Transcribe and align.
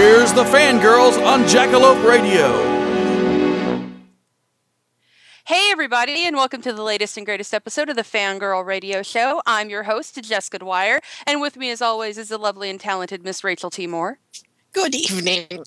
Here's 0.00 0.32
the 0.32 0.44
fangirls 0.44 1.22
on 1.26 1.42
Jackalope 1.42 2.02
Radio. 2.08 2.48
Hey, 5.44 5.68
everybody, 5.70 6.24
and 6.24 6.36
welcome 6.36 6.62
to 6.62 6.72
the 6.72 6.82
latest 6.82 7.18
and 7.18 7.26
greatest 7.26 7.52
episode 7.52 7.90
of 7.90 7.96
the 7.96 8.02
Fangirl 8.02 8.64
Radio 8.64 9.02
Show. 9.02 9.42
I'm 9.44 9.68
your 9.68 9.82
host, 9.82 10.18
Jessica 10.22 10.60
Dwyer, 10.60 11.00
and 11.26 11.42
with 11.42 11.58
me, 11.58 11.70
as 11.70 11.82
always, 11.82 12.16
is 12.16 12.30
the 12.30 12.38
lovely 12.38 12.70
and 12.70 12.80
talented 12.80 13.22
Miss 13.22 13.44
Rachel 13.44 13.68
T. 13.68 13.86
Moore. 13.86 14.18
Good 14.72 14.94
evening. 14.94 15.64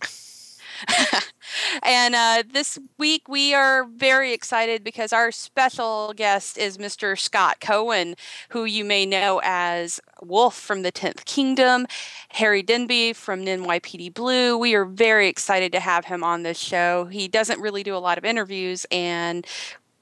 and 1.83 2.15
uh, 2.15 2.43
this 2.51 2.79
week 2.97 3.27
we 3.27 3.53
are 3.53 3.85
very 3.85 4.33
excited 4.33 4.83
because 4.83 5.13
our 5.13 5.31
special 5.31 6.13
guest 6.15 6.57
is 6.57 6.77
Mr. 6.77 7.17
Scott 7.17 7.59
Cohen, 7.59 8.15
who 8.49 8.65
you 8.65 8.83
may 8.85 9.05
know 9.05 9.41
as 9.43 9.99
Wolf 10.21 10.55
from 10.55 10.81
the 10.81 10.91
Tenth 10.91 11.25
Kingdom, 11.25 11.85
Harry 12.29 12.63
Denby 12.63 13.13
from 13.13 13.45
NYPD 13.45 14.13
Blue. 14.13 14.57
We 14.57 14.75
are 14.75 14.85
very 14.85 15.27
excited 15.27 15.71
to 15.73 15.79
have 15.79 16.05
him 16.05 16.23
on 16.23 16.43
this 16.43 16.57
show. 16.57 17.05
He 17.05 17.27
doesn't 17.27 17.59
really 17.59 17.83
do 17.83 17.95
a 17.95 17.97
lot 17.97 18.17
of 18.17 18.25
interviews, 18.25 18.85
and 18.91 19.45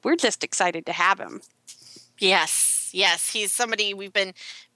we're 0.04 0.16
just 0.16 0.44
excited 0.44 0.86
to 0.86 0.94
have 0.94 1.20
him. 1.20 1.42
Yes, 2.20 2.71
yes. 2.94 3.32
He's 3.32 3.52
somebody 3.52 3.94
we've 3.94 4.14
been 4.14 4.34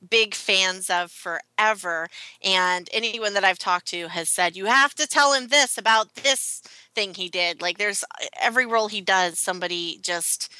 big 0.09 0.33
fans 0.33 0.89
of 0.89 1.11
forever. 1.11 2.08
And 2.44 2.89
anyone 2.94 3.33
that 3.33 3.44
I've 3.44 3.59
talked 3.59 3.88
to 3.88 4.07
has 4.09 4.30
said, 4.30 4.55
you 4.55 4.66
have 4.66 4.94
to 4.95 5.07
tell 5.07 5.33
him 5.33 5.47
this 5.47 5.77
about 5.77 6.16
this 6.16 6.61
thing 6.94 7.13
he 7.13 7.30
did. 7.30 7.61
Like, 7.61 7.77
there's 7.77 8.03
eh, 8.22 8.27
every 8.39 8.66
role 8.66 8.88
he 8.88 9.02
does, 9.02 9.39
somebody 9.39 9.99
just 10.02 10.52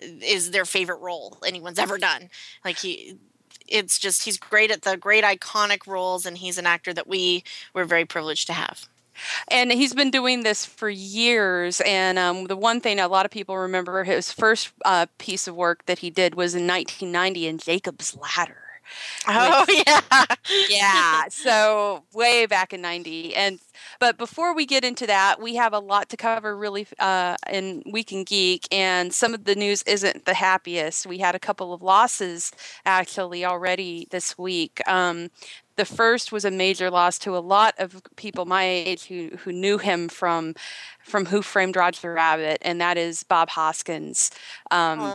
eh, 0.00 0.06
is 0.22 0.50
their 0.50 0.64
favorite 0.64 1.00
role 1.00 1.38
anyone's 1.44 1.78
ever 1.78 1.98
done. 1.98 2.30
Like, 2.64 2.78
he. 2.78 3.16
It's 3.70 3.98
just 3.98 4.24
he's 4.24 4.38
great 4.38 4.70
at 4.70 4.80
the 4.80 4.96
great 4.96 5.24
iconic 5.24 5.86
roles, 5.86 6.24
and 6.24 6.38
he's 6.38 6.56
an 6.56 6.66
actor 6.66 6.94
that 6.94 7.06
we 7.06 7.44
were 7.74 7.84
very 7.84 8.06
privileged 8.06 8.46
to 8.46 8.54
have. 8.54 8.88
And 9.48 9.72
he's 9.72 9.94
been 9.94 10.10
doing 10.10 10.42
this 10.42 10.64
for 10.64 10.88
years. 10.88 11.80
And 11.84 12.18
um, 12.18 12.44
the 12.44 12.56
one 12.56 12.80
thing 12.80 13.00
a 13.00 13.08
lot 13.08 13.24
of 13.24 13.30
people 13.30 13.56
remember 13.56 14.04
his 14.04 14.32
first 14.32 14.72
uh, 14.84 15.06
piece 15.18 15.48
of 15.48 15.54
work 15.54 15.86
that 15.86 15.98
he 16.00 16.10
did 16.10 16.34
was 16.34 16.54
in 16.54 16.66
1990 16.66 17.46
in 17.46 17.58
Jacob's 17.58 18.16
Ladder. 18.16 18.62
Oh 19.26 19.64
Which- 19.68 19.84
yeah, 19.86 20.24
yeah 20.68 21.24
so 21.28 22.04
way 22.14 22.46
back 22.46 22.72
in 22.72 22.80
90 22.80 23.34
and 23.34 23.58
but 24.00 24.16
before 24.16 24.54
we 24.54 24.64
get 24.64 24.84
into 24.84 25.06
that 25.06 25.40
we 25.40 25.56
have 25.56 25.72
a 25.72 25.78
lot 25.78 26.08
to 26.10 26.16
cover 26.16 26.56
really 26.56 26.86
uh, 26.98 27.36
in 27.50 27.82
week 27.90 28.12
in 28.12 28.24
geek. 28.24 28.66
And 28.72 29.12
some 29.12 29.34
of 29.34 29.44
the 29.44 29.54
news 29.54 29.82
isn't 29.82 30.24
the 30.24 30.34
happiest. 30.34 31.06
We 31.06 31.18
had 31.18 31.34
a 31.34 31.38
couple 31.38 31.72
of 31.72 31.82
losses 31.82 32.52
actually 32.86 33.44
already 33.44 34.08
this 34.10 34.38
week. 34.38 34.80
Um, 34.86 35.28
the 35.78 35.84
first 35.86 36.32
was 36.32 36.44
a 36.44 36.50
major 36.50 36.90
loss 36.90 37.18
to 37.20 37.36
a 37.36 37.38
lot 37.38 37.74
of 37.78 38.02
people 38.16 38.44
my 38.44 38.64
age 38.64 39.06
who, 39.06 39.30
who 39.38 39.52
knew 39.52 39.78
him 39.78 40.08
from 40.08 40.54
from 41.02 41.24
Who 41.26 41.40
Framed 41.40 41.74
Roger 41.76 42.12
Rabbit, 42.12 42.58
and 42.60 42.78
that 42.82 42.98
is 42.98 43.22
Bob 43.22 43.48
Hoskins. 43.48 44.30
Um, 44.70 45.14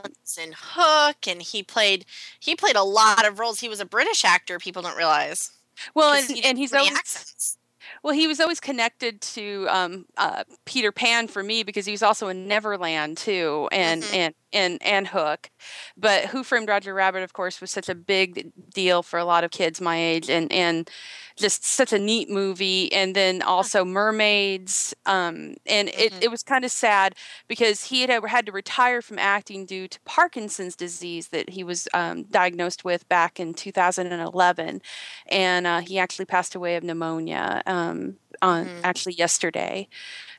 Hook, 0.56 1.28
and 1.28 1.42
he 1.42 1.62
played 1.62 2.06
he 2.40 2.56
played 2.56 2.76
a 2.76 2.84
lot 2.84 3.28
of 3.28 3.38
roles. 3.40 3.60
He 3.60 3.70
was 3.70 3.80
a 3.80 3.86
British 3.86 4.26
actor. 4.26 4.58
People 4.58 4.82
don't 4.82 4.98
realize. 4.98 5.52
well, 5.94 6.14
and, 6.14 6.26
he 6.26 6.44
and 6.44 6.58
he's 6.58 6.74
always 6.74 6.94
accents. 6.94 7.58
Well, 8.02 8.14
he 8.14 8.28
was 8.28 8.40
always 8.40 8.60
connected 8.60 9.22
to 9.22 9.68
um, 9.70 10.06
uh, 10.18 10.44
Peter 10.66 10.92
Pan 10.92 11.28
for 11.28 11.44
me 11.44 11.64
because 11.64 11.86
he 11.86 11.92
was 11.92 12.02
also 12.02 12.30
in 12.30 12.48
Neverland 12.48 13.18
too, 13.18 13.68
and 13.72 14.04
Mhm. 14.04 14.16
and 14.16 14.36
and 14.54 14.82
and 14.84 15.08
Hook. 15.08 15.50
But 15.98 16.26
Who 16.28 16.44
Framed 16.44 16.70
Roger 16.70 16.94
Rabbit, 16.94 17.24
of 17.24 17.34
course, 17.34 17.60
was 17.62 17.72
such 17.72 17.90
a 17.90 17.96
big 17.96 18.52
deal 18.74 19.04
for 19.04 19.20
a 19.20 19.26
lot 19.26 19.44
of 19.44 19.52
kids 19.52 19.82
my 19.82 19.98
age, 19.98 20.30
and 20.30 20.52
and 20.52 20.90
just 21.36 21.66
such 21.66 21.92
a 21.94 22.00
neat 22.00 22.30
movie. 22.30 22.92
And 22.94 23.16
then 23.16 23.42
also 23.42 23.84
Mermaids, 23.84 24.94
um, 25.06 25.56
and 25.66 25.90
it 25.90 26.14
Mhm. 26.14 26.24
it 26.24 26.32
was 26.32 26.44
kind 26.44 26.64
of 26.66 26.72
sad 26.72 27.16
because 27.48 27.86
he 27.86 28.02
had 28.02 28.24
had 28.26 28.46
to 28.46 28.52
retire 28.52 29.02
from 29.02 29.20
acting 29.20 29.66
due 29.66 29.88
to 29.88 30.00
Parkinson's 30.06 30.76
disease 30.76 31.30
that 31.30 31.50
he 31.50 31.64
was 31.64 31.88
um, 31.94 32.24
diagnosed 32.24 32.84
with 32.86 33.08
back 33.10 33.40
in 33.40 33.54
2011 33.54 34.82
and 35.28 35.68
uh, 35.68 35.80
he 35.82 35.98
actually 36.00 36.26
passed 36.26 36.56
away 36.56 36.76
of 36.76 36.84
pneumonia 36.84 37.62
um, 37.66 38.18
on 38.42 38.66
Mhm. 38.66 38.82
actually 38.84 39.14
yesterday, 39.14 39.88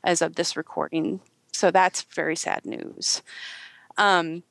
as 0.05 0.23
of 0.23 0.35
this 0.37 0.57
recording. 0.57 1.21
So 1.53 1.71
that's 1.71 2.03
very 2.03 2.37
sad 2.37 2.65
news. 2.67 3.23
Um, 3.97 4.43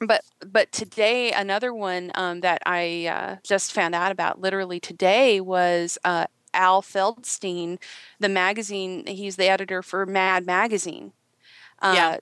but 0.00 0.22
but 0.46 0.72
today 0.72 1.32
another 1.32 1.74
one 1.74 2.12
um, 2.14 2.40
that 2.40 2.62
I 2.66 3.06
uh, 3.06 3.36
just 3.44 3.72
found 3.72 3.94
out 3.94 4.12
about 4.12 4.40
literally 4.40 4.80
today 4.80 5.40
was 5.40 5.98
uh, 6.04 6.26
Al 6.54 6.82
Feldstein, 6.82 7.78
the 8.20 8.28
magazine. 8.28 9.06
He's 9.06 9.36
the 9.36 9.48
editor 9.48 9.82
for 9.82 10.06
Mad 10.06 10.46
Magazine. 10.46 11.12
Uh, 11.80 11.92
Yeah. 11.96 12.16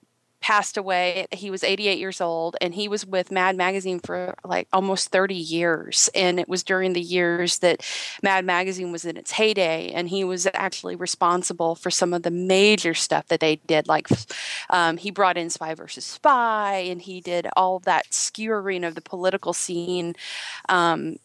Passed 0.47 0.77
away. 0.77 1.27
He 1.33 1.51
was 1.51 1.65
88 1.65 1.99
years 1.99 2.21
old, 2.21 2.57
and 2.61 2.73
he 2.73 2.87
was 2.87 3.05
with 3.05 3.33
Mad 3.33 3.57
Magazine 3.57 3.99
for 3.99 4.37
like 4.45 4.69
almost 4.73 5.09
30 5.09 5.35
years. 5.35 6.09
And 6.15 6.39
it 6.39 6.49
was 6.49 6.63
during 6.63 6.93
the 6.93 7.01
years 7.01 7.59
that 7.59 7.85
Mad 8.23 8.45
Magazine 8.45 8.93
was 8.93 9.05
in 9.05 9.17
its 9.17 9.33
heyday, 9.33 9.91
and 9.91 10.09
he 10.09 10.23
was 10.23 10.47
actually 10.55 10.95
responsible 10.95 11.75
for 11.75 11.91
some 11.91 12.15
of 12.15 12.23
the 12.23 12.31
major 12.31 12.95
stuff 12.95 13.27
that 13.27 13.41
they 13.41 13.57
did. 13.67 13.89
Like 13.89 14.07
um, 14.71 14.99
he 14.99 15.11
brought 15.11 15.37
in 15.37 15.51
Spy 15.51 15.75
versus 15.75 16.05
Spy, 16.05 16.77
and 16.77 17.03
he 17.03 17.21
did 17.21 17.49
all 17.57 17.81
that 17.81 18.07
skewering 18.13 18.85
of 18.85 18.95
the 18.95 19.01
political 19.01 19.53
scene. 19.53 20.15
Um, 20.69 21.17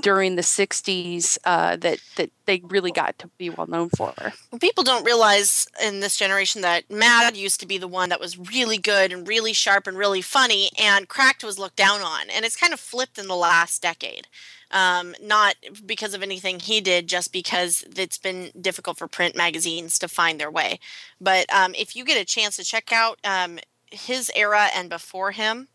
during 0.00 0.36
the 0.36 0.42
60s 0.42 1.38
uh, 1.44 1.76
that 1.76 1.98
that 2.16 2.30
they 2.46 2.60
really 2.64 2.92
got 2.92 3.18
to 3.18 3.28
be 3.38 3.50
well 3.50 3.66
known 3.66 3.88
for. 3.90 4.12
Well, 4.50 4.58
people 4.60 4.84
don't 4.84 5.04
realize 5.04 5.66
in 5.82 6.00
this 6.00 6.16
generation 6.16 6.62
that 6.62 6.90
Mad 6.90 7.36
used 7.36 7.60
to 7.60 7.66
be 7.66 7.78
the 7.78 7.88
one 7.88 8.08
that 8.08 8.20
was 8.20 8.38
really 8.38 8.78
good 8.78 9.12
and 9.12 9.26
really 9.26 9.52
sharp 9.52 9.86
and 9.86 9.96
really 9.96 10.22
funny, 10.22 10.70
and 10.78 11.08
Cracked 11.08 11.44
was 11.44 11.58
looked 11.58 11.76
down 11.76 12.00
on, 12.00 12.30
and 12.30 12.44
it's 12.44 12.56
kind 12.56 12.72
of 12.72 12.80
flipped 12.80 13.18
in 13.18 13.28
the 13.28 13.36
last 13.36 13.82
decade. 13.82 14.26
Um, 14.70 15.14
not 15.22 15.54
because 15.86 16.14
of 16.14 16.22
anything 16.22 16.58
he 16.58 16.80
did, 16.80 17.06
just 17.06 17.32
because 17.32 17.84
it's 17.96 18.18
been 18.18 18.50
difficult 18.60 18.98
for 18.98 19.06
print 19.06 19.36
magazines 19.36 19.98
to 20.00 20.08
find 20.08 20.40
their 20.40 20.50
way. 20.50 20.80
But 21.20 21.52
um, 21.54 21.74
if 21.76 21.94
you 21.94 22.04
get 22.04 22.20
a 22.20 22.24
chance 22.24 22.56
to 22.56 22.64
check 22.64 22.90
out 22.92 23.18
um, 23.22 23.60
his 23.90 24.32
era 24.34 24.68
and 24.74 24.90
before 24.90 25.30
him, 25.30 25.68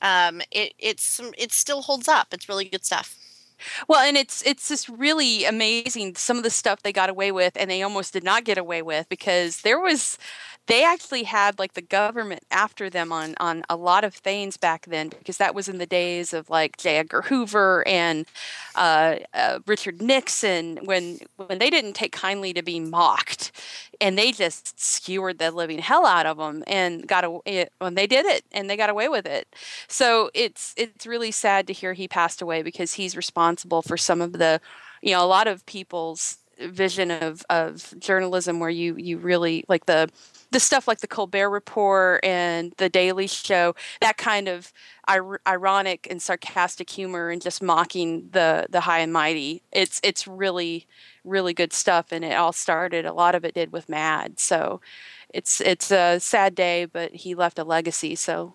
um, 0.00 0.40
it 0.50 0.74
it's 0.78 1.20
it 1.38 1.52
still 1.52 1.82
holds 1.82 2.08
up. 2.08 2.28
It's 2.32 2.48
really 2.48 2.64
good 2.64 2.84
stuff. 2.84 3.16
Well, 3.88 4.00
and 4.00 4.16
it's 4.16 4.42
it's 4.44 4.68
just 4.68 4.88
really 4.88 5.44
amazing 5.44 6.14
some 6.16 6.36
of 6.36 6.42
the 6.42 6.50
stuff 6.50 6.82
they 6.82 6.92
got 6.92 7.10
away 7.10 7.32
with, 7.32 7.56
and 7.56 7.70
they 7.70 7.82
almost 7.82 8.12
did 8.12 8.24
not 8.24 8.44
get 8.44 8.58
away 8.58 8.82
with 8.82 9.08
because 9.08 9.62
there 9.62 9.80
was 9.80 10.18
they 10.66 10.84
actually 10.84 11.24
had 11.24 11.58
like 11.58 11.74
the 11.74 11.82
government 11.82 12.44
after 12.50 12.88
them 12.88 13.12
on 13.12 13.34
on 13.38 13.62
a 13.68 13.76
lot 13.76 14.04
of 14.04 14.14
things 14.14 14.56
back 14.56 14.86
then 14.86 15.08
because 15.08 15.36
that 15.38 15.54
was 15.54 15.68
in 15.68 15.78
the 15.78 15.86
days 15.86 16.32
of 16.32 16.48
like 16.50 16.76
J. 16.76 16.98
Edgar 16.98 17.22
Hoover 17.22 17.86
and 17.86 18.26
uh, 18.74 19.16
uh, 19.34 19.58
Richard 19.66 20.00
Nixon 20.00 20.78
when 20.84 21.18
when 21.36 21.58
they 21.58 21.70
didn't 21.70 21.94
take 21.94 22.12
kindly 22.12 22.52
to 22.52 22.62
being 22.62 22.90
mocked 22.90 23.52
and 24.02 24.18
they 24.18 24.32
just 24.32 24.78
skewered 24.78 25.38
the 25.38 25.50
living 25.50 25.78
hell 25.78 26.04
out 26.04 26.26
of 26.26 26.36
them 26.36 26.62
and 26.66 27.06
got 27.06 27.24
away 27.24 27.68
when 27.78 27.94
they 27.94 28.06
did 28.06 28.26
it 28.26 28.44
and 28.52 28.68
they 28.68 28.76
got 28.76 28.90
away 28.90 29.08
with 29.08 29.26
it 29.26 29.48
so 29.88 30.30
it's 30.34 30.74
it's 30.76 31.06
really 31.06 31.30
sad 31.30 31.66
to 31.66 31.72
hear 31.72 31.94
he 31.94 32.08
passed 32.08 32.42
away 32.42 32.62
because 32.62 32.94
he's 32.94 33.16
responsible 33.16 33.80
for 33.80 33.96
some 33.96 34.20
of 34.20 34.34
the 34.34 34.60
you 35.02 35.12
know 35.12 35.24
a 35.24 35.26
lot 35.26 35.46
of 35.46 35.64
people's 35.66 36.38
vision 36.58 37.10
of 37.10 37.44
of 37.48 37.94
journalism 37.98 38.60
where 38.60 38.70
you 38.70 38.96
you 38.96 39.16
really 39.18 39.64
like 39.68 39.86
the 39.86 40.10
the 40.50 40.60
stuff 40.60 40.86
like 40.86 41.00
the 41.00 41.06
Colbert 41.06 41.48
Report 41.48 42.22
and 42.22 42.74
the 42.76 42.90
Daily 42.90 43.26
Show, 43.26 43.74
that 44.02 44.18
kind 44.18 44.48
of 44.48 44.70
ir- 45.10 45.40
ironic 45.48 46.06
and 46.10 46.20
sarcastic 46.20 46.90
humor 46.90 47.30
and 47.30 47.40
just 47.40 47.62
mocking 47.62 48.28
the 48.32 48.66
the 48.70 48.80
high 48.80 48.98
and 49.00 49.12
mighty. 49.12 49.62
It's 49.72 50.00
it's 50.04 50.28
really 50.28 50.86
really 51.24 51.54
good 51.54 51.72
stuff, 51.72 52.12
and 52.12 52.24
it 52.24 52.34
all 52.34 52.52
started. 52.52 53.04
A 53.04 53.12
lot 53.12 53.34
of 53.34 53.44
it 53.44 53.54
did 53.54 53.72
with 53.72 53.88
Mad, 53.88 54.38
so 54.38 54.80
it's 55.32 55.60
it's 55.60 55.90
a 55.90 56.18
sad 56.20 56.54
day, 56.54 56.84
but 56.84 57.12
he 57.12 57.34
left 57.34 57.58
a 57.58 57.64
legacy. 57.64 58.14
So 58.14 58.54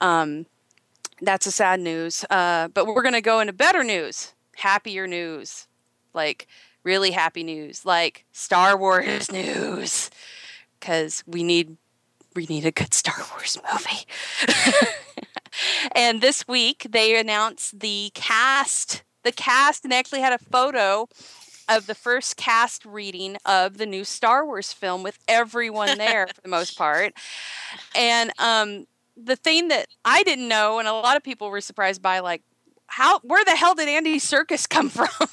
um, 0.00 0.46
that's 1.20 1.46
a 1.46 1.52
sad 1.52 1.80
news. 1.80 2.24
Uh, 2.30 2.68
but 2.68 2.86
we're 2.86 3.02
gonna 3.02 3.20
go 3.20 3.40
into 3.40 3.52
better 3.52 3.84
news, 3.84 4.34
happier 4.56 5.06
news, 5.06 5.66
like 6.14 6.46
really 6.84 7.10
happy 7.10 7.42
news, 7.42 7.84
like 7.84 8.24
Star 8.32 8.76
Wars 8.76 9.30
news 9.32 10.10
because 10.78 11.24
we 11.26 11.42
need 11.42 11.76
we 12.34 12.46
need 12.46 12.64
a 12.66 12.70
good 12.70 12.92
Star 12.94 13.14
Wars 13.32 13.58
movie. 13.72 14.06
and 15.94 16.20
this 16.20 16.46
week 16.46 16.86
they 16.88 17.18
announced 17.18 17.80
the 17.80 18.10
cast, 18.14 19.02
the 19.24 19.32
cast, 19.32 19.84
and 19.84 19.92
actually 19.92 20.20
had 20.20 20.32
a 20.32 20.38
photo 20.38 21.08
of 21.68 21.86
the 21.86 21.94
first 21.94 22.36
cast 22.36 22.84
reading 22.84 23.36
of 23.44 23.78
the 23.78 23.86
new 23.86 24.04
Star 24.04 24.44
Wars 24.44 24.72
film 24.72 25.02
with 25.02 25.18
everyone 25.28 25.98
there 25.98 26.26
for 26.28 26.40
the 26.40 26.48
most 26.48 26.76
part. 26.76 27.14
And 27.94 28.32
um, 28.38 28.86
the 29.16 29.36
thing 29.36 29.68
that 29.68 29.88
I 30.04 30.22
didn't 30.22 30.48
know, 30.48 30.78
and 30.78 30.88
a 30.88 30.92
lot 30.92 31.16
of 31.16 31.22
people 31.22 31.50
were 31.50 31.60
surprised 31.60 32.02
by, 32.02 32.20
like, 32.20 32.42
how 32.88 33.18
where 33.20 33.44
the 33.44 33.56
hell 33.56 33.74
did 33.74 33.88
Andy 33.88 34.18
Serkis 34.18 34.68
come 34.68 34.88
from? 34.88 35.28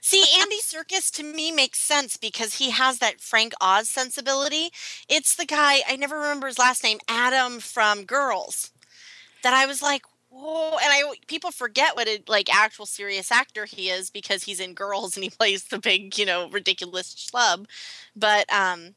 See, 0.00 0.24
Andy 0.40 0.58
Serkis 0.60 1.10
to 1.12 1.22
me 1.22 1.52
makes 1.52 1.78
sense 1.78 2.16
because 2.16 2.54
he 2.54 2.70
has 2.70 2.98
that 2.98 3.20
Frank 3.20 3.52
Oz 3.60 3.88
sensibility. 3.88 4.70
It's 5.08 5.34
the 5.34 5.44
guy 5.44 5.80
I 5.88 5.96
never 5.96 6.16
remember 6.16 6.46
his 6.46 6.58
last 6.58 6.82
name, 6.82 6.98
Adam 7.08 7.60
from 7.60 8.04
Girls. 8.04 8.72
That 9.42 9.52
I 9.52 9.66
was 9.66 9.82
like, 9.82 10.02
whoa! 10.36 10.70
And 10.72 10.90
I 10.92 11.02
people 11.26 11.50
forget 11.50 11.96
what 11.96 12.08
a 12.08 12.22
like 12.28 12.54
actual 12.54 12.86
serious 12.86 13.32
actor 13.32 13.64
he 13.64 13.90
is 13.90 14.10
because 14.10 14.44
he's 14.44 14.60
in 14.60 14.74
Girls 14.74 15.16
and 15.16 15.24
he 15.24 15.30
plays 15.30 15.64
the 15.64 15.78
big, 15.78 16.18
you 16.18 16.26
know, 16.26 16.48
ridiculous 16.50 17.14
schlub. 17.14 17.66
But 18.14 18.52
um, 18.52 18.94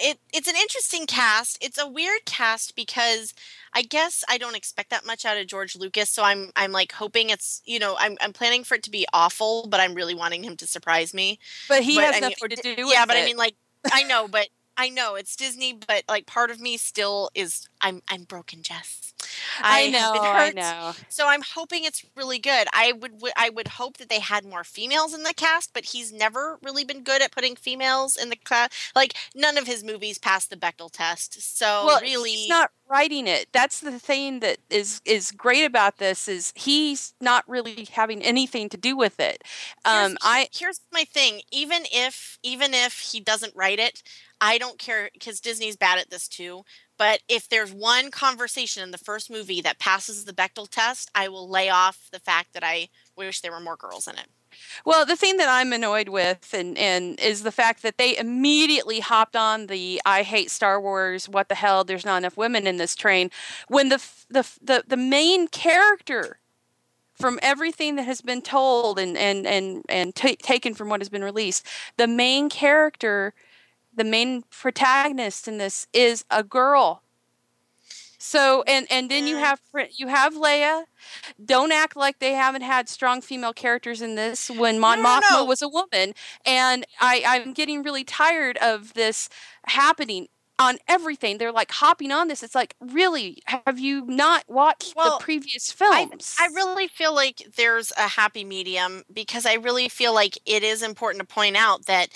it 0.00 0.18
it's 0.32 0.48
an 0.48 0.56
interesting 0.56 1.06
cast. 1.06 1.58
It's 1.62 1.78
a 1.78 1.88
weird 1.88 2.24
cast 2.24 2.76
because 2.76 3.34
I 3.74 3.82
guess 3.82 4.24
I 4.28 4.38
don't 4.38 4.56
expect 4.56 4.90
that 4.90 5.06
much 5.06 5.24
out 5.24 5.36
of 5.38 5.46
George 5.46 5.76
Lucas, 5.76 6.10
so 6.10 6.22
I'm 6.24 6.50
I'm 6.56 6.72
like 6.72 6.92
hoping 6.92 7.30
it's 7.30 7.62
you 7.66 7.78
know 7.78 7.96
I'm 7.98 8.16
I'm 8.20 8.32
planning 8.32 8.64
for 8.64 8.74
it 8.76 8.82
to 8.84 8.90
be 8.90 9.06
awful, 9.12 9.66
but 9.68 9.80
I'm 9.80 9.94
really 9.94 10.14
wanting 10.14 10.44
him 10.44 10.56
to 10.58 10.66
surprise 10.66 11.14
me. 11.14 11.38
But 11.68 11.82
he 11.82 11.96
But, 11.96 12.04
has 12.04 12.16
I 12.16 12.20
mean, 12.20 12.34
nothing 12.40 12.48
to 12.50 12.56
do 12.56 12.74
yeah, 12.90 13.06
but 13.06 13.16
it. 13.16 13.22
I 13.22 13.24
mean 13.26 13.36
like 13.36 13.54
I 13.92 14.02
know, 14.02 14.28
but 14.28 14.48
I 14.76 14.88
know 14.88 15.14
it's 15.14 15.36
Disney, 15.36 15.72
but 15.74 16.04
like 16.08 16.26
part 16.26 16.50
of 16.50 16.60
me 16.60 16.76
still 16.76 17.30
is 17.34 17.68
I'm 17.80 18.02
I'm 18.08 18.24
broken, 18.24 18.62
Jess. 18.62 19.14
I 19.62 19.86
know, 19.86 20.32
I 20.34 20.50
know. 20.50 20.94
So 21.08 21.26
I'm 21.28 21.42
hoping 21.42 21.84
it's 21.84 22.04
really 22.16 22.38
good. 22.38 22.68
I 22.72 22.92
would 22.92 23.12
w- 23.12 23.32
I 23.36 23.50
would 23.50 23.68
hope 23.68 23.96
that 23.98 24.08
they 24.08 24.20
had 24.20 24.44
more 24.44 24.64
females 24.64 25.14
in 25.14 25.22
the 25.22 25.34
cast, 25.34 25.72
but 25.72 25.86
he's 25.86 26.12
never 26.12 26.58
really 26.62 26.84
been 26.84 27.02
good 27.02 27.22
at 27.22 27.32
putting 27.32 27.56
females 27.56 28.16
in 28.16 28.30
the 28.30 28.36
cast. 28.36 28.72
Like 28.94 29.14
none 29.34 29.56
of 29.58 29.66
his 29.66 29.84
movies 29.84 30.18
passed 30.18 30.50
the 30.50 30.56
Bechdel 30.56 30.90
test. 30.92 31.40
So 31.56 31.86
well, 31.86 32.00
really, 32.00 32.30
he's 32.30 32.48
not 32.48 32.70
writing 32.88 33.26
it. 33.26 33.48
That's 33.52 33.80
the 33.80 33.98
thing 33.98 34.40
that 34.40 34.58
is 34.70 35.00
is 35.04 35.30
great 35.32 35.64
about 35.64 35.98
this 35.98 36.28
is 36.28 36.52
he's 36.56 37.14
not 37.20 37.48
really 37.48 37.86
having 37.92 38.22
anything 38.22 38.68
to 38.70 38.76
do 38.76 38.96
with 38.96 39.20
it. 39.20 39.42
here's, 39.84 40.12
Um, 40.12 40.16
I 40.22 40.48
here's 40.52 40.80
my 40.92 41.04
thing. 41.04 41.42
Even 41.52 41.82
if 41.92 42.38
even 42.42 42.74
if 42.74 42.98
he 42.98 43.20
doesn't 43.20 43.54
write 43.56 43.78
it, 43.78 44.02
I 44.40 44.58
don't 44.58 44.78
care 44.78 45.10
because 45.12 45.40
Disney's 45.40 45.76
bad 45.76 45.98
at 45.98 46.10
this 46.10 46.28
too. 46.28 46.64
But 46.98 47.20
if 47.28 47.48
there's 47.48 47.72
one 47.72 48.10
conversation 48.10 48.82
in 48.82 48.90
the 48.90 48.98
first 48.98 49.30
movie 49.30 49.60
that 49.60 49.78
passes 49.78 50.24
the 50.24 50.32
Bechdel 50.32 50.68
test, 50.68 51.10
I 51.14 51.28
will 51.28 51.48
lay 51.48 51.68
off 51.68 52.08
the 52.10 52.20
fact 52.20 52.54
that 52.54 52.64
I 52.64 52.88
wish 53.16 53.40
there 53.40 53.52
were 53.52 53.60
more 53.60 53.76
girls 53.76 54.06
in 54.06 54.16
it. 54.16 54.26
Well, 54.84 55.04
the 55.04 55.16
thing 55.16 55.36
that 55.36 55.48
I'm 55.48 55.72
annoyed 55.72 56.08
with 56.08 56.54
and, 56.54 56.78
and 56.78 57.20
is 57.20 57.42
the 57.42 57.52
fact 57.52 57.82
that 57.82 57.98
they 57.98 58.16
immediately 58.16 59.00
hopped 59.00 59.36
on 59.36 59.66
the 59.66 60.00
I 60.06 60.22
hate 60.22 60.50
Star 60.50 60.80
Wars, 60.80 61.28
what 61.28 61.48
the 61.48 61.54
hell, 61.54 61.84
there's 61.84 62.06
not 62.06 62.18
enough 62.18 62.36
women 62.36 62.66
in 62.66 62.78
this 62.78 62.96
train 62.96 63.30
when 63.68 63.90
the 63.90 64.02
the 64.30 64.48
the, 64.62 64.84
the 64.86 64.96
main 64.96 65.48
character 65.48 66.38
from 67.14 67.38
everything 67.42 67.96
that 67.96 68.04
has 68.04 68.20
been 68.20 68.42
told 68.42 68.98
and 68.98 69.16
and 69.16 69.46
and 69.46 69.84
and 69.88 70.14
ta 70.14 70.34
taken 70.40 70.74
from 70.74 70.88
what 70.88 71.00
has 71.00 71.08
been 71.08 71.24
released, 71.24 71.66
the 71.96 72.06
main 72.06 72.48
character, 72.48 73.34
the 73.96 74.04
main 74.04 74.42
protagonist 74.50 75.48
in 75.48 75.58
this 75.58 75.86
is 75.92 76.24
a 76.30 76.42
girl. 76.42 77.02
So 78.18 78.64
and 78.66 78.86
and 78.90 79.10
then 79.10 79.26
you 79.26 79.36
have 79.36 79.60
you 79.92 80.08
have 80.08 80.34
Leia. 80.34 80.84
Don't 81.44 81.70
act 81.70 81.96
like 81.96 82.18
they 82.18 82.32
haven't 82.32 82.62
had 82.62 82.88
strong 82.88 83.20
female 83.20 83.52
characters 83.52 84.02
in 84.02 84.16
this 84.16 84.50
when 84.50 84.80
Mon 84.80 85.00
No, 85.02 85.20
no, 85.30 85.44
was 85.44 85.62
a 85.62 85.68
woman. 85.68 86.12
And 86.44 86.84
I 87.00 87.22
I'm 87.26 87.52
getting 87.52 87.82
really 87.82 88.04
tired 88.04 88.56
of 88.58 88.94
this 88.94 89.28
happening 89.66 90.28
on 90.58 90.78
everything. 90.88 91.38
They're 91.38 91.52
like 91.52 91.70
hopping 91.70 92.12
on 92.12 92.28
this. 92.28 92.42
It's 92.42 92.54
like, 92.54 92.74
really, 92.80 93.42
have 93.44 93.78
you 93.78 94.04
not 94.06 94.44
watched 94.48 94.94
Well, 94.96 95.18
the 95.18 95.24
previous 95.24 95.74
I, 95.80 96.06
films? 96.06 96.36
I 96.40 96.46
really 96.46 96.88
feel 96.88 97.14
like 97.14 97.42
there's 97.56 97.92
a 97.96 98.08
happy 98.08 98.44
medium 98.44 99.04
because 99.12 99.46
I 99.46 99.54
really 99.54 99.88
feel 99.88 100.14
like 100.14 100.38
it 100.46 100.62
is 100.62 100.82
important 100.82 101.20
to 101.20 101.32
point 101.32 101.56
out 101.56 101.86
that 101.86 102.08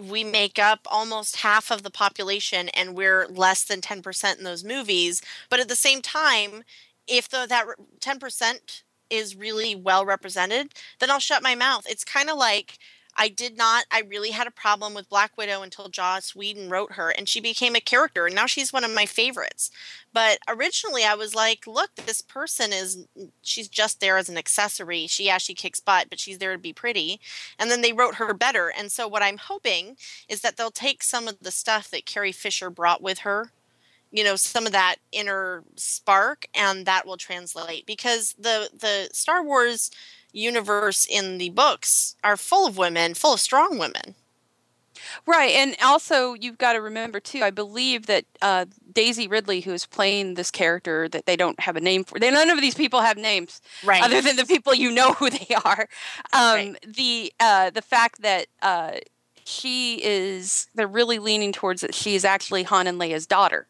we 0.00 0.24
make 0.24 0.58
up 0.58 0.80
almost 0.90 1.36
half 1.36 1.70
of 1.70 1.82
the 1.82 1.90
population 1.90 2.68
and 2.70 2.96
we're 2.96 3.26
less 3.28 3.64
than 3.64 3.80
10% 3.80 4.38
in 4.38 4.44
those 4.44 4.64
movies. 4.64 5.22
But 5.50 5.60
at 5.60 5.68
the 5.68 5.76
same 5.76 6.00
time, 6.00 6.64
if 7.06 7.28
that 7.28 7.66
10% 8.00 8.82
is 9.10 9.36
really 9.36 9.74
well 9.74 10.06
represented, 10.06 10.72
then 10.98 11.10
I'll 11.10 11.18
shut 11.18 11.42
my 11.42 11.54
mouth. 11.54 11.84
It's 11.88 12.04
kind 12.04 12.30
of 12.30 12.38
like 12.38 12.78
I 13.16 13.28
did 13.28 13.56
not, 13.56 13.84
I 13.90 14.00
really 14.00 14.30
had 14.30 14.46
a 14.46 14.52
problem 14.52 14.94
with 14.94 15.08
Black 15.08 15.36
Widow 15.36 15.62
until 15.62 15.88
Joss 15.88 16.34
Whedon 16.34 16.70
wrote 16.70 16.92
her 16.92 17.10
and 17.10 17.28
she 17.28 17.40
became 17.40 17.76
a 17.76 17.80
character 17.80 18.26
and 18.26 18.34
now 18.34 18.46
she's 18.46 18.72
one 18.72 18.84
of 18.84 18.94
my 18.94 19.06
favorites. 19.06 19.70
But 20.12 20.38
originally 20.48 21.04
I 21.04 21.14
was 21.14 21.34
like, 21.34 21.66
look, 21.66 21.94
this 21.94 22.22
person 22.22 22.72
is, 22.72 23.04
mm, 23.18 23.30
she's 23.42 23.68
just 23.68 24.00
there 24.00 24.16
as 24.16 24.28
an 24.28 24.38
accessory. 24.38 25.06
She, 25.06 25.26
yeah, 25.26 25.38
she 25.38 25.54
kicks 25.54 25.80
butt, 25.80 26.08
but 26.08 26.20
she's 26.20 26.38
there 26.38 26.52
to 26.52 26.58
be 26.58 26.72
pretty. 26.72 27.20
And 27.58 27.70
then 27.70 27.82
they 27.82 27.92
wrote 27.92 28.16
her 28.16 28.32
better. 28.34 28.72
And 28.76 28.90
so 28.90 29.06
what 29.06 29.22
I'm 29.22 29.38
hoping 29.38 29.96
is 30.28 30.40
that 30.40 30.56
they'll 30.56 30.70
take 30.70 31.02
some 31.02 31.28
of 31.28 31.38
the 31.40 31.50
stuff 31.50 31.90
that 31.90 32.06
Carrie 32.06 32.32
Fisher 32.32 32.70
brought 32.70 33.02
with 33.02 33.20
her 33.20 33.52
you 34.12 34.22
know 34.22 34.36
some 34.36 34.66
of 34.66 34.72
that 34.72 34.96
inner 35.10 35.64
spark 35.74 36.46
and 36.54 36.86
that 36.86 37.06
will 37.06 37.16
translate 37.16 37.86
because 37.86 38.34
the 38.38 38.68
the 38.78 39.08
Star 39.12 39.42
Wars 39.42 39.90
universe 40.32 41.06
in 41.08 41.38
the 41.38 41.50
books 41.50 42.16
are 42.24 42.36
full 42.36 42.66
of 42.66 42.76
women, 42.76 43.14
full 43.14 43.34
of 43.34 43.40
strong 43.40 43.78
women. 43.78 44.14
Right, 45.26 45.52
and 45.52 45.76
also 45.82 46.34
you've 46.34 46.58
got 46.58 46.72
to 46.74 46.80
remember 46.80 47.20
too. 47.20 47.42
I 47.42 47.50
believe 47.50 48.06
that 48.06 48.24
uh, 48.40 48.66
Daisy 48.92 49.26
Ridley, 49.28 49.60
who 49.60 49.72
is 49.72 49.84
playing 49.86 50.34
this 50.34 50.50
character 50.50 51.08
that 51.08 51.26
they 51.26 51.36
don't 51.36 51.58
have 51.60 51.76
a 51.76 51.80
name 51.80 52.04
for, 52.04 52.18
they, 52.18 52.30
none 52.30 52.50
of 52.50 52.60
these 52.60 52.74
people 52.74 53.00
have 53.00 53.16
names 53.16 53.60
Right. 53.84 54.02
other 54.02 54.20
than 54.20 54.36
the 54.36 54.46
people 54.46 54.74
you 54.74 54.90
know 54.90 55.12
who 55.14 55.30
they 55.30 55.54
are. 55.64 55.88
Um, 56.32 56.54
Right. 56.54 56.76
The 56.86 57.32
uh, 57.40 57.70
the 57.70 57.82
fact 57.82 58.22
that 58.22 58.46
uh, 58.62 58.92
she 59.44 60.00
is, 60.04 60.68
they're 60.74 60.86
really 60.86 61.18
leaning 61.18 61.52
towards 61.52 61.80
that 61.80 61.94
she 61.94 62.14
is 62.14 62.24
actually 62.24 62.62
Han 62.64 62.86
and 62.86 62.98
Leia's 62.98 63.26
daughter. 63.26 63.66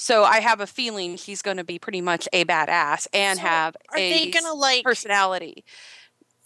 So 0.00 0.24
I 0.24 0.40
have 0.40 0.60
a 0.60 0.66
feeling 0.66 1.18
he's 1.18 1.42
going 1.42 1.58
to 1.58 1.64
be 1.64 1.78
pretty 1.78 2.00
much 2.00 2.26
a 2.32 2.46
badass 2.46 3.06
and 3.12 3.38
So 3.38 3.44
have 3.46 3.76
are 3.90 3.98
a 3.98 4.24
they 4.24 4.30
gonna 4.30 4.54
like 4.54 4.82
personality. 4.82 5.62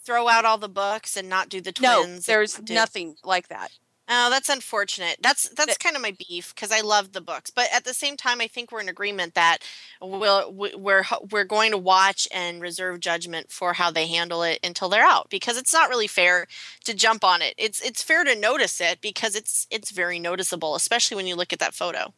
throw 0.03 0.27
out 0.27 0.43
all 0.43 0.57
the 0.57 0.67
books 0.67 1.15
and 1.15 1.29
not 1.29 1.47
do 1.47 1.61
the 1.61 1.71
twins. 1.71 2.27
No, 2.27 2.33
there's 2.33 2.55
Do- 2.55 2.73
nothing 2.73 3.15
like 3.23 3.47
that. 3.47 3.71
Oh, 4.09 4.29
that's 4.29 4.49
unfortunate. 4.49 5.17
That's 5.21 5.49
that's 5.49 5.77
kind 5.77 5.95
of 5.95 6.01
my 6.01 6.15
beef 6.27 6.53
because 6.53 6.69
I 6.71 6.81
love 6.81 7.13
the 7.13 7.21
books, 7.21 7.49
but 7.49 7.69
at 7.73 7.85
the 7.85 7.93
same 7.93 8.17
time, 8.17 8.39
I 8.39 8.47
think 8.47 8.71
we're 8.71 8.81
in 8.81 8.89
agreement 8.89 9.33
that 9.35 9.59
we'll 10.01 10.51
we're 10.53 11.05
we're 11.31 11.43
going 11.45 11.71
to 11.71 11.77
watch 11.77 12.27
and 12.31 12.61
reserve 12.61 12.99
judgment 12.99 13.51
for 13.51 13.73
how 13.73 13.89
they 13.89 14.05
handle 14.05 14.43
it 14.43 14.59
until 14.63 14.89
they're 14.89 15.03
out 15.03 15.29
because 15.31 15.57
it's 15.57 15.73
not 15.73 15.89
really 15.89 16.05
fair 16.07 16.45
to 16.83 16.93
jump 16.93 17.23
on 17.23 17.41
it. 17.41 17.55
It's 17.57 17.81
it's 17.81 18.03
fair 18.03 18.23
to 18.25 18.35
notice 18.35 18.79
it 18.81 18.99
because 19.01 19.33
it's 19.33 19.65
it's 19.71 19.89
very 19.91 20.19
noticeable, 20.19 20.75
especially 20.75 21.15
when 21.15 21.25
you 21.25 21.35
look 21.35 21.51
at 21.53 21.59
that 21.59 21.73
photo. 21.73 22.13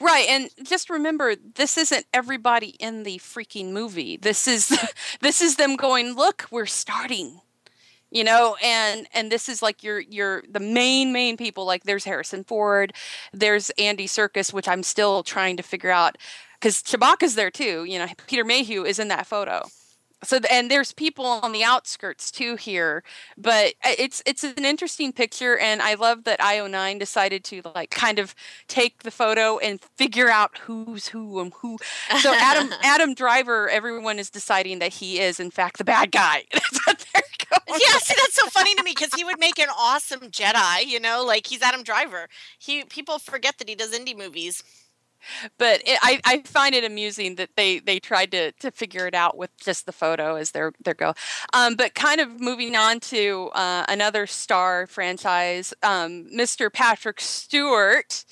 Right, 0.00 0.26
and 0.28 0.50
just 0.62 0.90
remember, 0.90 1.36
this 1.36 1.78
isn't 1.78 2.06
everybody 2.12 2.76
in 2.80 3.02
the 3.02 3.18
freaking 3.18 3.72
movie. 3.72 4.16
This 4.16 4.46
is 4.48 4.68
this 5.20 5.40
is 5.40 5.56
them 5.56 5.76
going, 5.76 6.14
"Look, 6.14 6.46
we're 6.50 6.66
starting." 6.66 7.40
you 8.10 8.22
know 8.22 8.56
and 8.62 9.06
and 9.12 9.32
this 9.32 9.48
is 9.48 9.62
like 9.62 9.82
your 9.82 9.98
your 10.00 10.42
the 10.48 10.60
main 10.60 11.12
main 11.12 11.36
people 11.36 11.64
like 11.64 11.84
there's 11.84 12.04
harrison 12.04 12.44
ford 12.44 12.92
there's 13.32 13.70
andy 13.70 14.06
Serkis, 14.06 14.52
which 14.52 14.68
i'm 14.68 14.82
still 14.82 15.22
trying 15.22 15.56
to 15.56 15.62
figure 15.62 15.90
out 15.90 16.16
because 16.54 16.82
chewbacca's 16.82 17.34
there 17.34 17.50
too 17.50 17.84
you 17.84 17.98
know 17.98 18.06
peter 18.26 18.44
mayhew 18.44 18.84
is 18.84 18.98
in 18.98 19.08
that 19.08 19.26
photo 19.26 19.62
so 20.24 20.38
and 20.50 20.70
there's 20.70 20.92
people 20.92 21.26
on 21.26 21.52
the 21.52 21.62
outskirts 21.62 22.30
too 22.30 22.56
here 22.56 23.02
but 23.36 23.74
uh, 23.84 23.94
it's 23.98 24.22
it's 24.26 24.44
an 24.44 24.64
interesting 24.64 25.12
picture 25.12 25.56
and 25.58 25.82
i 25.82 25.94
love 25.94 26.24
that 26.24 26.40
io9 26.40 26.98
decided 26.98 27.44
to 27.44 27.62
like 27.74 27.90
kind 27.90 28.18
of 28.18 28.34
take 28.68 29.02
the 29.02 29.10
photo 29.10 29.58
and 29.58 29.80
figure 29.96 30.28
out 30.28 30.56
who's 30.58 31.08
who 31.08 31.40
and 31.40 31.52
who. 31.60 31.78
So 32.20 32.34
adam 32.34 32.70
adam 32.82 33.14
driver 33.14 33.68
everyone 33.68 34.18
is 34.18 34.30
deciding 34.30 34.78
that 34.80 34.92
he 34.92 35.18
is 35.20 35.40
in 35.40 35.50
fact 35.50 35.78
the 35.78 35.84
bad 35.84 36.12
guy. 36.12 36.44
That's 36.52 36.86
what 36.86 37.06
they're 37.12 37.22
going 37.50 37.80
yeah 37.80 37.98
see 37.98 38.14
that's 38.16 38.34
so 38.34 38.46
funny 38.48 38.74
to 38.74 38.82
me 38.82 38.92
because 38.92 39.12
he 39.14 39.22
would 39.22 39.38
make 39.38 39.58
an 39.58 39.68
awesome 39.76 40.30
jedi 40.30 40.84
you 40.86 40.98
know 40.98 41.24
like 41.24 41.46
he's 41.46 41.62
adam 41.62 41.82
driver. 41.82 42.28
He 42.58 42.84
people 42.84 43.18
forget 43.18 43.58
that 43.58 43.68
he 43.68 43.74
does 43.74 43.92
indie 43.92 44.16
movies 44.16 44.62
but 45.58 45.82
it, 45.86 45.98
I, 46.02 46.20
I 46.24 46.42
find 46.42 46.74
it 46.74 46.84
amusing 46.84 47.36
that 47.36 47.50
they 47.56 47.78
they 47.78 47.98
tried 47.98 48.30
to 48.32 48.52
to 48.52 48.70
figure 48.70 49.06
it 49.06 49.14
out 49.14 49.36
with 49.36 49.50
just 49.58 49.86
the 49.86 49.92
photo 49.92 50.36
as 50.36 50.52
their 50.52 50.72
their 50.84 50.94
go. 50.94 51.14
Um, 51.52 51.74
but 51.74 51.94
kind 51.94 52.20
of 52.20 52.40
moving 52.40 52.76
on 52.76 53.00
to 53.00 53.50
uh, 53.54 53.84
another 53.88 54.26
star 54.26 54.86
franchise, 54.86 55.74
um, 55.82 56.26
Mr. 56.34 56.72
Patrick 56.72 57.20
Stewart 57.20 58.24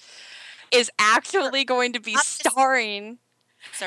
is 0.73 0.91
actually 0.99 1.65
going 1.65 1.93
to 1.93 2.01
be 2.01 2.15
starring 2.17 3.19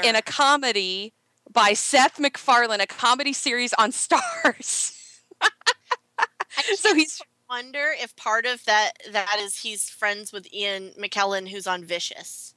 in 0.04 0.16
a 0.16 0.22
comedy 0.22 1.14
by 1.52 1.74
Seth 1.74 2.20
MacFarlane, 2.20 2.82
a 2.82 2.88
comedy 2.88 3.34
series 3.34 3.74
on 3.74 3.92
Starz. 3.92 4.94
so 6.76 6.94
he's 6.94 7.22
wonder 7.50 7.94
if 7.98 8.16
part 8.16 8.46
of 8.46 8.64
that 8.66 8.92
that 9.12 9.38
is 9.40 9.60
he's 9.60 9.90
friends 9.90 10.34
with 10.34 10.52
Ian 10.54 10.92
McKellen 11.00 11.48
who's 11.48 11.68
on 11.68 11.84
Vicious. 11.84 12.54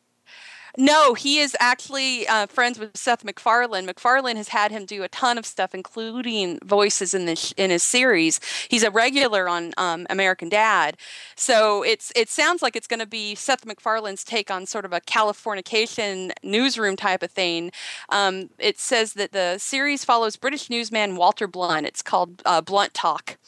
No, 0.79 1.15
he 1.15 1.39
is 1.39 1.57
actually 1.61 2.27
uh, 2.29 2.47
friends 2.47 2.79
with 2.79 2.97
Seth 2.97 3.25
MacFarlane. 3.25 3.87
MacFarlane 3.87 4.37
has 4.37 4.49
had 4.49 4.71
him 4.71 4.85
do 4.85 5.03
a 5.03 5.09
ton 5.09 5.39
of 5.39 5.47
stuff, 5.47 5.75
including 5.75 6.59
voices 6.65 7.15
in 7.15 7.27
this 7.27 7.53
in 7.57 7.71
his 7.71 7.83
series. 7.83 8.41
He's 8.69 8.83
a 8.83 8.91
regular 8.91 9.49
on 9.49 9.73
um, 9.77 10.07
American 10.11 10.49
Dad, 10.49 10.97
so 11.37 11.83
it's 11.83 12.12
it 12.17 12.29
sounds 12.29 12.62
like 12.62 12.77
it's 12.77 12.87
going 12.87 13.00
to 13.00 13.07
be 13.07 13.35
Seth 13.35 13.67
MacFarlane's 13.67 14.25
take 14.25 14.50
on 14.50 14.67
sort 14.67 14.85
of 14.85 14.93
a 14.93 15.00
Californication 15.00 16.33
newsroom 16.43 16.97
type 16.97 17.23
of 17.23 17.31
thing. 17.31 17.73
Um, 18.09 18.50
it 18.59 18.79
says 18.79 19.15
that 19.15 19.33
the 19.33 19.59
series 19.59 20.05
follows 20.05 20.37
British 20.37 20.71
newsman 20.71 21.17
Walter 21.17 21.47
Blunt. 21.47 21.87
It's 21.87 22.03
called 22.03 22.43
uh, 22.47 22.61
Blunt 22.61 22.95
Talk, 22.95 23.39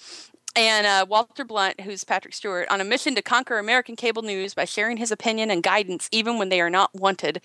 and 0.55 0.87
uh, 0.87 1.07
Walter 1.09 1.45
Blunt, 1.45 1.81
who's 1.81 2.05
Patrick 2.05 2.35
Stewart, 2.35 2.69
on 2.69 2.81
a 2.81 2.85
mission 2.85 3.15
to 3.15 3.23
conquer 3.23 3.59
American 3.59 3.97
cable 3.97 4.23
news 4.23 4.55
by 4.55 4.65
sharing 4.65 4.97
his 4.97 5.11
opinion 5.11 5.51
and 5.51 5.63
guidance 5.63 6.09
even 6.13 6.39
when 6.39 6.49
they 6.49 6.61
are 6.61 6.71
not 6.71 6.91
wanted. 6.95 7.41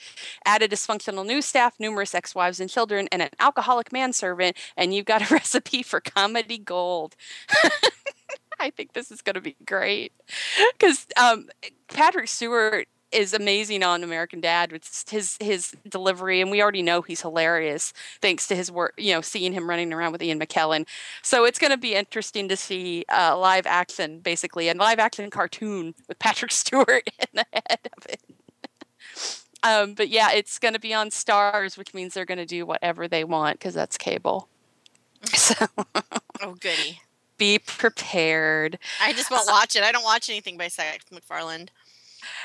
Add 0.46 0.62
a 0.62 0.68
dysfunctional 0.68 1.26
news 1.26 1.46
staff, 1.46 1.76
numerous 1.80 2.14
ex 2.14 2.36
wives 2.36 2.60
and 2.60 2.70
children, 2.70 3.08
and 3.12 3.22
an 3.22 3.30
alcoholic 3.40 3.94
manservant, 3.94 4.58
and 4.76 4.94
you've 4.94 5.06
got 5.06 5.30
a 5.30 5.34
recipe 5.34 5.84
for 5.84 6.00
comedy 6.00 6.58
gold. 6.58 7.16
I 8.60 8.72
think 8.72 8.94
this 8.94 9.12
is 9.12 9.22
going 9.22 9.36
to 9.36 9.42
be 9.42 9.56
great 9.66 10.12
because 10.74 11.06
um, 11.16 11.50
Patrick 11.90 12.28
Stewart 12.28 12.88
is 13.12 13.34
amazing 13.34 13.84
on 13.84 14.04
American 14.04 14.42
Dad 14.42 14.72
with 14.72 15.06
his 15.10 15.38
his 15.40 15.76
delivery, 15.88 16.42
and 16.42 16.52
we 16.52 16.62
already 16.62 16.82
know 16.82 17.02
he's 17.02 17.22
hilarious 17.22 17.94
thanks 18.22 18.48
to 18.48 18.56
his 18.56 18.72
work. 18.72 18.94
You 18.98 19.14
know, 19.14 19.22
seeing 19.22 19.54
him 19.54 19.70
running 19.70 19.94
around 19.94 20.12
with 20.12 20.22
Ian 20.22 20.40
McKellen. 20.40 20.88
So 21.22 21.46
it's 21.46 21.60
going 21.60 21.72
to 21.72 21.78
be 21.78 21.96
interesting 21.96 22.48
to 22.50 22.58
see 22.58 23.06
uh, 23.10 23.38
live 23.38 23.66
action, 23.66 24.20
basically, 24.20 24.70
a 24.70 24.74
live 24.74 25.00
action 25.00 25.30
cartoon 25.30 25.96
with 26.08 26.20
Patrick 26.20 26.52
Stewart 26.54 27.10
in 27.20 27.28
the 27.34 27.46
head 27.54 27.90
of 27.98 28.06
it. 28.06 28.22
um, 29.64 29.94
but 29.94 30.10
yeah, 30.10 30.32
it's 30.32 30.60
going 30.60 30.74
to 30.74 30.80
be 30.80 30.94
on 30.94 31.10
Starz, 31.10 31.78
which 31.78 31.94
means 31.94 32.14
they're 32.14 32.26
going 32.26 32.38
to 32.38 32.46
do 32.46 32.66
whatever 32.66 33.08
they 33.08 33.24
want 33.24 33.60
because 33.60 33.74
that's 33.74 33.98
cable. 33.98 34.50
So, 35.34 35.68
oh 36.42 36.56
goody. 36.60 37.02
Be 37.38 37.60
prepared. 37.60 38.80
I 39.00 39.14
just 39.14 39.30
won't 39.30 39.48
watch 39.48 39.76
it. 39.76 39.84
I 39.84 39.92
don't 39.92 40.04
watch 40.04 40.28
anything 40.28 40.58
by 40.58 40.70
Seth 40.70 41.12
MacFarlane. 41.12 41.70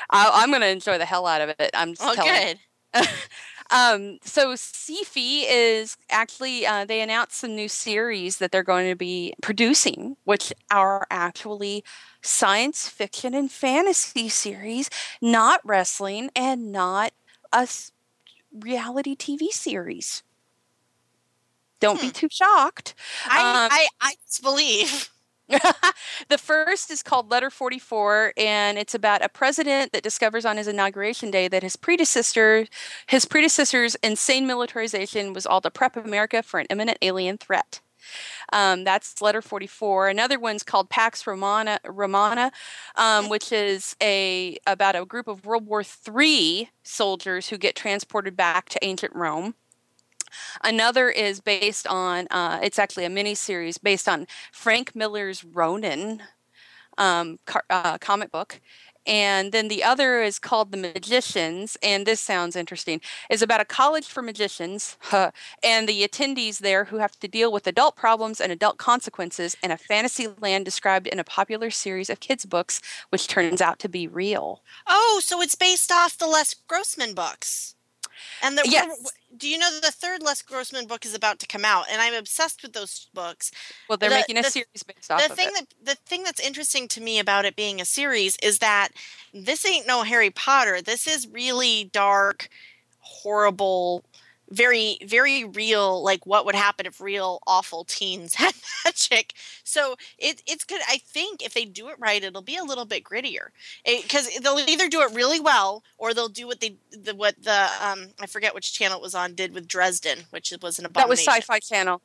I, 0.09 0.43
am 0.43 0.49
going 0.49 0.61
to 0.61 0.67
enjoy 0.67 0.97
the 0.97 1.05
hell 1.05 1.25
out 1.25 1.41
of 1.41 1.49
it. 1.49 1.71
I'm 1.73 1.93
just 1.95 2.01
oh, 2.03 2.15
telling. 2.15 2.55
good. 2.93 3.07
um, 3.71 4.19
so 4.23 4.53
Syfy 4.53 5.43
is 5.49 5.97
actually 6.09 6.65
uh, 6.65 6.85
they 6.85 7.01
announced 7.01 7.37
some 7.37 7.55
new 7.55 7.67
series 7.67 8.37
that 8.37 8.51
they're 8.51 8.63
going 8.63 8.89
to 8.89 8.95
be 8.95 9.33
producing, 9.41 10.17
which 10.23 10.53
are 10.71 11.07
actually 11.09 11.83
science 12.21 12.87
fiction 12.87 13.33
and 13.33 13.51
fantasy 13.51 14.29
series, 14.29 14.89
not 15.21 15.61
wrestling 15.63 16.29
and 16.35 16.71
not 16.71 17.13
a 17.51 17.67
reality 18.53 19.15
TV 19.15 19.49
series. 19.49 20.23
Don't 21.79 21.99
hmm. 21.99 22.07
be 22.07 22.11
too 22.11 22.29
shocked. 22.31 22.93
I, 23.29 23.39
um, 23.39 23.69
I, 23.71 23.87
I 23.99 24.13
believe. 24.41 25.09
the 26.29 26.37
first 26.37 26.91
is 26.91 27.03
called 27.03 27.29
Letter 27.29 27.49
44, 27.49 28.33
and 28.37 28.77
it's 28.77 28.95
about 28.95 29.23
a 29.23 29.29
president 29.29 29.91
that 29.91 30.03
discovers 30.03 30.45
on 30.45 30.57
his 30.57 30.67
inauguration 30.67 31.31
day 31.31 31.47
that 31.47 31.63
his 31.63 31.75
predecessor, 31.75 32.65
his 33.07 33.25
predecessor's 33.25 33.95
insane 34.03 34.47
militarization 34.47 35.33
was 35.33 35.45
all 35.45 35.61
to 35.61 35.71
prep 35.71 35.95
America 35.95 36.43
for 36.43 36.59
an 36.59 36.67
imminent 36.69 36.97
alien 37.01 37.37
threat. 37.37 37.81
Um, 38.51 38.83
that's 38.83 39.21
letter 39.21 39.41
44. 39.41 40.09
Another 40.09 40.39
one's 40.39 40.63
called 40.63 40.89
Pax 40.89 41.25
Romana, 41.25 41.79
Romana 41.87 42.51
um, 42.95 43.29
which 43.29 43.51
is 43.51 43.95
a 44.01 44.57
about 44.67 44.95
a 44.95 45.05
group 45.05 45.27
of 45.27 45.45
World 45.45 45.65
War 45.65 45.83
III 45.83 46.69
soldiers 46.83 47.49
who 47.49 47.57
get 47.57 47.75
transported 47.75 48.35
back 48.35 48.69
to 48.69 48.83
ancient 48.83 49.15
Rome. 49.15 49.55
Another 50.63 51.09
is 51.09 51.39
based 51.39 51.87
on, 51.87 52.27
uh, 52.31 52.59
it's 52.61 52.79
actually 52.79 53.05
a 53.05 53.09
mini 53.09 53.35
series 53.35 53.77
based 53.77 54.07
on 54.07 54.27
Frank 54.51 54.95
Miller's 54.95 55.43
Ronin 55.43 56.21
um, 56.97 57.39
car, 57.45 57.63
uh, 57.69 57.97
comic 57.97 58.31
book. 58.31 58.59
And 59.05 59.51
then 59.51 59.67
the 59.67 59.83
other 59.83 60.21
is 60.21 60.39
called 60.39 60.71
The 60.71 60.77
Magicians, 60.77 61.77
and 61.83 62.05
this 62.05 62.21
sounds 62.21 62.55
interesting. 62.55 63.01
is 63.29 63.41
about 63.41 63.59
a 63.59 63.65
college 63.65 64.07
for 64.07 64.21
magicians, 64.21 64.97
huh, 65.01 65.31
and 65.61 65.89
the 65.89 66.07
attendees 66.07 66.59
there 66.59 66.85
who 66.85 66.97
have 66.97 67.19
to 67.19 67.27
deal 67.27 67.51
with 67.51 67.67
adult 67.67 67.95
problems 67.97 68.39
and 68.39 68.51
adult 68.51 68.77
consequences 68.77 69.57
in 69.61 69.71
a 69.71 69.77
fantasy 69.77 70.27
land 70.39 70.63
described 70.63 71.07
in 71.07 71.19
a 71.19 71.23
popular 71.23 71.69
series 71.69 72.09
of 72.09 72.21
kids' 72.21 72.45
books, 72.45 72.79
which 73.09 73.27
turns 73.27 73.61
out 73.61 73.79
to 73.79 73.89
be 73.89 74.07
real. 74.07 74.61
Oh, 74.87 75.19
so 75.21 75.41
it's 75.41 75.55
based 75.55 75.91
off 75.91 76.17
the 76.17 76.27
Lev 76.27 76.55
Grossman 76.67 77.13
books. 77.13 77.75
And 78.43 78.57
the, 78.57 78.63
yes. 78.65 79.11
do 79.37 79.47
you 79.47 79.57
know 79.57 79.69
the 79.79 79.89
third 79.89 80.21
Lev 80.21 80.45
Grossman 80.45 80.85
book 80.85 81.05
is 81.05 81.15
about 81.15 81.39
to 81.39 81.47
come 81.47 81.63
out? 81.63 81.85
And 81.89 82.01
I'm 82.01 82.13
obsessed 82.13 82.61
with 82.61 82.73
those 82.73 83.07
books. 83.13 83.51
Well, 83.87 83.97
they're 83.97 84.09
the, 84.09 84.15
making 84.17 84.37
a 84.37 84.41
the, 84.41 84.49
series 84.49 84.83
based 84.83 85.09
off 85.09 85.23
the 85.23 85.31
of 85.31 85.37
thing 85.37 85.49
it. 85.53 85.69
That, 85.85 85.95
the 85.95 86.01
thing 86.05 86.23
that's 86.23 86.41
interesting 86.41 86.89
to 86.89 87.01
me 87.01 87.19
about 87.19 87.45
it 87.45 87.55
being 87.55 87.79
a 87.79 87.85
series 87.85 88.37
is 88.43 88.59
that 88.59 88.89
this 89.33 89.65
ain't 89.65 89.87
no 89.87 90.03
Harry 90.03 90.29
Potter. 90.29 90.81
This 90.81 91.07
is 91.07 91.27
really 91.27 91.85
dark, 91.93 92.49
horrible 92.99 94.03
very 94.53 94.97
very 95.05 95.43
real 95.43 96.03
like 96.03 96.25
what 96.25 96.45
would 96.45 96.55
happen 96.55 96.85
if 96.85 97.01
real 97.01 97.41
awful 97.47 97.83
teens 97.83 98.35
had 98.35 98.53
magic 98.85 99.33
so 99.63 99.95
it, 100.17 100.41
it's 100.45 100.63
good 100.63 100.81
i 100.87 100.97
think 100.97 101.41
if 101.41 101.53
they 101.53 101.65
do 101.65 101.89
it 101.89 101.95
right 101.99 102.23
it'll 102.23 102.41
be 102.41 102.57
a 102.57 102.63
little 102.63 102.85
bit 102.85 103.03
grittier. 103.03 103.47
Because 103.85 104.29
they'll 104.41 104.59
either 104.59 104.87
do 104.87 105.01
it 105.01 105.13
really 105.13 105.39
well 105.39 105.83
or 105.97 106.13
they'll 106.13 106.29
do 106.29 106.47
what 106.47 106.61
they 106.61 106.75
the 106.91 107.15
what 107.15 107.41
the 107.41 107.67
um 107.81 108.09
i 108.19 108.25
forget 108.25 108.53
which 108.53 108.73
channel 108.73 108.97
it 108.97 109.03
was 109.03 109.15
on 109.15 109.33
did 109.33 109.53
with 109.53 109.67
dresden 109.67 110.19
which 110.29 110.53
was 110.61 110.79
an 110.79 110.85
abomination. 110.85 111.07
that 111.07 111.09
was 111.09 111.19
sci-fi 111.19 111.59
channel. 111.59 112.01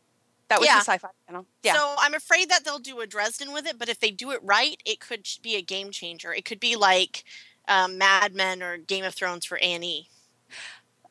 That 0.49 0.61
was 0.61 0.67
yeah. 0.67 0.76
the 0.76 0.85
sci-fi 0.85 1.09
channel. 1.26 1.45
Yeah. 1.62 1.75
So 1.75 1.95
i'm 1.99 2.14
afraid 2.14 2.49
that 2.50 2.64
they'll 2.64 2.78
do 2.78 3.00
a 3.00 3.07
dresden 3.07 3.52
with 3.52 3.67
it 3.67 3.78
but 3.78 3.88
if 3.88 4.00
they 4.00 4.11
do 4.11 4.31
it 4.31 4.40
right 4.43 4.81
it 4.87 5.00
could 5.00 5.26
be 5.43 5.57
a 5.57 5.62
game 5.62 5.90
changer. 5.90 6.33
It 6.33 6.45
could 6.45 6.61
be 6.61 6.76
like 6.76 7.25
um, 7.69 7.99
mad 7.99 8.35
men 8.35 8.62
or 8.62 8.78
game 8.78 9.05
of 9.05 9.14
thrones 9.14 9.45
for 9.45 9.59
a&e 9.59 10.09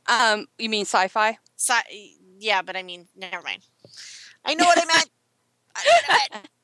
um, 0.08 0.48
you 0.58 0.70
mean 0.70 0.86
sci-fi? 0.86 1.38
Sci- 1.56 2.18
yeah, 2.40 2.62
but 2.62 2.76
I 2.76 2.84
mean, 2.84 3.08
never 3.16 3.42
mind. 3.42 3.64
I 4.46 4.56
know 4.56 4.66
what 4.66 4.80
I 4.82 4.86
meant. 4.86 6.48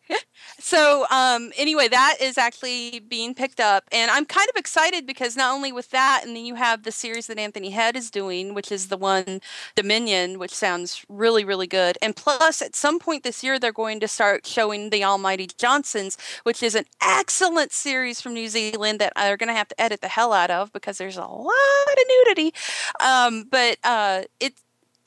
so 0.60 1.06
um, 1.10 1.52
anyway, 1.58 1.88
that 1.88 2.18
is 2.22 2.38
actually 2.38 3.00
being 3.00 3.34
picked 3.34 3.60
up, 3.60 3.86
and 3.92 4.12
I'm 4.12 4.26
kind 4.26 4.48
of 4.50 4.60
excited 4.60 5.06
because 5.06 5.36
not 5.36 5.54
only 5.54 5.72
with 5.72 5.90
that, 5.92 6.22
and 6.26 6.36
then 6.36 6.46
you 6.46 6.56
have 6.56 6.84
the 6.84 6.92
series 6.92 7.28
that 7.28 7.40
Anthony 7.40 7.70
Head 7.70 7.96
is 7.96 8.12
doing, 8.12 8.54
which 8.54 8.72
is 8.72 8.88
the 8.88 8.98
one 8.98 9.42
Dominion, 9.76 10.40
which 10.40 10.54
sounds 10.54 11.06
really 11.10 11.46
really 11.46 11.68
good, 11.68 11.98
and 12.02 12.16
plus 12.16 12.62
at 12.62 12.76
some 12.76 13.00
point 13.00 13.24
this 13.24 13.44
year 13.44 13.60
they're 13.60 13.72
going 13.72 14.00
to 14.00 14.08
start 14.08 14.46
showing 14.46 14.90
the 14.90 15.04
Almighty 15.04 15.48
Johnsons, 15.58 16.18
which 16.44 16.62
is 16.64 16.76
an 16.76 16.86
excellent 17.02 17.72
series 17.72 18.22
from 18.22 18.34
New 18.34 18.48
Zealand 18.48 19.00
that 19.00 19.14
they're 19.16 19.38
going 19.38 19.48
to 19.48 19.54
have 19.54 19.68
to 19.70 19.82
edit 19.82 20.02
the 20.02 20.08
hell 20.08 20.34
out 20.34 20.52
of 20.52 20.72
because 20.74 20.98
there's 20.98 21.18
a 21.18 21.26
lot 21.26 21.54
of 21.98 22.04
nudity, 22.08 22.54
um, 23.00 23.46
but 23.50 23.78
uh, 23.84 24.24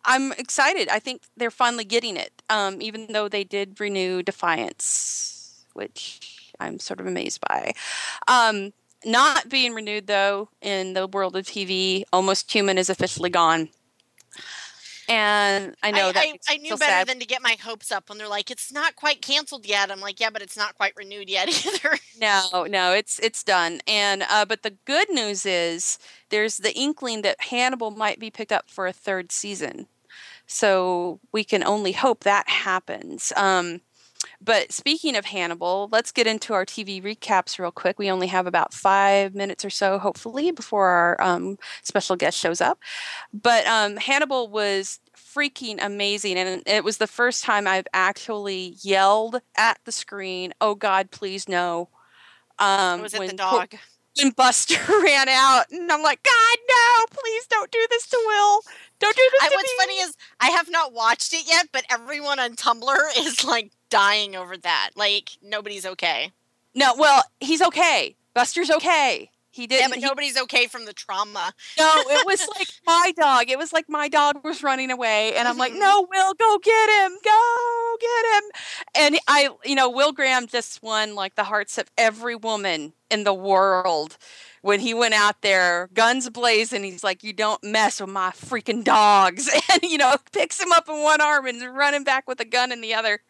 I'm 0.06 0.32
excited. 0.32 0.88
I 0.88 0.98
think 0.98 1.22
they're 1.36 1.50
finally 1.50 1.84
getting 1.84 2.16
it, 2.16 2.42
um, 2.48 2.80
even 2.80 3.08
though 3.12 3.28
they 3.28 3.44
did 3.44 3.80
renew 3.80 4.22
Defiance, 4.22 5.66
which 5.74 6.52
I'm 6.60 6.78
sort 6.78 7.00
of 7.00 7.06
amazed 7.06 7.40
by. 7.46 7.72
Um, 8.28 8.72
not 9.04 9.48
being 9.48 9.74
renewed, 9.74 10.06
though, 10.06 10.48
in 10.62 10.94
the 10.94 11.06
world 11.06 11.36
of 11.36 11.44
TV, 11.44 12.04
Almost 12.12 12.50
Human 12.52 12.78
is 12.78 12.88
officially 12.88 13.30
gone. 13.30 13.68
And 15.08 15.76
I 15.82 15.92
know 15.92 16.08
I, 16.08 16.12
that 16.12 16.24
I, 16.24 16.38
I 16.54 16.56
knew 16.56 16.76
better 16.76 16.84
sad. 16.84 17.06
than 17.06 17.20
to 17.20 17.26
get 17.26 17.40
my 17.42 17.56
hopes 17.62 17.92
up 17.92 18.08
when 18.08 18.18
they're 18.18 18.28
like, 18.28 18.50
it's 18.50 18.72
not 18.72 18.96
quite 18.96 19.22
canceled 19.22 19.66
yet. 19.66 19.90
I'm 19.90 20.00
like, 20.00 20.18
yeah, 20.18 20.30
but 20.30 20.42
it's 20.42 20.56
not 20.56 20.76
quite 20.76 20.94
renewed 20.96 21.30
yet 21.30 21.48
either. 21.66 21.96
No, 22.20 22.66
no, 22.68 22.92
it's 22.92 23.20
it's 23.20 23.44
done. 23.44 23.80
And 23.86 24.24
uh, 24.28 24.44
but 24.44 24.62
the 24.62 24.74
good 24.84 25.08
news 25.10 25.46
is 25.46 25.98
there's 26.30 26.56
the 26.56 26.74
inkling 26.76 27.22
that 27.22 27.40
Hannibal 27.40 27.92
might 27.92 28.18
be 28.18 28.30
picked 28.30 28.52
up 28.52 28.68
for 28.68 28.86
a 28.86 28.92
third 28.92 29.30
season. 29.30 29.86
So 30.46 31.20
we 31.32 31.44
can 31.44 31.64
only 31.64 31.92
hope 31.92 32.24
that 32.24 32.48
happens. 32.48 33.32
Um, 33.36 33.80
but 34.40 34.72
speaking 34.72 35.16
of 35.16 35.24
Hannibal, 35.26 35.88
let's 35.92 36.12
get 36.12 36.26
into 36.26 36.52
our 36.52 36.64
TV 36.64 37.02
recaps 37.02 37.58
real 37.58 37.70
quick. 37.70 37.98
We 37.98 38.10
only 38.10 38.26
have 38.28 38.46
about 38.46 38.72
five 38.74 39.34
minutes 39.34 39.64
or 39.64 39.70
so, 39.70 39.98
hopefully, 39.98 40.50
before 40.50 40.86
our 40.88 41.20
um, 41.22 41.58
special 41.82 42.16
guest 42.16 42.38
shows 42.38 42.60
up. 42.60 42.78
But 43.32 43.66
um, 43.66 43.96
Hannibal 43.96 44.48
was 44.48 45.00
freaking 45.16 45.78
amazing. 45.84 46.38
And 46.38 46.62
it 46.66 46.84
was 46.84 46.98
the 46.98 47.06
first 47.06 47.44
time 47.44 47.66
I've 47.66 47.86
actually 47.92 48.76
yelled 48.82 49.40
at 49.56 49.78
the 49.84 49.92
screen, 49.92 50.52
Oh 50.60 50.74
God, 50.74 51.10
please 51.10 51.48
no. 51.48 51.88
Um, 52.58 53.02
was 53.02 53.14
it 53.14 53.18
the 53.20 53.26
when- 53.26 53.36
dog? 53.36 53.74
when 54.18 54.30
Buster 54.30 54.78
ran 55.02 55.28
out, 55.28 55.70
and 55.70 55.90
I'm 55.92 56.02
like, 56.02 56.22
God, 56.22 56.58
no! 56.68 57.04
Please 57.10 57.46
don't 57.48 57.70
do 57.70 57.86
this 57.90 58.06
to 58.08 58.18
Will. 58.26 58.60
Don't 58.98 59.16
do 59.16 59.28
this 59.32 59.42
I, 59.42 59.54
what's 59.54 59.70
me. 59.70 59.76
funny 59.78 59.94
is 60.00 60.16
I 60.40 60.50
have 60.50 60.70
not 60.70 60.92
watched 60.92 61.32
it 61.32 61.46
yet, 61.46 61.68
but 61.72 61.84
everyone 61.90 62.38
on 62.38 62.54
Tumblr 62.54 62.96
is 63.18 63.44
like 63.44 63.72
dying 63.90 64.36
over 64.36 64.56
that. 64.56 64.90
Like 64.96 65.30
nobody's 65.42 65.86
okay. 65.86 66.32
no, 66.74 66.94
well, 66.96 67.22
he's 67.40 67.62
okay. 67.62 68.16
Buster's 68.34 68.70
okay. 68.70 69.30
He 69.56 69.66
didn't. 69.66 69.88
but 69.88 69.98
he- 69.98 70.04
nobody's 70.04 70.36
okay 70.42 70.66
from 70.66 70.84
the 70.84 70.92
trauma. 70.92 71.54
no, 71.78 71.92
it 71.96 72.26
was 72.26 72.46
like 72.58 72.68
my 72.86 73.12
dog. 73.16 73.48
It 73.48 73.56
was 73.56 73.72
like 73.72 73.88
my 73.88 74.06
dog 74.06 74.44
was 74.44 74.62
running 74.62 74.90
away, 74.90 75.34
and 75.34 75.48
I'm 75.48 75.56
like, 75.56 75.72
mm-hmm. 75.72 75.80
no, 75.80 76.06
Will, 76.10 76.34
go 76.34 76.58
get 76.62 76.90
him, 76.90 77.16
go 77.24 77.96
get 77.98 78.34
him. 78.36 78.50
And 78.94 79.18
I, 79.26 79.48
you 79.64 79.74
know, 79.74 79.88
Will 79.88 80.12
Graham 80.12 80.46
just 80.46 80.82
won 80.82 81.14
like 81.14 81.36
the 81.36 81.44
hearts 81.44 81.78
of 81.78 81.90
every 81.96 82.36
woman 82.36 82.92
in 83.10 83.24
the 83.24 83.32
world 83.32 84.18
when 84.66 84.80
he 84.80 84.94
went 84.94 85.14
out 85.14 85.42
there, 85.42 85.88
guns 85.94 86.28
blazing. 86.28 86.82
He's 86.84 87.04
like, 87.04 87.22
you 87.22 87.32
don't 87.32 87.62
mess 87.62 88.00
with 88.00 88.10
my 88.10 88.30
freaking 88.30 88.82
dogs, 88.82 89.48
and 89.72 89.82
you 89.82 89.96
know, 89.98 90.16
picks 90.32 90.60
him 90.60 90.72
up 90.72 90.88
in 90.88 91.02
one 91.02 91.20
arm 91.20 91.46
and 91.46 91.62
running 91.76 92.04
back 92.04 92.26
with 92.26 92.40
a 92.40 92.44
gun 92.44 92.72
in 92.72 92.80
the 92.80 92.94
other, 92.94 93.20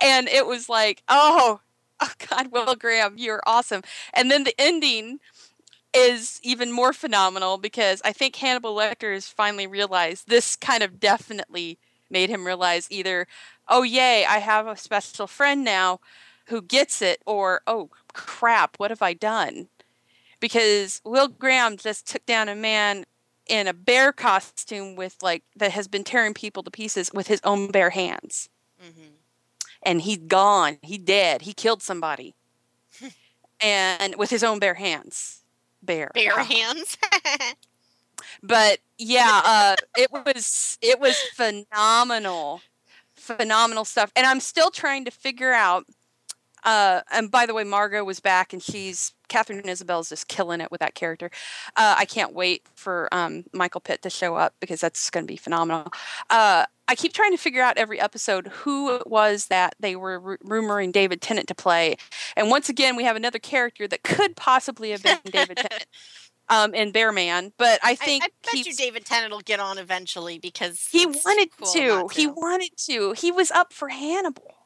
and 0.00 0.28
it 0.28 0.46
was 0.46 0.68
like, 0.68 1.02
oh. 1.08 1.60
Oh 2.02 2.12
God, 2.30 2.50
Will 2.50 2.76
Graham, 2.76 3.16
you're 3.18 3.42
awesome. 3.44 3.82
And 4.14 4.30
then 4.30 4.44
the 4.44 4.54
ending, 4.58 5.20
is 5.94 6.40
even 6.42 6.72
more 6.72 6.92
phenomenal 6.92 7.58
because 7.58 8.00
I 8.04 8.12
think 8.12 8.36
Hannibal 8.36 8.74
Lecter 8.74 9.12
has 9.12 9.28
finally 9.28 9.66
realized 9.66 10.28
this 10.28 10.56
kind 10.56 10.82
of 10.82 11.00
definitely 11.00 11.78
made 12.08 12.30
him 12.30 12.46
realize 12.46 12.86
either, 12.90 13.26
oh, 13.68 13.82
yay, 13.82 14.24
I 14.24 14.38
have 14.38 14.66
a 14.66 14.76
special 14.76 15.26
friend 15.26 15.64
now 15.64 16.00
who 16.46 16.62
gets 16.62 17.02
it, 17.02 17.22
or 17.26 17.62
oh, 17.66 17.90
crap, 18.12 18.78
what 18.78 18.90
have 18.90 19.02
I 19.02 19.14
done? 19.14 19.68
Because 20.40 21.00
Will 21.04 21.28
Graham 21.28 21.76
just 21.76 22.06
took 22.08 22.24
down 22.26 22.48
a 22.48 22.54
man 22.54 23.04
in 23.46 23.66
a 23.66 23.74
bear 23.74 24.12
costume 24.12 24.96
with 24.96 25.16
like 25.22 25.42
that 25.56 25.72
has 25.72 25.88
been 25.88 26.04
tearing 26.04 26.34
people 26.34 26.62
to 26.62 26.70
pieces 26.70 27.10
with 27.12 27.26
his 27.26 27.40
own 27.44 27.70
bare 27.70 27.90
hands 27.90 28.48
hmm 28.80 29.06
and 29.82 30.02
he's 30.02 30.18
gone. 30.18 30.78
He 30.82 30.98
dead. 30.98 31.42
He 31.42 31.54
killed 31.54 31.82
somebody, 31.82 32.34
and 33.62 34.14
with 34.16 34.30
his 34.30 34.42
own 34.42 34.58
bare 34.58 34.74
hands. 34.74 35.42
Bare. 35.82 36.10
Bare 36.14 36.36
Wow. 36.36 36.44
hands. 36.44 36.98
But 38.42 38.80
yeah, 38.98 39.40
uh, 39.44 39.76
it 39.96 40.10
was 40.12 40.78
it 40.82 41.00
was 41.00 41.16
phenomenal, 41.16 42.60
phenomenal 43.14 43.84
stuff. 43.84 44.12
And 44.16 44.26
I'm 44.26 44.40
still 44.40 44.70
trying 44.70 45.04
to 45.06 45.10
figure 45.10 45.52
out. 45.52 45.86
Uh, 46.64 47.00
and 47.10 47.30
by 47.30 47.46
the 47.46 47.54
way, 47.54 47.64
Margot 47.64 48.04
was 48.04 48.20
back, 48.20 48.52
and 48.52 48.62
she's 48.62 49.14
Catherine 49.30 49.58
and 49.58 49.70
Isabel's 49.70 50.10
just 50.10 50.28
killing 50.28 50.60
it 50.60 50.70
with 50.70 50.80
that 50.80 50.94
character. 50.94 51.30
Uh, 51.76 51.94
I 51.96 52.04
can't 52.04 52.34
wait 52.34 52.66
for 52.74 53.08
um, 53.12 53.44
Michael 53.54 53.80
Pitt 53.80 54.02
to 54.02 54.10
show 54.10 54.36
up 54.36 54.54
because 54.60 54.80
that's 54.80 55.08
going 55.08 55.24
to 55.24 55.32
be 55.32 55.38
phenomenal. 55.38 55.90
Uh, 56.28 56.66
I 56.86 56.94
keep 56.96 57.12
trying 57.12 57.30
to 57.30 57.38
figure 57.38 57.62
out 57.62 57.78
every 57.78 58.00
episode 58.00 58.48
who 58.48 58.94
it 58.96 59.06
was 59.06 59.46
that 59.46 59.76
they 59.78 59.94
were 59.96 60.18
ru- 60.18 60.38
rumoring 60.38 60.92
David 60.92 61.22
Tennant 61.22 61.46
to 61.48 61.54
play, 61.54 61.96
and 62.36 62.50
once 62.50 62.68
again 62.68 62.96
we 62.96 63.04
have 63.04 63.16
another 63.16 63.38
character 63.38 63.86
that 63.86 64.02
could 64.02 64.34
possibly 64.36 64.90
have 64.90 65.02
been 65.02 65.18
David 65.24 65.56
Tennant 65.58 65.86
um, 66.50 66.74
in 66.74 66.90
Bearman, 66.92 67.52
but 67.56 67.78
I 67.82 67.92
I, 67.92 67.94
think 67.94 68.24
I 68.24 68.28
bet 68.44 68.66
you 68.66 68.74
David 68.74 69.06
Tennant 69.06 69.32
will 69.32 69.40
get 69.40 69.60
on 69.60 69.78
eventually 69.78 70.38
because 70.38 70.88
he 70.90 71.06
wanted 71.06 71.50
cool 71.56 71.72
to. 71.72 71.88
not 71.88 72.12
He 72.12 72.26
wanted 72.26 72.76
to. 72.88 73.12
He 73.12 73.30
was 73.30 73.52
up 73.52 73.72
for 73.72 73.88
Hannibal, 73.88 74.56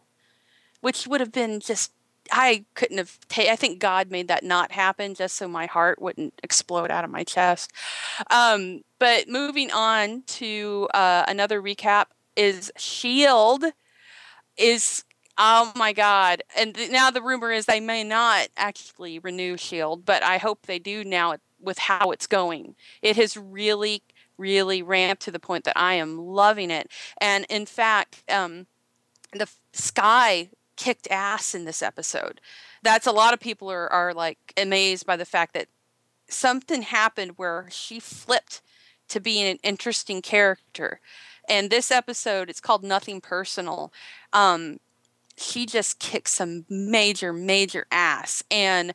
which 0.80 1.06
would 1.06 1.20
have 1.20 1.32
been 1.32 1.60
just. 1.60 1.92
I 2.32 2.64
couldn't 2.74 2.98
have. 2.98 3.18
Ta- 3.28 3.50
I 3.50 3.56
think 3.56 3.78
God 3.78 4.10
made 4.10 4.28
that 4.28 4.44
not 4.44 4.72
happen 4.72 5.14
just 5.14 5.36
so 5.36 5.48
my 5.48 5.66
heart 5.66 6.00
wouldn't 6.00 6.34
explode 6.42 6.90
out 6.90 7.04
of 7.04 7.10
my 7.10 7.24
chest. 7.24 7.72
Um, 8.30 8.82
but 8.98 9.28
moving 9.28 9.70
on 9.70 10.22
to 10.22 10.88
uh, 10.94 11.24
another 11.28 11.60
recap 11.60 12.06
is 12.36 12.72
Shield 12.76 13.64
is. 14.56 15.04
Oh 15.36 15.72
my 15.74 15.92
God! 15.92 16.42
And 16.56 16.74
th- 16.76 16.90
now 16.90 17.10
the 17.10 17.22
rumor 17.22 17.50
is 17.50 17.66
they 17.66 17.80
may 17.80 18.04
not 18.04 18.48
actually 18.56 19.18
renew 19.18 19.56
Shield, 19.56 20.04
but 20.04 20.22
I 20.22 20.38
hope 20.38 20.66
they 20.66 20.78
do 20.78 21.04
now 21.04 21.36
with 21.60 21.78
how 21.78 22.12
it's 22.12 22.28
going. 22.28 22.76
It 23.02 23.16
has 23.16 23.36
really 23.36 24.02
really 24.38 24.82
ramped 24.82 25.22
to 25.22 25.30
the 25.30 25.38
point 25.38 25.64
that 25.64 25.78
I 25.78 25.94
am 25.94 26.18
loving 26.18 26.70
it. 26.70 26.90
And 27.20 27.46
in 27.48 27.66
fact, 27.66 28.22
um, 28.28 28.66
the 29.32 29.48
Skye 29.72 30.50
kicked 30.76 31.08
ass 31.10 31.54
in 31.54 31.64
this 31.64 31.82
episode. 31.82 32.40
That's 32.82 33.06
a 33.06 33.12
lot 33.12 33.34
of 33.34 33.40
people 33.40 33.70
are, 33.70 33.90
are 33.92 34.14
like 34.14 34.38
amazed 34.56 35.06
by 35.06 35.16
the 35.16 35.24
fact 35.24 35.54
that 35.54 35.68
something 36.28 36.82
happened 36.82 37.32
where 37.36 37.66
she 37.70 38.00
flipped 38.00 38.62
to 39.08 39.20
being 39.20 39.46
an 39.46 39.58
interesting 39.62 40.22
character. 40.22 41.00
And 41.48 41.70
this 41.70 41.90
episode, 41.90 42.48
it's 42.48 42.60
called 42.60 42.82
Nothing 42.82 43.20
Personal. 43.20 43.92
Um, 44.32 44.80
she 45.36 45.66
just 45.66 45.98
kicked 45.98 46.30
some 46.30 46.64
major, 46.68 47.32
major 47.32 47.86
ass 47.90 48.42
and 48.50 48.94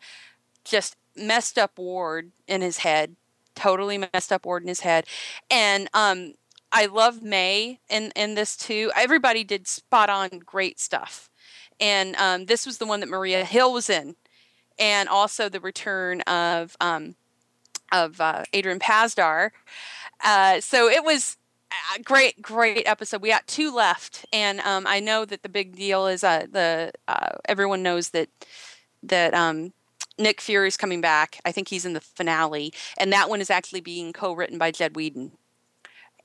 just 0.63 0.95
messed 1.15 1.57
up 1.57 1.77
Ward 1.77 2.31
in 2.47 2.61
his 2.61 2.79
head 2.79 3.15
totally 3.59 3.97
messed 3.97 4.31
up 4.31 4.45
ward 4.45 4.63
in 4.63 4.69
his 4.69 4.79
head. 4.79 5.05
And 5.49 5.89
um, 5.93 6.33
I 6.71 6.85
love 6.85 7.21
May 7.21 7.79
in, 7.89 8.11
in 8.15 8.35
this 8.35 8.55
too. 8.55 8.91
Everybody 8.95 9.43
did 9.43 9.67
spot 9.67 10.09
on 10.09 10.29
great 10.45 10.79
stuff. 10.79 11.29
And 11.79 12.15
um, 12.15 12.45
this 12.45 12.65
was 12.65 12.77
the 12.77 12.85
one 12.85 12.99
that 12.99 13.09
Maria 13.09 13.45
Hill 13.45 13.73
was 13.73 13.89
in. 13.89 14.15
And 14.77 15.09
also 15.09 15.49
the 15.49 15.59
return 15.59 16.21
of 16.21 16.77
um, 16.79 17.15
of 17.91 18.21
uh, 18.21 18.43
Adrian 18.53 18.79
Pasdar. 18.79 19.51
Uh, 20.23 20.61
so 20.61 20.89
it 20.89 21.03
was 21.03 21.37
a 21.95 22.01
great, 22.01 22.41
great 22.41 22.87
episode. 22.87 23.21
We 23.21 23.29
got 23.29 23.47
two 23.47 23.73
left, 23.73 24.25
and 24.33 24.59
um, 24.61 24.85
I 24.87 24.99
know 24.99 25.25
that 25.25 25.43
the 25.43 25.49
big 25.49 25.75
deal 25.75 26.07
is 26.07 26.23
uh, 26.23 26.45
the 26.51 26.91
uh, 27.07 27.37
everyone 27.45 27.83
knows 27.83 28.09
that 28.09 28.29
that 29.03 29.33
um, 29.33 29.73
Nick 30.17 30.41
Fury's 30.41 30.77
coming 30.77 31.01
back. 31.01 31.39
I 31.45 31.51
think 31.51 31.67
he's 31.67 31.85
in 31.85 31.93
the 31.93 32.01
finale, 32.01 32.73
and 32.97 33.11
that 33.13 33.29
one 33.29 33.41
is 33.41 33.49
actually 33.49 33.81
being 33.81 34.13
co-written 34.13 34.57
by 34.57 34.71
Jed 34.71 34.95
Whedon, 34.95 35.31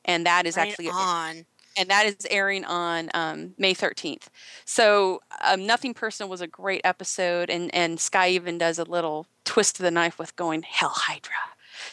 and 0.05 0.27
that 0.27 0.47
is 0.47 0.57
Right 0.57 0.69
actually 0.69 0.88
on. 0.88 1.47
And 1.76 1.88
that 1.90 2.06
is 2.06 2.26
airing 2.30 2.64
on 2.64 3.10
um, 3.14 3.54
May 3.58 3.74
13th. 3.74 4.26
So, 4.64 5.20
um, 5.44 5.66
Nothing 5.66 5.92
Personal 5.94 6.30
was 6.30 6.40
a 6.40 6.46
great 6.46 6.80
episode, 6.84 7.50
and, 7.50 7.74
and 7.74 7.98
Skye 7.98 8.28
even 8.28 8.58
does 8.58 8.78
a 8.78 8.84
little 8.84 9.26
twist 9.44 9.78
of 9.80 9.84
the 9.84 9.90
knife 9.90 10.18
with 10.18 10.37
going 10.37 10.62
Hell 10.62 10.92
Hydra 10.94 11.32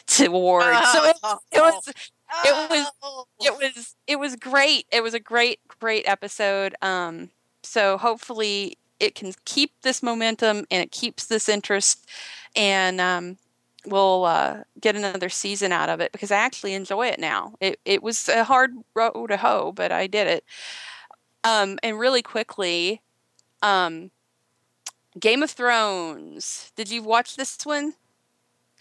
to 0.08 0.28
Ward. 0.28 0.62
so 0.92 1.04
it, 1.04 1.16
it 1.52 1.60
was 1.60 1.88
it 1.88 2.70
was- 2.70 2.86
Oh. 3.04 3.26
it 3.40 3.52
was 3.74 3.94
it 4.06 4.18
was 4.18 4.36
great. 4.36 4.86
It 4.92 5.02
was 5.02 5.12
a 5.14 5.20
great 5.20 5.58
great 5.80 6.06
episode. 6.08 6.74
Um, 6.80 7.30
so 7.62 7.98
hopefully 7.98 8.78
it 9.00 9.14
can 9.16 9.32
keep 9.44 9.72
this 9.82 10.02
momentum 10.02 10.58
and 10.70 10.82
it 10.82 10.92
keeps 10.92 11.26
this 11.26 11.48
interest, 11.48 12.06
and 12.56 13.00
um, 13.00 13.36
we'll 13.86 14.24
uh, 14.24 14.62
get 14.80 14.96
another 14.96 15.28
season 15.28 15.72
out 15.72 15.88
of 15.88 16.00
it 16.00 16.12
because 16.12 16.30
I 16.30 16.36
actually 16.36 16.74
enjoy 16.74 17.08
it 17.08 17.18
now. 17.18 17.54
It 17.60 17.80
it 17.84 18.02
was 18.02 18.28
a 18.28 18.44
hard 18.44 18.72
road 18.94 19.28
to 19.28 19.36
hoe, 19.36 19.72
but 19.72 19.92
I 19.92 20.06
did 20.06 20.26
it. 20.26 20.44
Um, 21.44 21.78
and 21.82 21.98
really 21.98 22.22
quickly, 22.22 23.02
um, 23.62 24.10
Game 25.18 25.42
of 25.42 25.50
Thrones. 25.50 26.72
Did 26.76 26.90
you 26.90 27.02
watch 27.02 27.36
this 27.36 27.58
one? 27.64 27.94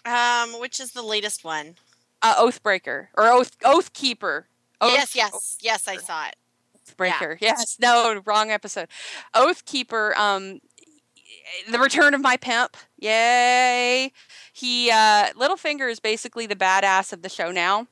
Um, 0.05 0.59
which 0.59 0.79
is 0.79 0.91
the 0.91 1.01
latest 1.01 1.43
one? 1.43 1.75
Uh, 2.21 2.35
Oathbreaker 2.35 3.07
or 3.17 3.27
Oath 3.27 3.57
Oathkeeper. 3.59 4.43
Oath, 4.79 4.93
yes, 4.93 5.15
yes, 5.15 5.57
yes. 5.61 5.87
I 5.87 5.97
saw 5.97 6.27
it. 6.27 6.35
Oathbreaker. 6.87 7.37
Yes, 7.39 7.77
no, 7.81 8.21
wrong 8.25 8.51
episode. 8.51 8.87
Oathkeeper. 9.35 10.15
Um, 10.15 10.59
the 11.69 11.79
return 11.79 12.13
of 12.13 12.21
my 12.21 12.37
pimp. 12.37 12.77
Yay! 12.97 14.11
He 14.61 14.91
uh, 14.91 15.29
Littlefinger 15.33 15.89
is 15.89 15.99
basically 15.99 16.45
the 16.45 16.55
badass 16.55 17.11
of 17.11 17.23
the 17.23 17.29
show 17.29 17.51
now. 17.51 17.87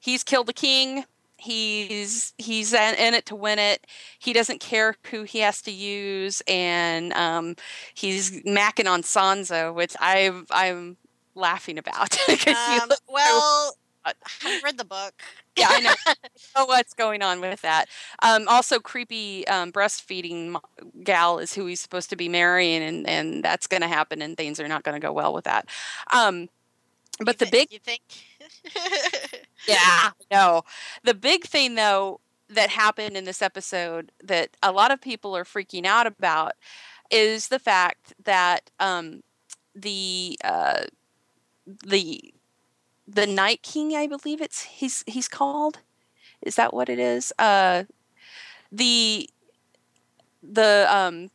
He's 0.00 0.24
killed 0.24 0.46
the 0.46 0.54
king. 0.54 1.04
He's 1.36 2.32
he's 2.38 2.72
in 2.72 3.12
it 3.14 3.26
to 3.26 3.36
win 3.36 3.58
it. 3.58 3.86
He 4.18 4.32
doesn't 4.32 4.60
care 4.60 4.96
who 5.10 5.24
he 5.24 5.40
has 5.40 5.60
to 5.62 5.70
use, 5.70 6.42
and 6.48 7.12
um, 7.12 7.54
he's 7.92 8.42
macking 8.44 8.90
on 8.90 9.02
Sansa, 9.02 9.74
which 9.74 9.94
I 10.00 10.32
I'm 10.50 10.96
laughing 11.34 11.76
about. 11.76 12.16
Um, 12.46 12.90
well, 13.08 13.74
I 14.04 14.12
haven't 14.42 14.64
read 14.64 14.78
the 14.78 14.84
book. 14.84 15.12
yeah, 15.56 15.68
I 15.70 15.80
know. 15.80 15.92
I 16.06 16.14
know 16.56 16.66
what's 16.66 16.94
going 16.94 17.22
on 17.22 17.40
with 17.40 17.60
that. 17.62 17.86
Um, 18.22 18.46
also, 18.48 18.78
creepy 18.78 19.46
um, 19.48 19.72
breastfeeding 19.72 20.58
gal 21.04 21.38
is 21.38 21.54
who 21.54 21.66
he's 21.66 21.80
supposed 21.80 22.10
to 22.10 22.16
be 22.16 22.28
marrying, 22.28 22.82
and 22.82 23.08
and 23.08 23.44
that's 23.44 23.66
going 23.66 23.82
to 23.82 23.88
happen, 23.88 24.22
and 24.22 24.36
things 24.36 24.58
are 24.60 24.68
not 24.68 24.82
going 24.84 25.00
to 25.00 25.04
go 25.06 25.12
well 25.12 25.32
with 25.32 25.44
that. 25.44 25.68
Um, 26.12 26.48
but 27.24 27.38
the 27.38 27.46
You 27.46 27.50
thi- 27.50 27.50
big 27.50 27.68
you 27.72 27.78
think? 27.78 28.02
yeah, 29.68 30.10
no. 30.30 30.62
The 31.04 31.14
big 31.14 31.44
thing 31.44 31.74
though 31.74 32.20
that 32.48 32.70
happened 32.70 33.16
in 33.16 33.24
this 33.24 33.42
episode 33.42 34.12
that 34.24 34.50
a 34.62 34.72
lot 34.72 34.90
of 34.90 35.00
people 35.00 35.36
are 35.36 35.44
freaking 35.44 35.86
out 35.86 36.06
about 36.06 36.52
is 37.10 37.48
the 37.48 37.58
fact 37.58 38.14
that 38.24 38.70
um, 38.80 39.22
the 39.74 40.38
uh, 40.44 40.84
the 41.86 42.32
the 43.14 43.26
Night 43.26 43.62
King, 43.62 43.94
I 43.96 44.06
believe 44.06 44.40
it's 44.40 44.62
he's 44.62 45.04
he's 45.06 45.28
called. 45.28 45.78
Is 46.42 46.56
that 46.56 46.72
what 46.72 46.88
it 46.88 46.98
is? 46.98 47.32
Uh, 47.38 47.84
the 48.72 49.28
the 50.42 50.86
um 50.88 51.30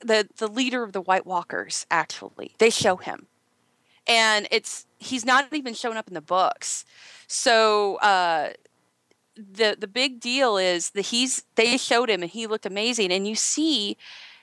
the 0.00 0.28
the 0.36 0.48
leader 0.48 0.82
of 0.82 0.92
the 0.92 1.00
White 1.00 1.26
Walkers 1.26 1.86
actually. 1.90 2.52
They 2.58 2.70
show 2.70 2.96
him. 2.96 3.26
And 4.06 4.48
it's 4.50 4.86
he's 4.98 5.24
not 5.24 5.52
even 5.52 5.74
shown 5.74 5.96
up 5.96 6.08
in 6.08 6.14
the 6.14 6.20
books. 6.20 6.84
So 7.26 7.96
uh 7.96 8.50
the 9.36 9.76
the 9.78 9.86
big 9.86 10.20
deal 10.20 10.56
is 10.56 10.90
that 10.90 11.06
he's 11.06 11.44
they 11.54 11.76
showed 11.76 12.10
him 12.10 12.22
and 12.22 12.30
he 12.30 12.46
looked 12.46 12.66
amazing. 12.66 13.12
And 13.12 13.26
you 13.26 13.34
see 13.34 13.96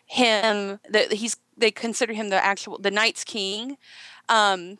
him 0.06 0.80
that 0.90 1.14
he's 1.14 1.38
they 1.58 1.72
consider 1.72 2.14
him 2.14 2.30
the 2.30 2.44
actual 2.44 2.78
the 2.78 2.92
Night's 2.92 3.24
King. 3.24 3.78
Um 4.30 4.78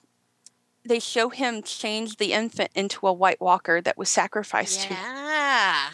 they 0.86 1.00
show 1.00 1.30
him 1.30 1.62
change 1.64 2.18
the 2.18 2.34
infant 2.34 2.72
into 2.76 3.08
a 3.08 3.14
white 3.14 3.42
walker 3.42 3.82
that 3.82 3.98
was 3.98 4.10
sacrificed 4.10 4.82
to 4.82 4.88
him. 4.90 4.98
yeah. 5.04 5.90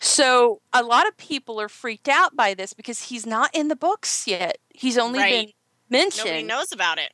So 0.00 0.60
a 0.72 0.82
lot 0.82 1.06
of 1.08 1.16
people 1.16 1.60
are 1.60 1.68
freaked 1.68 2.08
out 2.08 2.36
by 2.36 2.54
this 2.54 2.74
because 2.74 3.02
he's 3.04 3.24
not 3.24 3.50
in 3.54 3.68
the 3.68 3.76
books 3.76 4.26
yet. 4.26 4.58
He's 4.70 4.98
only 4.98 5.18
Right. 5.20 5.46
been 5.46 5.52
mentioned. 5.88 6.26
Nobody 6.26 6.42
knows 6.44 6.72
about 6.72 6.98
it. 6.98 7.12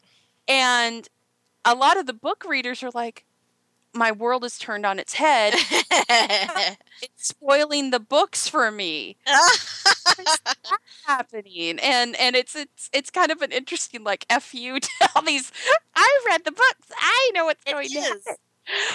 And 0.48 1.08
a 1.64 1.74
lot 1.74 1.96
of 1.98 2.06
the 2.06 2.12
book 2.12 2.44
readers 2.46 2.82
are 2.82 2.90
like, 2.92 3.23
my 3.94 4.12
world 4.12 4.44
is 4.44 4.58
turned 4.58 4.86
on 4.86 4.98
its 4.98 5.14
head. 5.14 5.54
It's 7.02 7.28
spoiling 7.28 7.90
the 7.90 8.00
books 8.00 8.48
for 8.48 8.70
me. 8.70 9.16
Happening. 11.06 11.78
And 11.80 12.16
and 12.16 12.34
it's 12.36 12.56
it's 12.56 12.88
it's 12.92 13.10
kind 13.10 13.30
of 13.30 13.42
an 13.42 13.52
interesting 13.52 14.04
like 14.04 14.24
F 14.30 14.54
you 14.54 14.80
to 14.80 14.88
all 15.14 15.22
these 15.22 15.52
I 15.94 16.20
read 16.26 16.44
the 16.44 16.52
books. 16.52 16.88
I 16.98 17.30
know 17.34 17.44
what's 17.46 17.62
It 17.66 17.70
going 17.72 17.88
to 17.90 17.98
is. 17.98 18.24
happen. 18.26 18.36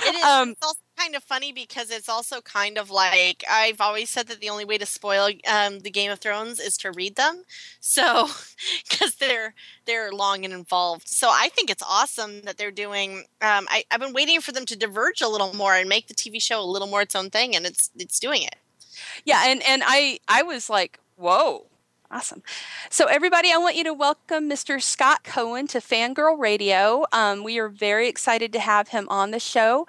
It 0.03 0.15
is. 0.15 0.23
Um, 0.23 0.49
it's 0.51 0.63
also 0.65 0.79
kind 0.99 1.15
of 1.15 1.23
funny 1.23 1.51
because 1.51 1.91
it's 1.91 2.09
also 2.09 2.41
kind 2.41 2.77
of 2.77 2.89
like 2.89 3.43
I've 3.49 3.79
always 3.81 4.09
said 4.09 4.27
that 4.27 4.39
the 4.39 4.49
only 4.49 4.65
way 4.65 4.77
to 4.77 4.85
spoil 4.85 5.29
um, 5.47 5.79
the 5.79 5.89
Game 5.91 6.11
of 6.11 6.19
Thrones 6.19 6.59
is 6.59 6.77
to 6.77 6.91
read 6.91 7.15
them. 7.15 7.43
So, 7.79 8.27
because 8.89 9.15
they're 9.15 9.53
they're 9.85 10.11
long 10.11 10.43
and 10.45 10.53
involved. 10.53 11.07
So 11.07 11.29
I 11.29 11.49
think 11.49 11.69
it's 11.69 11.83
awesome 11.87 12.41
that 12.41 12.57
they're 12.57 12.71
doing. 12.71 13.25
Um, 13.41 13.67
I, 13.69 13.83
I've 13.91 13.99
been 13.99 14.13
waiting 14.13 14.41
for 14.41 14.51
them 14.51 14.65
to 14.65 14.75
diverge 14.75 15.21
a 15.21 15.29
little 15.29 15.55
more 15.55 15.75
and 15.75 15.87
make 15.87 16.07
the 16.07 16.13
TV 16.13 16.41
show 16.41 16.61
a 16.61 16.65
little 16.65 16.87
more 16.87 17.01
its 17.01 17.15
own 17.15 17.29
thing, 17.29 17.55
and 17.55 17.65
it's 17.65 17.89
it's 17.95 18.19
doing 18.19 18.43
it. 18.43 18.55
Yeah, 19.23 19.43
and 19.45 19.63
and 19.63 19.83
I 19.85 20.19
I 20.27 20.43
was 20.43 20.69
like, 20.69 20.99
whoa, 21.15 21.67
awesome. 22.11 22.41
So 22.89 23.05
everybody, 23.05 23.51
I 23.51 23.57
want 23.57 23.75
you 23.75 23.83
to 23.85 23.93
welcome 23.93 24.49
Mr. 24.49 24.81
Scott 24.81 25.23
Cohen 25.23 25.67
to 25.67 25.79
Fangirl 25.79 26.39
Radio. 26.39 27.05
Um, 27.11 27.43
we 27.43 27.59
are 27.59 27.69
very 27.69 28.07
excited 28.07 28.51
to 28.53 28.59
have 28.59 28.89
him 28.89 29.07
on 29.09 29.31
the 29.31 29.39
show. 29.39 29.85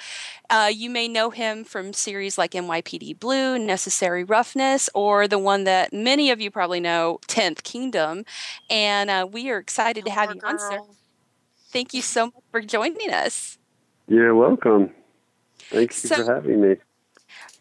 Uh, 0.49 0.71
you 0.73 0.91
may 0.91 1.09
know 1.09 1.31
him 1.31 1.65
from 1.65 1.93
series 1.93 2.37
like 2.37 2.53
NYPD 2.53 3.19
Blue, 3.19 3.59
Necessary 3.59 4.25
Roughness, 4.25 4.91
or 4.95 5.27
the 5.29 5.39
one 5.39 5.65
that 5.65 5.93
many 5.93 6.31
of 6.31 6.41
you 6.41 6.51
probably 6.51 6.81
know, 6.81 7.21
Tenth 7.27 7.63
Kingdom. 7.63 8.25
And 8.69 9.09
uh, 9.11 9.27
we 9.31 9.51
are 9.51 9.59
excited 9.59 10.05
to 10.05 10.11
have 10.11 10.29
Poor 10.29 10.37
you 10.37 10.43
on, 10.45 10.59
sir. 10.59 10.81
Thank 11.73 11.95
you 11.95 12.03
so 12.03 12.27
much 12.27 12.35
for 12.51 12.61
joining 12.61 13.11
us. 13.13 13.57
You're 14.09 14.35
welcome. 14.35 14.91
Thank 15.71 15.91
you 16.03 16.09
So- 16.09 16.25
for 16.25 16.35
having 16.35 16.61
me. 16.61 16.77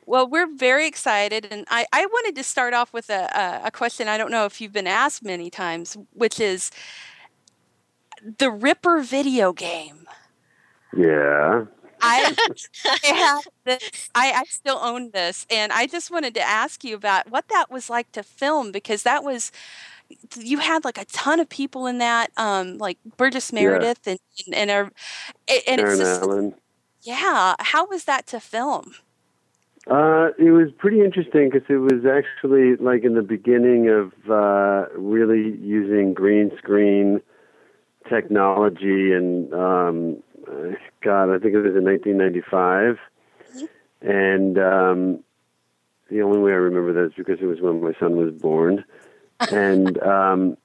Well, 0.10 0.28
we're 0.28 0.52
very 0.52 0.88
excited, 0.88 1.48
and 1.52 1.68
I, 1.70 1.86
I 1.94 2.08
wanted 2.08 2.36
to 2.38 2.44
start 2.44 2.74
off 2.74 2.92
with 2.92 3.12
a, 3.12 3.30
a, 3.32 3.68
a 3.68 3.72
question 3.72 4.08
I 4.08 4.18
don't 4.18 4.32
know 4.32 4.46
if 4.46 4.60
you've 4.60 4.74
been 4.74 4.88
asked 4.88 5.24
many 5.24 5.52
times, 5.52 5.96
which 6.14 6.40
is 6.40 6.72
the 8.40 8.50
Ripper 8.50 9.02
video 9.02 9.54
game. 9.54 10.08
Yeah. 10.98 11.66
I, 12.02 12.36
I 12.86 13.08
have 13.14 13.48
this, 13.66 14.10
I, 14.16 14.32
I 14.32 14.44
still 14.46 14.80
own 14.82 15.12
this, 15.12 15.46
and 15.52 15.72
I 15.72 15.86
just 15.86 16.10
wanted 16.10 16.34
to 16.34 16.42
ask 16.42 16.84
you 16.84 16.96
about 16.96 17.30
what 17.30 17.48
that 17.50 17.70
was 17.70 17.88
like 17.88 18.12
to 18.14 18.24
film 18.24 18.72
because 18.72 19.04
that 19.04 19.24
was 19.24 19.52
you 20.40 20.58
had 20.58 20.86
like 20.86 20.98
a 20.98 21.06
ton 21.06 21.40
of 21.40 21.50
people 21.50 21.86
in 21.86 22.00
that, 22.00 22.32
um, 22.36 22.80
like 22.80 22.98
Burgess 23.18 23.54
Meredith 23.54 24.08
and 24.08 24.18
and, 24.48 24.56
and, 24.56 24.72
uh, 24.72 24.90
and 25.68 25.82
it's 25.82 26.00
just 26.00 26.24
Allen. 26.24 26.56
yeah. 27.04 27.54
How 27.60 27.86
was 27.86 28.06
that 28.06 28.26
to 28.28 28.40
film? 28.40 28.96
Uh, 29.90 30.30
it 30.38 30.52
was 30.52 30.70
pretty 30.78 31.02
interesting 31.02 31.50
because 31.50 31.68
it 31.68 31.78
was 31.78 32.06
actually 32.06 32.76
like 32.76 33.04
in 33.04 33.16
the 33.16 33.24
beginning 33.24 33.90
of 33.90 34.14
uh, 34.30 34.86
really 34.96 35.58
using 35.58 36.14
green 36.14 36.52
screen 36.60 37.20
technology, 38.08 39.12
and 39.14 39.52
um, 39.52 40.24
God, 41.02 41.34
I 41.34 41.40
think 41.40 41.56
it 41.56 41.62
was 41.62 41.76
in 41.76 41.86
1995. 41.86 43.00
And 44.02 44.60
um, 44.60 45.24
the 46.12 46.22
only 46.22 46.40
way 46.40 46.52
I 46.52 46.56
remember 46.56 46.94
that 46.94 47.06
is 47.08 47.14
because 47.18 47.40
it 47.42 47.48
was 47.48 47.60
when 47.60 47.82
my 47.82 47.94
son 48.00 48.16
was 48.16 48.32
born, 48.32 48.86
and 49.52 49.98
um, 50.04 50.56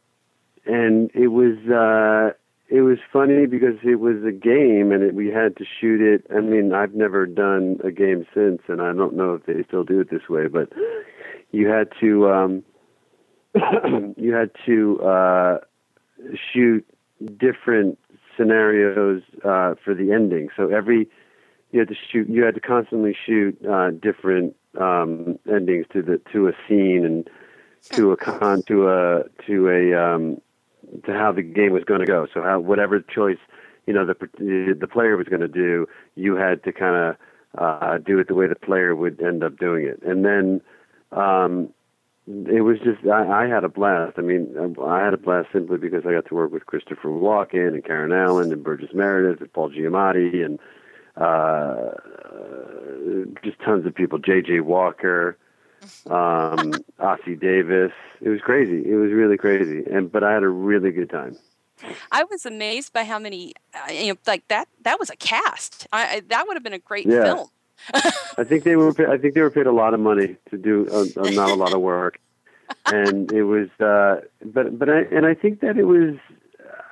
and 0.67 1.11
it 1.15 1.29
was. 1.29 1.57
Uh, 1.67 2.37
it 2.75 2.81
was 2.81 2.99
funny 3.13 3.47
because 3.47 3.77
it 3.85 4.01
was 4.01 4.17
a 4.27 4.33
game 4.33 4.91
and 4.91 5.05
it, 5.05 5.15
we 5.15 5.29
had 5.29 5.57
to 5.59 5.65
shoot 5.81 6.01
it. 6.01 6.27
I 6.35 6.41
mean, 6.41 6.73
I've 6.73 6.93
never 6.93 7.25
done 7.25 7.79
a 7.85 7.93
game 7.93 8.27
since, 8.35 8.63
and 8.67 8.83
I 8.83 8.93
don't 8.93 9.15
know 9.15 9.35
if 9.35 9.47
they 9.47 9.63
still 9.69 9.85
do 9.85 10.01
it 10.01 10.11
this 10.11 10.29
way, 10.29 10.49
but 10.49 10.71
you 11.53 11.69
had 11.69 11.89
to 12.01 12.29
um, 12.33 12.65
you 14.17 14.33
had 14.33 14.51
to 14.67 15.01
uh, 15.03 15.59
shoot 16.53 16.85
different 17.39 17.97
scenarios 18.37 19.23
uh, 19.45 19.75
for 19.85 19.95
the 19.95 20.11
ending. 20.11 20.49
So 20.57 20.69
every 20.69 21.09
you 21.71 21.79
had 21.79 21.89
to 21.89 21.95
shoot, 22.11 22.29
you 22.29 22.43
had 22.43 22.57
to 22.57 22.61
constantly 22.61 23.17
shoot 23.25 23.57
uh, 23.65 23.91
different 23.91 24.57
um, 24.81 25.39
endings 25.49 25.87
to 25.93 26.03
the 26.03 26.21
to 26.33 26.49
a 26.49 26.53
scene 26.67 27.05
and 27.05 27.31
to 27.93 28.11
a 28.11 28.17
con 28.17 28.65
to 28.65 28.89
a 28.89 29.23
to 29.47 29.69
a 29.69 29.95
um, 29.95 30.41
to 31.05 31.13
how 31.13 31.33
the 31.33 31.43
game 31.43 31.73
was 31.73 31.85
going 31.85 32.01
to 32.01 32.07
go. 32.07 32.27
So 32.33 32.43
how 32.43 32.61
whatever 32.61 33.01
choice 33.01 33.39
you 33.87 33.93
know 33.93 34.07
the 34.07 34.15
the 34.79 34.87
player 34.87 35.17
was 35.17 35.29
going 35.29 35.43
to 35.43 35.49
do, 35.49 35.87
you 36.15 36.37
had 36.37 36.63
to 36.65 36.73
kind 36.73 36.97
of 36.97 37.17
uh, 37.59 37.99
do 37.99 38.19
it 38.19 38.29
the 38.29 38.35
way 38.35 38.47
the 38.47 38.55
player 38.55 38.95
would 38.95 39.21
end 39.21 39.45
up 39.45 39.59
doing 39.59 39.85
it. 39.87 40.03
And 40.03 40.25
then 40.25 40.61
um, 41.13 41.69
it 42.27 42.63
was 42.63 42.79
just 42.79 43.07
I, 43.07 43.45
I 43.45 43.47
had 43.47 43.65
a 43.65 43.69
blast. 43.69 44.15
I 44.19 44.23
mean, 44.23 44.77
I 44.83 45.05
had 45.05 45.15
a 45.15 45.19
blast 45.19 45.49
simply 45.53 45.79
because 45.79 46.05
I 46.07 46.13
got 46.13 46.27
to 46.27 46.35
work 46.35 46.53
with 46.53 46.67
Christopher 46.67 47.09
Walken 47.09 47.69
and 47.69 47.85
Karen 47.85 48.13
Allen 48.13 48.53
and 48.53 48.65
Burgess 48.65 48.91
Meredith 48.95 49.41
and 49.41 49.53
Paul 49.53 49.71
Giamatti 49.71 50.45
and 50.45 50.59
uh, 51.17 51.93
just 53.45 53.59
tons 53.61 53.87
of 53.87 53.95
people. 53.95 54.19
J.J. 54.19 54.61
Walker. 54.61 55.37
Um, 56.07 56.85
Ossie 57.01 57.39
Davis. 57.39 57.93
It 58.21 58.29
was 58.29 58.41
crazy. 58.41 58.83
It 58.91 58.97
was 58.97 59.13
really 59.13 59.37
crazy, 59.37 59.85
and 59.91 60.11
but 60.11 60.23
I 60.25 60.33
had 60.33 60.43
a 60.43 60.49
really 60.49 60.91
good 60.91 61.11
time. 61.11 61.37
I 62.13 62.25
was 62.25 62.47
amazed 62.47 62.93
by 62.93 63.05
how 63.05 63.19
many, 63.19 63.53
uh, 63.75 63.93
you 63.93 64.13
know, 64.13 64.19
like 64.27 64.47
that. 64.49 64.69
That 64.83 64.99
was 65.01 65.11
a 65.11 65.17
cast. 65.17 65.87
I, 65.93 66.23
that 66.29 66.47
would 66.47 66.55
have 66.57 66.63
been 66.63 66.73
a 66.73 66.79
great 66.79 67.07
Yeah. 67.07 67.25
film. 67.25 67.49
I 68.39 68.45
think 68.45 68.65
they 68.65 68.77
were. 68.77 68.95
I 69.11 69.19
think 69.19 69.35
they 69.35 69.43
were 69.43 69.51
paid 69.51 69.67
a 69.67 69.73
lot 69.73 69.93
of 69.95 70.01
money 70.01 70.37
to 70.51 70.57
do 70.57 70.89
uh, 70.91 71.21
uh, 71.21 71.29
not 71.31 71.51
a 71.51 71.55
lot 71.55 71.73
of 71.75 71.81
work, 71.81 72.19
and 72.87 73.31
it 73.33 73.43
was. 73.43 73.69
Uh, 73.81 74.23
but 74.45 74.79
but 74.79 74.89
I 74.89 75.01
and 75.13 75.27
I 75.27 75.35
think 75.35 75.61
that 75.61 75.77
it 75.77 75.85
was. 75.85 76.15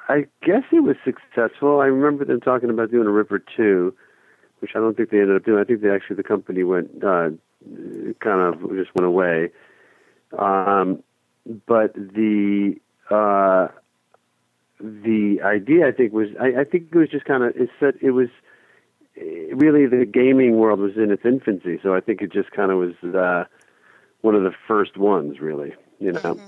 I 0.08 0.26
guess 0.44 0.64
it 0.72 0.80
was 0.82 0.96
successful. 1.04 1.80
I 1.80 1.86
remember 1.86 2.24
them 2.24 2.40
talking 2.40 2.68
about 2.68 2.90
doing 2.90 3.06
a 3.06 3.10
Ripper 3.10 3.38
two, 3.56 3.94
which 4.58 4.72
I 4.74 4.80
don't 4.80 4.96
think 4.96 5.10
they 5.10 5.20
ended 5.20 5.36
up 5.36 5.44
doing. 5.44 5.60
I 5.60 5.64
think 5.64 5.80
they 5.80 5.90
actually 5.90 6.16
the 6.16 6.24
company 6.24 6.64
went 6.64 7.02
uh, 7.02 7.30
kind 8.20 8.40
of 8.54 8.60
just 8.76 8.94
went 8.94 9.06
away. 9.06 9.50
Um, 10.36 11.02
but 11.66 11.94
the 11.94 12.76
uh, 13.10 13.68
the 14.80 15.40
idea 15.44 15.86
I 15.86 15.92
think 15.92 16.12
was 16.12 16.28
I, 16.40 16.60
I 16.60 16.64
think 16.64 16.88
it 16.92 16.96
was 16.98 17.08
just 17.10 17.24
kind 17.24 17.42
of 17.44 17.54
it 17.56 17.68
said 17.78 17.94
it 18.00 18.10
was 18.12 18.28
really 19.16 19.86
the 19.86 20.06
gaming 20.06 20.56
world 20.56 20.80
was 20.80 20.96
in 20.96 21.10
its 21.10 21.24
infancy, 21.24 21.78
so 21.82 21.94
I 21.94 22.00
think 22.00 22.22
it 22.22 22.32
just 22.32 22.50
kind 22.52 22.70
of 22.72 22.78
was 22.78 23.14
uh, 23.14 23.44
one 24.22 24.34
of 24.34 24.42
the 24.42 24.52
first 24.66 24.96
ones, 24.96 25.40
really. 25.40 25.74
You 26.00 26.12
know, 26.12 26.40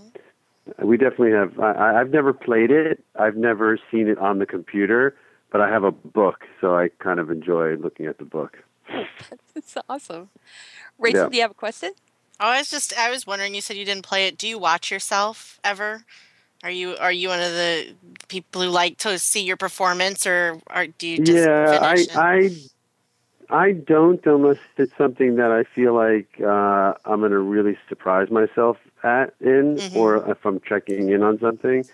we 0.83 0.97
definitely 0.97 1.33
have. 1.33 1.59
I, 1.61 1.73
I- 1.73 2.01
I've 2.01 2.11
never 2.11 2.33
played 2.33 2.71
it. 2.71 3.05
I've 3.19 3.37
never 3.37 3.79
seen 3.91 4.09
it 4.09 4.19
on 4.19 4.39
the 4.39 4.47
computer, 4.47 5.15
but 5.53 5.61
I 5.61 5.69
have 5.69 5.85
a 5.85 5.93
book, 5.93 6.45
so 6.61 6.75
I 6.77 6.89
kind 6.99 7.21
of 7.21 7.31
enjoy 7.31 7.77
looking 7.77 8.07
at 8.07 8.19
the 8.19 8.25
book. 8.25 8.59
It's 9.57 9.77
awesome. 9.89 10.31
Rachel, 10.99 11.25
Yeah. 11.25 11.29
do 11.29 11.37
you 11.37 11.43
have 11.43 11.51
a 11.53 11.55
question? 11.55 11.93
Oh, 12.41 12.47
I 12.49 12.59
was 12.59 12.71
just 12.71 12.97
I 12.99 13.11
was 13.11 13.27
wondering. 13.27 13.55
You 13.55 13.61
said 13.61 13.77
you 13.77 13.85
didn't 13.85 14.05
play 14.05 14.27
it. 14.27 14.39
Do 14.39 14.49
you 14.49 14.59
watch 14.59 14.91
yourself 14.91 15.59
ever? 15.65 16.05
Are 16.65 16.71
you 16.71 16.97
are 16.97 17.13
you 17.13 17.29
one 17.29 17.41
of 17.41 17.53
the 17.53 17.95
people 18.29 18.63
who 18.63 18.69
like 18.69 18.99
to 18.99 19.19
see 19.19 19.43
your 19.43 19.57
performance, 19.57 20.27
or, 20.27 20.61
or 20.75 20.87
do 20.89 21.07
you 21.09 21.19
just 21.21 21.51
yeah, 21.51 21.79
I, 21.83 22.07
finish 22.07 22.09
it? 22.09 22.21
I 22.21 22.51
I 23.51 23.73
don't 23.73 24.25
unless 24.27 24.59
it's 24.77 24.97
something 24.97 25.37
that 25.37 25.51
I 25.51 25.65
feel 25.65 25.95
like 25.95 26.29
uh, 26.41 26.95
I'm 27.05 27.21
going 27.21 27.31
to 27.33 27.39
really 27.39 27.77
surprise 27.89 28.31
myself 28.31 28.79
at 29.03 29.35
in, 29.41 29.83
Mhm. 29.83 29.93
or 29.93 30.31
if 30.31 30.45
I'm 30.45 30.61
checking 30.61 31.11
in 31.11 31.23
on 31.23 31.39
something. 31.41 31.87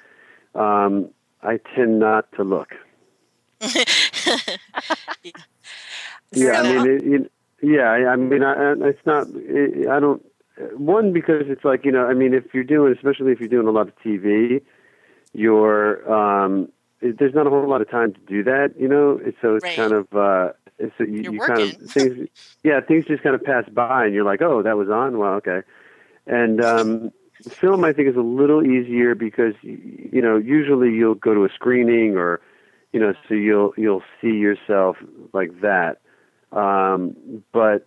Um, 0.54 1.10
I 1.42 1.58
tend 1.74 1.98
not 2.00 2.30
to 2.32 2.44
look. 2.44 2.74
Yeah, 5.22 5.32
I 6.34 6.38
So- 6.38 6.62
mean, 6.84 6.86
it, 6.90 7.02
it, 7.22 7.32
yeah, 7.62 7.90
I, 7.90 8.12
I 8.12 8.16
mean, 8.16 8.42
I, 8.42 8.52
I- 8.72 8.88
it's 8.88 9.04
not. 9.06 9.26
It, 9.34 9.88
I 9.88 10.00
don't. 10.00 10.24
One 10.76 11.12
because 11.12 11.44
it's 11.48 11.64
like 11.64 11.84
you 11.84 11.92
know, 11.92 12.06
I 12.06 12.14
mean, 12.14 12.34
if 12.34 12.52
you're 12.54 12.64
doing, 12.64 12.92
especially 12.94 13.32
if 13.32 13.40
you're 13.40 13.48
doing 13.48 13.66
a 13.66 13.70
lot 13.70 13.88
of 13.88 13.94
TV, 14.04 14.60
you're 15.32 16.10
um, 16.12 16.70
it, 17.00 17.18
there's 17.18 17.34
not 17.34 17.46
a 17.46 17.50
whole 17.50 17.66
lot 17.68 17.80
of 17.80 17.90
time 17.90 18.12
to 18.12 18.20
do 18.26 18.42
that, 18.44 18.74
you 18.78 18.88
know. 18.88 19.18
It's, 19.24 19.36
so 19.40 19.54
it's 19.56 19.64
Right. 19.64 19.76
kind 19.76 19.92
of 19.92 20.12
uh, 20.14 20.52
it's 20.78 20.94
you, 20.98 21.32
You're 21.32 21.46
kind 21.46 21.62
of 21.62 21.70
things. 21.90 22.28
Yeah, 22.62 22.80
things 22.80 23.06
just 23.06 23.22
kind 23.22 23.34
of 23.34 23.42
pass 23.42 23.64
by, 23.70 24.04
and 24.06 24.14
you're 24.14 24.24
like, 24.24 24.42
oh, 24.42 24.62
that 24.62 24.76
was 24.76 24.88
on. 24.90 25.18
Well, 25.18 25.34
okay. 25.34 25.62
And 26.26 26.62
um, 26.62 27.10
film, 27.48 27.82
I 27.84 27.92
think, 27.94 28.08
is 28.08 28.16
a 28.16 28.20
little 28.20 28.64
easier 28.64 29.14
because 29.14 29.54
you 29.62 30.20
know 30.22 30.36
usually 30.36 30.90
you'll 30.92 31.14
go 31.14 31.32
to 31.34 31.44
a 31.44 31.48
screening 31.54 32.16
or 32.16 32.40
you 32.92 33.00
know, 33.00 33.14
so 33.28 33.34
you'll 33.34 33.72
you'll 33.78 34.02
see 34.20 34.32
yourself 34.36 34.96
like 35.32 35.60
that. 35.62 36.00
Um, 36.52 37.42
but 37.52 37.86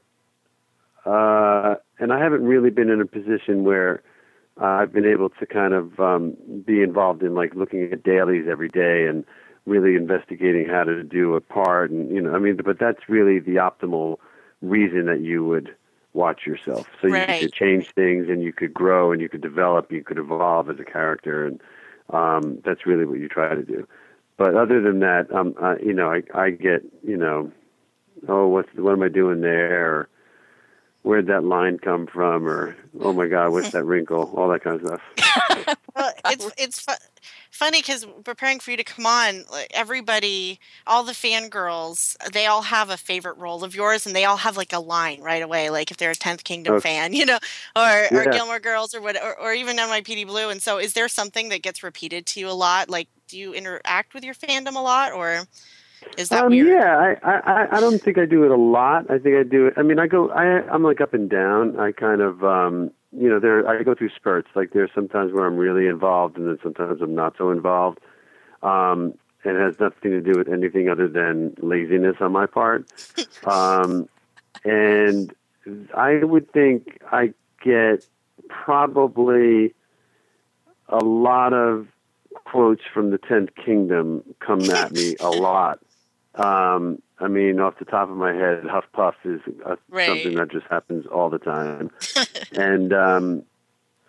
uh, 1.05 1.75
and 1.99 2.13
I 2.13 2.19
haven't 2.19 2.43
really 2.43 2.69
been 2.69 2.89
in 2.89 3.01
a 3.01 3.05
position 3.05 3.63
where 3.63 4.01
uh, 4.61 4.65
I've 4.65 4.93
been 4.93 5.05
able 5.05 5.29
to 5.29 5.45
kind 5.45 5.73
of 5.73 5.99
um, 5.99 6.37
be 6.65 6.81
involved 6.81 7.23
in 7.23 7.35
like 7.35 7.55
looking 7.55 7.91
at 7.91 8.03
dailies 8.03 8.45
every 8.49 8.69
day 8.69 9.05
and 9.07 9.25
really 9.65 9.95
investigating 9.95 10.67
how 10.67 10.83
to 10.83 11.03
do 11.03 11.35
a 11.35 11.41
part. 11.41 11.91
And 11.91 12.09
you 12.11 12.21
know, 12.21 12.33
I 12.33 12.39
mean, 12.39 12.57
but 12.63 12.79
that's 12.79 13.09
really 13.09 13.39
the 13.39 13.55
optimal 13.55 14.17
reason 14.61 15.05
that 15.07 15.21
you 15.21 15.45
would 15.45 15.75
watch 16.13 16.45
yourself, 16.45 16.87
so 17.01 17.07
you 17.07 17.13
could 17.47 17.53
change 17.53 17.89
things 17.95 18.29
and 18.29 18.43
you 18.43 18.53
could 18.53 18.73
grow 18.73 19.11
and 19.11 19.19
you 19.19 19.27
could 19.27 19.41
develop, 19.41 19.91
you 19.91 20.03
could 20.03 20.19
evolve 20.19 20.69
as 20.69 20.79
a 20.79 20.83
character, 20.83 21.45
and 21.47 21.59
um, 22.11 22.59
that's 22.63 22.85
really 22.85 23.03
what 23.03 23.19
you 23.19 23.27
try 23.27 23.55
to 23.55 23.63
do. 23.63 23.87
But 24.37 24.55
other 24.55 24.79
than 24.79 24.99
that, 24.99 25.33
um, 25.33 25.55
uh, 25.61 25.75
you 25.83 25.93
know, 25.93 26.11
I, 26.11 26.21
I 26.33 26.51
get, 26.51 26.83
you 27.03 27.17
know, 27.17 27.51
oh, 28.27 28.47
what's 28.47 28.69
what 28.75 28.93
am 28.93 29.03
I 29.03 29.09
doing 29.09 29.41
there? 29.41 29.85
Or, 29.95 30.09
Where'd 31.03 31.27
that 31.27 31.43
line 31.43 31.79
come 31.79 32.07
from? 32.07 32.47
Or 32.47 32.75
oh 33.01 33.13
my 33.13 33.27
God, 33.27 33.49
what's 33.49 33.71
that 33.71 33.83
wrinkle? 33.83 34.33
All 34.37 34.49
that 34.49 34.63
kind 34.63 34.81
of 34.81 34.87
stuff. 34.87 35.01
well, 35.95 36.11
it's 36.25 36.51
it's 36.57 36.79
fu- 36.79 36.93
funny 37.51 37.81
because 37.81 38.05
preparing 38.23 38.59
for 38.59 38.71
you 38.71 38.77
to 38.77 38.83
come 38.83 39.05
on, 39.05 39.43
like 39.51 39.69
everybody, 39.73 40.59
all 40.87 41.03
the 41.03 41.11
fangirls, 41.11 42.15
they 42.31 42.45
all 42.47 42.63
have 42.63 42.89
a 42.89 42.97
favorite 42.97 43.37
role 43.37 43.63
of 43.63 43.75
yours, 43.75 44.05
and 44.05 44.15
they 44.15 44.25
all 44.25 44.37
have 44.37 44.57
like 44.57 44.73
a 44.73 44.79
line 44.79 45.21
right 45.21 45.43
away. 45.43 45.69
Like 45.69 45.91
if 45.91 45.97
they're 45.97 46.11
a 46.11 46.15
Tenth 46.15 46.43
Kingdom 46.43 46.75
Okay. 46.75 46.89
fan, 46.89 47.13
you 47.13 47.25
know, 47.25 47.39
or 47.75 48.09
or 48.15 48.25
Gilmore 48.27 48.59
Girls, 48.59 48.95
or 48.95 49.01
what, 49.01 49.21
or, 49.21 49.39
or 49.39 49.53
even 49.53 49.77
NYPD 49.77 50.25
Blue. 50.27 50.49
And 50.49 50.61
so, 50.61 50.79
is 50.79 50.93
there 50.93 51.07
something 51.07 51.49
that 51.49 51.61
gets 51.61 51.83
repeated 51.83 52.25
to 52.27 52.39
you 52.39 52.49
a 52.49 52.51
lot? 52.51 52.89
Like, 52.89 53.09
do 53.27 53.37
you 53.37 53.53
interact 53.53 54.13
with 54.13 54.23
your 54.23 54.35
fandom 54.35 54.75
a 54.75 54.81
lot, 54.81 55.11
or 55.11 55.43
is 56.17 56.29
that 56.29 56.45
um, 56.45 56.51
weird? 56.51 56.67
Yeah, 56.67 57.15
I, 57.23 57.29
I, 57.31 57.77
I 57.77 57.79
don't 57.79 58.01
think 58.01 58.17
I 58.17 58.25
do 58.25 58.43
it 58.43 58.51
a 58.51 58.57
lot. 58.57 59.09
I 59.09 59.17
think 59.17 59.35
I 59.35 59.43
do 59.43 59.67
it. 59.67 59.73
I 59.77 59.81
mean, 59.81 59.99
I 59.99 60.07
go, 60.07 60.29
I, 60.29 60.67
I'm 60.69 60.83
like 60.83 61.01
up 61.01 61.13
and 61.13 61.29
down. 61.29 61.79
I 61.79 61.91
kind 61.91 62.21
of, 62.21 62.43
um, 62.43 62.91
you 63.11 63.29
know, 63.29 63.39
there, 63.39 63.67
I 63.67 63.83
go 63.83 63.95
through 63.95 64.09
spurts. 64.15 64.49
Like 64.55 64.71
there's 64.71 64.91
sometimes 64.93 65.33
where 65.33 65.45
I'm 65.45 65.57
really 65.57 65.87
involved, 65.87 66.37
and 66.37 66.47
then 66.47 66.59
sometimes 66.61 67.01
I'm 67.01 67.15
not 67.15 67.35
so 67.37 67.51
involved. 67.51 67.99
Um, 68.61 69.15
and 69.43 69.57
it 69.57 69.61
has 69.61 69.79
nothing 69.79 70.11
to 70.11 70.21
do 70.21 70.37
with 70.37 70.47
anything 70.47 70.89
other 70.89 71.07
than 71.07 71.53
laziness 71.61 72.17
on 72.21 72.31
my 72.31 72.45
part. 72.45 72.89
um, 73.45 74.07
and 74.63 75.33
I 75.95 76.23
would 76.23 76.51
think 76.51 76.99
I 77.11 77.33
get 77.61 78.05
probably 78.47 79.73
a 80.89 81.03
lot 81.03 81.53
of 81.53 81.87
quotes 82.45 82.83
from 82.93 83.11
the 83.11 83.17
Tenth 83.17 83.49
Kingdom 83.55 84.23
come 84.39 84.61
at 84.69 84.91
me 84.91 85.15
a 85.19 85.29
lot. 85.29 85.79
Um, 86.35 87.01
I 87.19 87.27
mean, 87.27 87.59
off 87.59 87.77
the 87.79 87.85
top 87.85 88.09
of 88.09 88.17
my 88.17 88.33
head, 88.33 88.63
Huff 88.65 88.85
Puff 88.93 89.15
is 89.23 89.41
uh 89.65 89.75
Right. 89.89 90.07
something 90.07 90.35
that 90.35 90.51
just 90.51 90.65
happens 90.69 91.05
all 91.07 91.29
the 91.29 91.37
time, 91.39 91.91
and 92.51 92.91
um, 92.93 93.43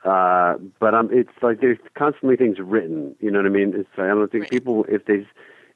uh, 0.05 0.55
but 0.81 0.95
um, 0.95 1.09
it's 1.13 1.31
like 1.43 1.61
there's 1.61 1.79
constantly 1.95 2.37
things 2.37 2.59
written. 2.59 3.15
You 3.21 3.31
know 3.31 3.39
what 3.39 3.47
I 3.47 3.51
mean? 3.51 3.75
It's 3.75 3.89
I 3.97 4.09
don't 4.09 4.31
think 4.31 4.43
Right. 4.43 4.51
people 4.51 4.85
if 4.89 5.05
they 5.07 5.27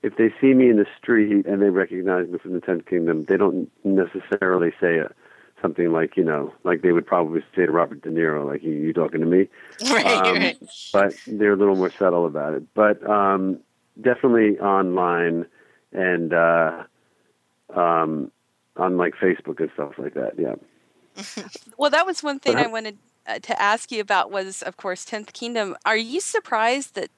if 0.03 0.17
they 0.17 0.33
see 0.41 0.55
me 0.55 0.71
in 0.71 0.77
the 0.77 0.87
street 1.01 1.45
and 1.47 1.61
they 1.61 1.71
recognize 1.71 2.29
me 2.29 2.39
from 2.39 2.53
the 2.55 2.61
Tenth 2.61 2.87
Kingdom, 2.87 3.25
they 3.27 3.37
don't 3.37 3.71
necessarily 3.85 4.73
say 4.81 4.99
a, 4.99 5.13
something 5.61 5.93
like 5.93 6.17
you 6.17 6.25
know 6.25 6.53
like 6.65 6.83
they 6.83 6.93
would 6.93 7.07
probably 7.07 7.43
say 7.55 7.67
to 7.67 7.73
Robert 7.73 8.03
De 8.03 8.11
Niro, 8.11 8.47
like 8.47 8.63
you, 8.63 8.73
you 8.73 8.93
talking 8.93 9.21
to 9.21 9.27
me 9.27 9.49
right, 9.91 10.07
um, 10.07 10.35
right. 10.37 10.59
but 10.93 11.15
they're 11.27 11.53
a 11.53 11.57
little 11.57 11.77
more 11.77 11.93
subtle 11.99 12.27
about 12.27 12.55
it. 12.55 12.63
But 12.75 13.09
um, 13.09 13.59
definitely 14.01 14.59
online 14.61 15.47
and 15.92 16.33
uh, 16.33 16.85
um, 17.74 18.31
on 18.77 18.96
like 18.96 19.14
Facebook 19.14 19.61
and 19.61 19.70
stuff 19.74 19.92
like 19.98 20.14
that. 20.14 20.33
Yeah. 20.38 20.55
Well, 21.77 21.90
that 21.90 22.07
was 22.07 22.22
one 22.22 22.38
thing 22.40 22.55
But 22.57 22.64
I 22.64 22.66
wanted 22.66 22.98
uh, 23.27 23.38
to 23.40 23.61
ask 23.62 23.92
you 23.92 24.01
about 24.01 24.31
was, 24.33 24.62
of 24.62 24.77
course, 24.77 25.05
Tenth 25.05 25.33
Kingdom. 25.33 25.77
Are 25.85 25.96
you 25.96 26.20
surprised 26.20 26.94
that, 26.96 27.09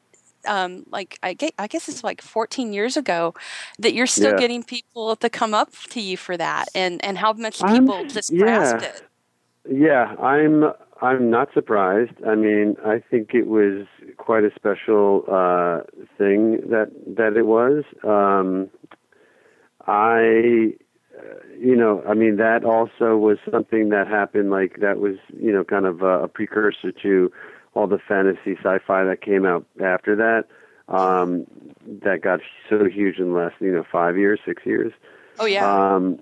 um, 0.47 0.85
like, 0.91 1.19
I 1.23 1.33
guess, 1.35 1.53
I 1.59 1.67
guess 1.67 1.89
it's 1.89 2.05
like 2.05 2.21
14 2.21 2.73
years 2.73 2.97
ago, 2.97 3.35
that 3.79 3.95
you're 3.95 4.07
still 4.07 4.33
Yeah. 4.33 4.39
getting 4.39 4.63
people 4.63 5.17
to 5.17 5.31
come 5.31 5.55
up 5.55 5.73
to 5.91 6.01
you 6.01 6.17
for 6.17 6.37
that, 6.37 6.69
and 6.75 7.03
and 7.05 7.17
how 7.19 7.33
much 7.33 7.65
people 7.67 8.05
just 8.05 8.37
grasped 8.37 8.83
it. 8.83 9.03
Yeah, 9.71 10.15
I'm. 10.21 10.73
I'm 11.03 11.31
not 11.31 11.49
surprised. 11.55 12.13
I 12.27 12.35
mean, 12.35 12.77
I 12.85 12.99
think 12.99 13.31
it 13.33 13.47
was 13.47 13.87
quite 14.19 14.45
a 14.45 14.51
special 14.55 15.25
uh, 15.29 15.81
thing 16.19 16.61
that 16.71 16.91
that 17.17 17.37
it 17.37 17.47
was. 17.47 17.85
Um, 18.05 18.69
I, 19.87 20.75
uh, 21.19 21.23
you 21.59 21.75
know, 21.75 22.03
I 22.07 22.15
mean, 22.15 22.37
that 22.37 22.65
also 22.65 23.17
was 23.17 23.39
something 23.51 23.89
that 23.91 24.09
happened. 24.09 24.51
Like 24.51 24.81
that 24.81 24.99
was, 24.99 25.17
you 25.39 25.53
know, 25.53 25.65
kind 25.65 25.87
of 25.87 26.03
a, 26.03 26.25
a 26.25 26.29
precursor 26.29 26.93
to 27.03 27.33
all 27.75 27.87
the 27.87 27.99
fantasy 27.99 28.57
sci-fi 28.63 29.05
that 29.05 29.23
came 29.23 29.47
out 29.47 29.65
after 29.83 30.15
that. 30.17 30.45
Um, 30.95 31.47
that 32.03 32.21
got 32.21 32.41
so 32.69 32.85
huge 32.85 33.19
in 33.19 33.33
the 33.33 33.39
last, 33.39 33.55
you 33.61 33.73
know, 33.73 33.85
five 33.91 34.19
years, 34.19 34.41
six 34.45 34.67
years. 34.67 34.93
Oh 35.39 35.47
yeah, 35.47 35.95
Um, 35.95 36.21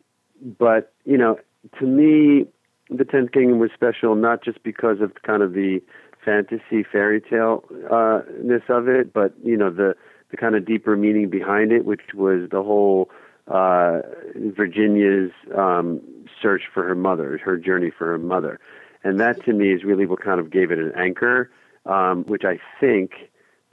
but 0.58 0.92
you 1.04 1.18
know, 1.18 1.38
to 1.80 1.86
me, 1.86 2.46
the 2.90 3.04
Tenth 3.04 3.32
Kingdom 3.32 3.58
was 3.58 3.70
special 3.74 4.14
not 4.14 4.42
just 4.42 4.62
because 4.62 5.00
of 5.00 5.12
kind 5.22 5.42
of 5.42 5.52
the 5.52 5.80
fantasy 6.24 6.82
fairy 6.82 7.20
tale 7.20 7.64
uh, 7.90 8.20
ness 8.42 8.62
of 8.68 8.88
it, 8.88 9.12
but 9.12 9.34
you 9.42 9.56
know 9.56 9.70
the 9.70 9.94
the 10.30 10.36
kind 10.36 10.54
of 10.54 10.66
deeper 10.66 10.96
meaning 10.96 11.30
behind 11.30 11.72
it, 11.72 11.84
which 11.84 12.12
was 12.14 12.48
the 12.50 12.62
whole 12.62 13.10
uh, 13.46 14.00
Virginia's 14.34 15.30
um, 15.56 16.00
search 16.40 16.62
for 16.72 16.82
her 16.82 16.94
mother, 16.94 17.38
her 17.38 17.56
journey 17.56 17.90
for 17.90 18.06
her 18.06 18.18
mother, 18.18 18.60
and 19.04 19.20
that 19.20 19.42
to 19.44 19.52
me 19.52 19.72
is 19.72 19.84
really 19.84 20.06
what 20.06 20.20
kind 20.22 20.40
of 20.40 20.50
gave 20.50 20.70
it 20.70 20.78
an 20.78 20.92
anchor, 20.96 21.50
um, 21.86 22.24
which 22.24 22.44
I 22.44 22.58
think 22.80 23.12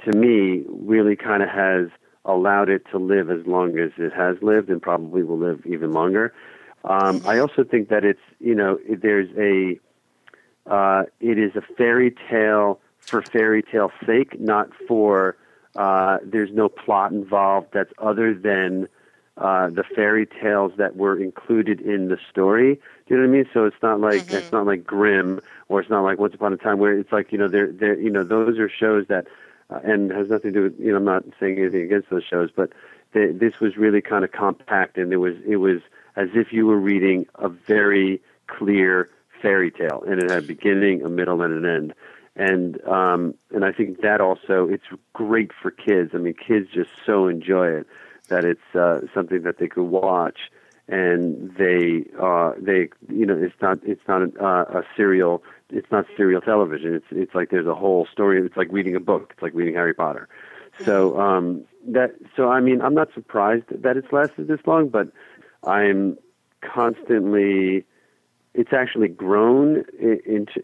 to 0.05 0.11
me 0.11 0.63
really 0.67 1.15
kind 1.15 1.43
of 1.43 1.49
has 1.49 1.87
allowed 2.25 2.69
it 2.69 2.83
to 2.91 2.97
live 2.97 3.29
as 3.29 3.45
long 3.45 3.77
as 3.77 3.91
it 3.97 4.13
has 4.13 4.37
lived, 4.41 4.69
and 4.69 4.81
probably 4.81 5.23
will 5.23 5.37
live 5.37 5.65
even 5.65 5.91
longer. 5.91 6.33
Um, 6.85 7.21
I 7.25 7.39
also 7.39 7.63
think 7.63 7.89
that 7.89 8.05
it's 8.05 8.21
you 8.39 8.55
know 8.55 8.79
there's 8.89 9.29
a 9.37 9.79
uh, 10.71 11.03
it 11.19 11.37
is 11.37 11.55
a 11.55 11.61
fairy 11.77 12.15
tale 12.29 12.79
for 13.09 13.21
fairy 13.21 13.63
tale 13.63 13.91
sake, 14.05 14.39
not 14.39 14.69
for 14.87 15.35
uh, 15.75 16.19
there's 16.23 16.51
no 16.53 16.69
plot 16.69 17.11
involved 17.11 17.69
that's 17.73 17.91
other 17.97 18.33
than 18.33 18.87
uh, 19.37 19.69
the 19.69 19.83
fairy 19.83 20.25
tales 20.25 20.71
that 20.77 20.95
were 20.95 21.19
included 21.19 21.81
in 21.81 22.07
the 22.07 22.17
story. 22.29 22.75
Do 22.75 22.81
you 23.13 23.17
know 23.17 23.27
what 23.27 23.29
I 23.29 23.37
mean? 23.37 23.49
So 23.53 23.65
it's 23.65 23.81
not 23.81 23.99
like 23.99 24.27
Mm-hmm. 24.29 24.35
it's 24.35 24.51
not 24.51 24.65
like 24.65 24.85
Grimm 24.85 25.41
or 25.67 25.81
it's 25.81 25.89
not 25.89 26.03
like 26.03 26.19
Once 26.19 26.33
Upon 26.35 26.53
a 26.53 26.57
Time 26.57 26.79
where 26.79 26.97
it's 26.97 27.11
like 27.11 27.31
you 27.31 27.37
know 27.37 27.47
they're 27.47 27.71
they're 27.71 27.99
you 27.99 28.09
know 28.09 28.23
those 28.23 28.59
are 28.59 28.69
shows 28.69 29.07
that 29.07 29.27
uh, 29.69 29.79
and 29.83 30.11
has 30.11 30.29
nothing 30.29 30.53
to 30.53 30.59
do 30.59 30.63
with 30.63 30.79
you 30.79 30.91
know 30.91 30.97
I'm 30.97 31.05
not 31.05 31.23
saying 31.39 31.57
anything 31.57 31.81
against 31.81 32.09
those 32.09 32.23
shows, 32.23 32.49
but 32.55 32.71
they, 33.13 33.31
this 33.31 33.59
was 33.59 33.75
really 33.75 34.01
kind 34.01 34.23
of 34.23 34.31
compact 34.31 34.97
and 34.97 35.11
it 35.11 35.17
was 35.17 35.35
it 35.47 35.57
was 35.57 35.81
as 36.15 36.29
if 36.33 36.51
you 36.51 36.65
were 36.65 36.79
reading 36.79 37.25
a 37.35 37.49
very 37.49 38.21
clear 38.47 39.09
fairy 39.41 39.71
tale 39.71 40.03
and 40.07 40.21
it 40.21 40.29
had 40.29 40.43
a 40.43 40.47
beginning, 40.47 41.03
a 41.03 41.09
middle, 41.09 41.41
and 41.41 41.53
an 41.53 41.65
end. 41.65 41.93
And 42.35 42.85
um, 42.85 43.33
and 43.53 43.63
I 43.63 43.71
think 43.71 44.01
that 44.01 44.19
also 44.19 44.67
it's 44.67 44.83
great 45.13 45.51
for 45.61 45.71
kids. 45.71 46.11
I 46.13 46.17
mean, 46.17 46.33
kids 46.33 46.67
just 46.73 46.89
so 47.05 47.27
enjoy 47.27 47.67
it 47.67 47.87
that 48.27 48.43
it's 48.43 48.75
uh, 48.75 49.01
something 49.13 49.43
that 49.43 49.57
they 49.57 49.67
could 49.67 49.83
watch 49.83 50.39
and 50.87 51.55
they 51.57 52.05
uh, 52.21 52.53
they 52.59 52.89
you 53.09 53.25
know 53.25 53.37
it's 53.37 53.55
not 53.61 53.79
it's 53.83 54.01
not 54.07 54.21
a, 54.21 54.43
uh, 54.43 54.79
a 54.79 54.83
serial 54.95 55.43
it's 55.69 55.91
not 55.91 56.05
serial 56.15 56.41
television. 56.41 56.93
It's 56.93 57.05
it's 57.11 57.33
like 57.33 57.49
there's 57.49 57.67
a 57.67 57.75
whole 57.75 58.07
story. 58.11 58.39
It's 58.45 58.57
like 58.57 58.67
reading 58.71 58.95
a 58.95 58.99
book. 58.99 59.31
It's 59.33 59.41
like 59.41 59.53
reading 59.55 59.73
Harry 59.73 59.93
Potter. 59.93 60.27
So 60.83 61.19
um, 61.19 61.63
that 61.87 62.11
so 62.35 62.49
I 62.49 62.59
mean 62.59 62.81
I'm 62.81 62.93
not 62.93 63.09
surprised 63.13 63.65
that 63.69 63.97
it's 63.97 64.11
lasted 64.11 64.47
this 64.47 64.59
long, 64.65 64.89
but 64.89 65.07
I'm 65.65 66.17
constantly 66.61 67.85
it's 68.53 68.73
actually 68.73 69.09
grown 69.09 69.83
i- 70.01 70.21
into 70.25 70.63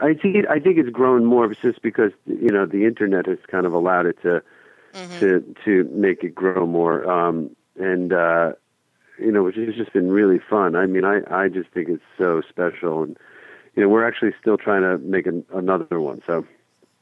I 0.00 0.14
think 0.14 0.36
it, 0.36 0.46
I 0.48 0.58
think 0.60 0.78
it's 0.78 0.90
grown 0.90 1.24
more 1.24 1.52
just 1.54 1.82
because 1.82 2.12
you 2.26 2.50
know 2.50 2.66
the 2.66 2.84
internet 2.84 3.26
has 3.26 3.38
kind 3.50 3.66
of 3.66 3.72
allowed 3.72 4.06
it 4.06 4.20
to 4.22 4.42
to 5.20 5.42
to 5.64 5.84
make 5.92 6.24
it 6.24 6.34
grow 6.34 6.66
more 6.66 7.08
um, 7.10 7.50
and 7.78 8.12
uh, 8.12 8.52
you 9.18 9.30
know 9.32 9.42
which 9.44 9.56
has 9.56 9.74
just 9.74 9.92
been 9.92 10.10
really 10.10 10.38
fun. 10.38 10.76
I 10.76 10.86
mean 10.86 11.04
I 11.04 11.20
I 11.30 11.48
just 11.48 11.70
think 11.70 11.88
it's 11.88 12.02
so 12.16 12.42
special 12.48 13.02
and 13.02 13.16
you 13.74 13.82
know 13.82 13.88
we're 13.88 14.06
actually 14.06 14.32
still 14.40 14.56
trying 14.56 14.82
to 14.82 14.98
make 14.98 15.26
an, 15.26 15.44
another 15.54 16.00
one 16.00 16.22
so 16.26 16.44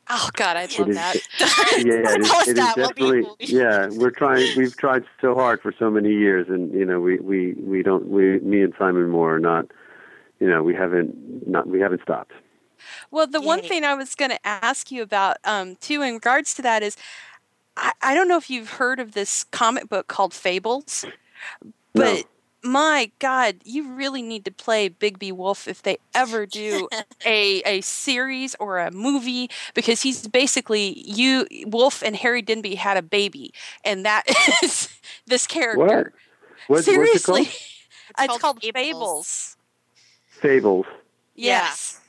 Oh 0.09 0.31
God, 0.35 0.57
I 0.57 0.63
love 0.79 0.89
is- 0.89 0.97
that. 0.97 1.17
yeah, 1.41 2.15
it 2.15 2.21
is, 2.21 2.49
it 2.49 2.59
is. 2.59 2.77
We'll 2.77 2.93
be- 2.93 3.03
definitely. 3.03 3.47
yeah, 3.47 3.89
we're 3.91 4.11
trying. 4.11 4.47
We've 4.57 4.77
tried 4.77 5.05
so 5.21 5.35
hard 5.35 5.61
for 5.61 5.75
so 5.79 5.91
many 5.91 6.11
years, 6.11 6.49
and 6.49 6.73
you 6.73 6.85
know, 6.85 7.01
we 7.01 7.19
we 7.19 7.55
we 7.55 7.83
don't. 7.83 8.09
We 8.09 8.39
me 8.41 8.63
and 8.63 8.73
Simon 8.79 9.09
Moore 9.09 9.37
are 9.37 9.41
not. 9.41 9.67
You 10.39 10.49
know, 10.49 10.63
we 10.63 10.75
haven't 10.75 11.49
not 11.49 11.67
we 11.67 11.81
haven't 11.81 12.03
stopped. 12.03 12.33
Well, 13.11 13.27
the 13.27 13.41
one 13.41 13.63
thing 13.63 13.85
I 13.85 13.95
was 13.95 14.15
going 14.15 14.31
to 14.31 14.47
ask 14.47 14.91
you 14.93 15.03
about, 15.03 15.39
um, 15.45 15.77
too, 15.77 16.03
in 16.03 16.15
regards 16.15 16.55
to 16.55 16.63
that 16.63 16.83
is, 16.83 16.97
I, 17.77 17.93
I 18.03 18.15
don't 18.15 18.29
know 18.29 18.37
if 18.37 18.51
you've 18.51 18.73
heard 18.73 19.01
of 19.01 19.13
this 19.13 19.45
comic 19.45 19.89
book 19.89 20.09
called 20.09 20.35
Fables, 20.35 21.05
but 21.95 22.25
my 22.67 23.11
God, 23.19 23.57
you 23.65 23.93
really 23.93 24.23
need 24.23 24.45
to 24.45 24.51
play 24.51 24.91
Bigby 24.91 25.33
Wolf 25.33 25.69
if 25.69 25.83
they 25.83 25.99
ever 26.15 26.47
do 26.47 26.89
a 27.27 27.63
a 27.63 27.81
series 27.81 28.55
or 28.61 28.79
a 28.79 28.91
movie 28.91 29.51
because 29.75 30.03
he's 30.03 30.27
basically 30.27 31.01
you. 31.07 31.47
Wolf 31.67 32.03
and 32.03 32.17
Harry 32.17 32.43
Denby 32.43 32.75
had 32.75 32.97
a 32.97 33.03
baby, 33.03 33.53
and 33.85 34.05
that 34.05 34.25
is 34.63 34.89
this 35.27 35.47
character. 35.47 35.85
What? 35.87 36.07
What's, 36.69 36.85
Seriously, 36.85 37.43
what's 37.43 37.55
it 37.55 37.61
called? 38.17 38.29
it's, 38.31 38.43
called 38.43 38.61
called 38.63 38.75
Fables. 38.75 38.75
Fables. 38.75 39.57
Fables. 40.29 40.87
Yeah. 41.35 41.69
Yes, 41.69 42.01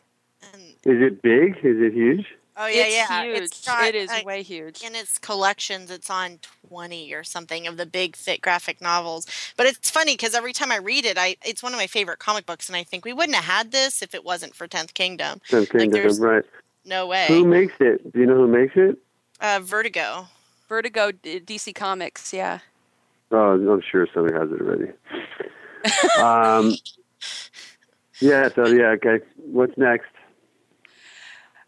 And, 0.53 0.61
Is 0.85 1.01
it 1.01 1.21
big? 1.21 1.57
Is 1.57 1.81
it 1.81 1.93
huge? 1.93 2.25
Oh 2.57 2.67
yeah, 2.67 2.83
it's 2.83 2.95
yeah. 2.95 3.23
huge. 3.23 3.41
It's 3.41 3.65
got, 3.65 3.85
it 3.85 3.95
is 3.95 4.11
way 4.25 4.43
huge. 4.43 4.83
in 4.83 4.95
its 4.95 5.17
collections 5.17 5.89
it's 5.91 6.09
on 6.09 6.39
20 6.69 7.13
or 7.13 7.23
something 7.23 7.67
of 7.67 7.77
the 7.77 7.85
big 7.85 8.15
thick 8.15 8.41
graphic 8.41 8.81
novels 8.81 9.25
but 9.55 9.65
it's 9.65 9.89
funny 9.89 10.13
because 10.13 10.33
every 10.35 10.51
time 10.53 10.71
i 10.71 10.77
read 10.77 11.05
it 11.05 11.17
i 11.17 11.35
it's 11.45 11.63
one 11.63 11.73
of 11.73 11.79
my 11.79 11.87
favorite 11.87 12.19
comic 12.19 12.45
books 12.45 12.67
and 12.67 12.75
i 12.75 12.83
think 12.83 13.05
we 13.05 13.13
wouldn't 13.13 13.35
have 13.35 13.45
had 13.45 13.71
this 13.71 14.01
if 14.01 14.13
it 14.13 14.25
wasn't 14.25 14.53
for 14.53 14.67
10th 14.67 14.93
kingdom 14.93 15.39
Tenth 15.49 15.69
Kingdom, 15.69 15.91
there's- 15.91 16.19
right? 16.19 16.43
no 16.85 17.07
way 17.07 17.27
Who 17.29 17.45
makes 17.45 17.73
it? 17.79 18.11
Do 18.13 18.19
you 18.19 18.25
know 18.25 18.35
who 18.35 18.47
makes 18.47 18.73
it? 18.75 18.97
uh, 19.39 19.59
vertigo 19.61 20.27
Vertigo, 20.69 21.11
DC 21.11 21.73
Comics, 21.73 22.33
yeah. 22.33 22.59
Oh, 23.31 23.51
I'm 23.53 23.81
sure 23.89 24.05
somebody 24.13 24.35
has 24.35 24.49
it 24.51 24.61
already. 24.61 24.91
um, 26.19 26.75
yeah. 28.19 28.49
So 28.53 28.67
yeah. 28.67 28.87
Okay. 28.97 29.23
What's 29.37 29.77
next? 29.77 30.09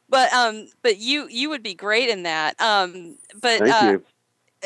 But 0.09 0.33
um, 0.33 0.67
but 0.81 0.97
you 0.97 1.27
you 1.29 1.49
would 1.49 1.63
be 1.63 1.75
great 1.75 2.09
in 2.09 2.23
that. 2.23 2.59
Um, 2.59 3.17
but 3.39 3.59
Thank 3.59 3.73
uh, 3.73 3.91
you. 3.91 4.03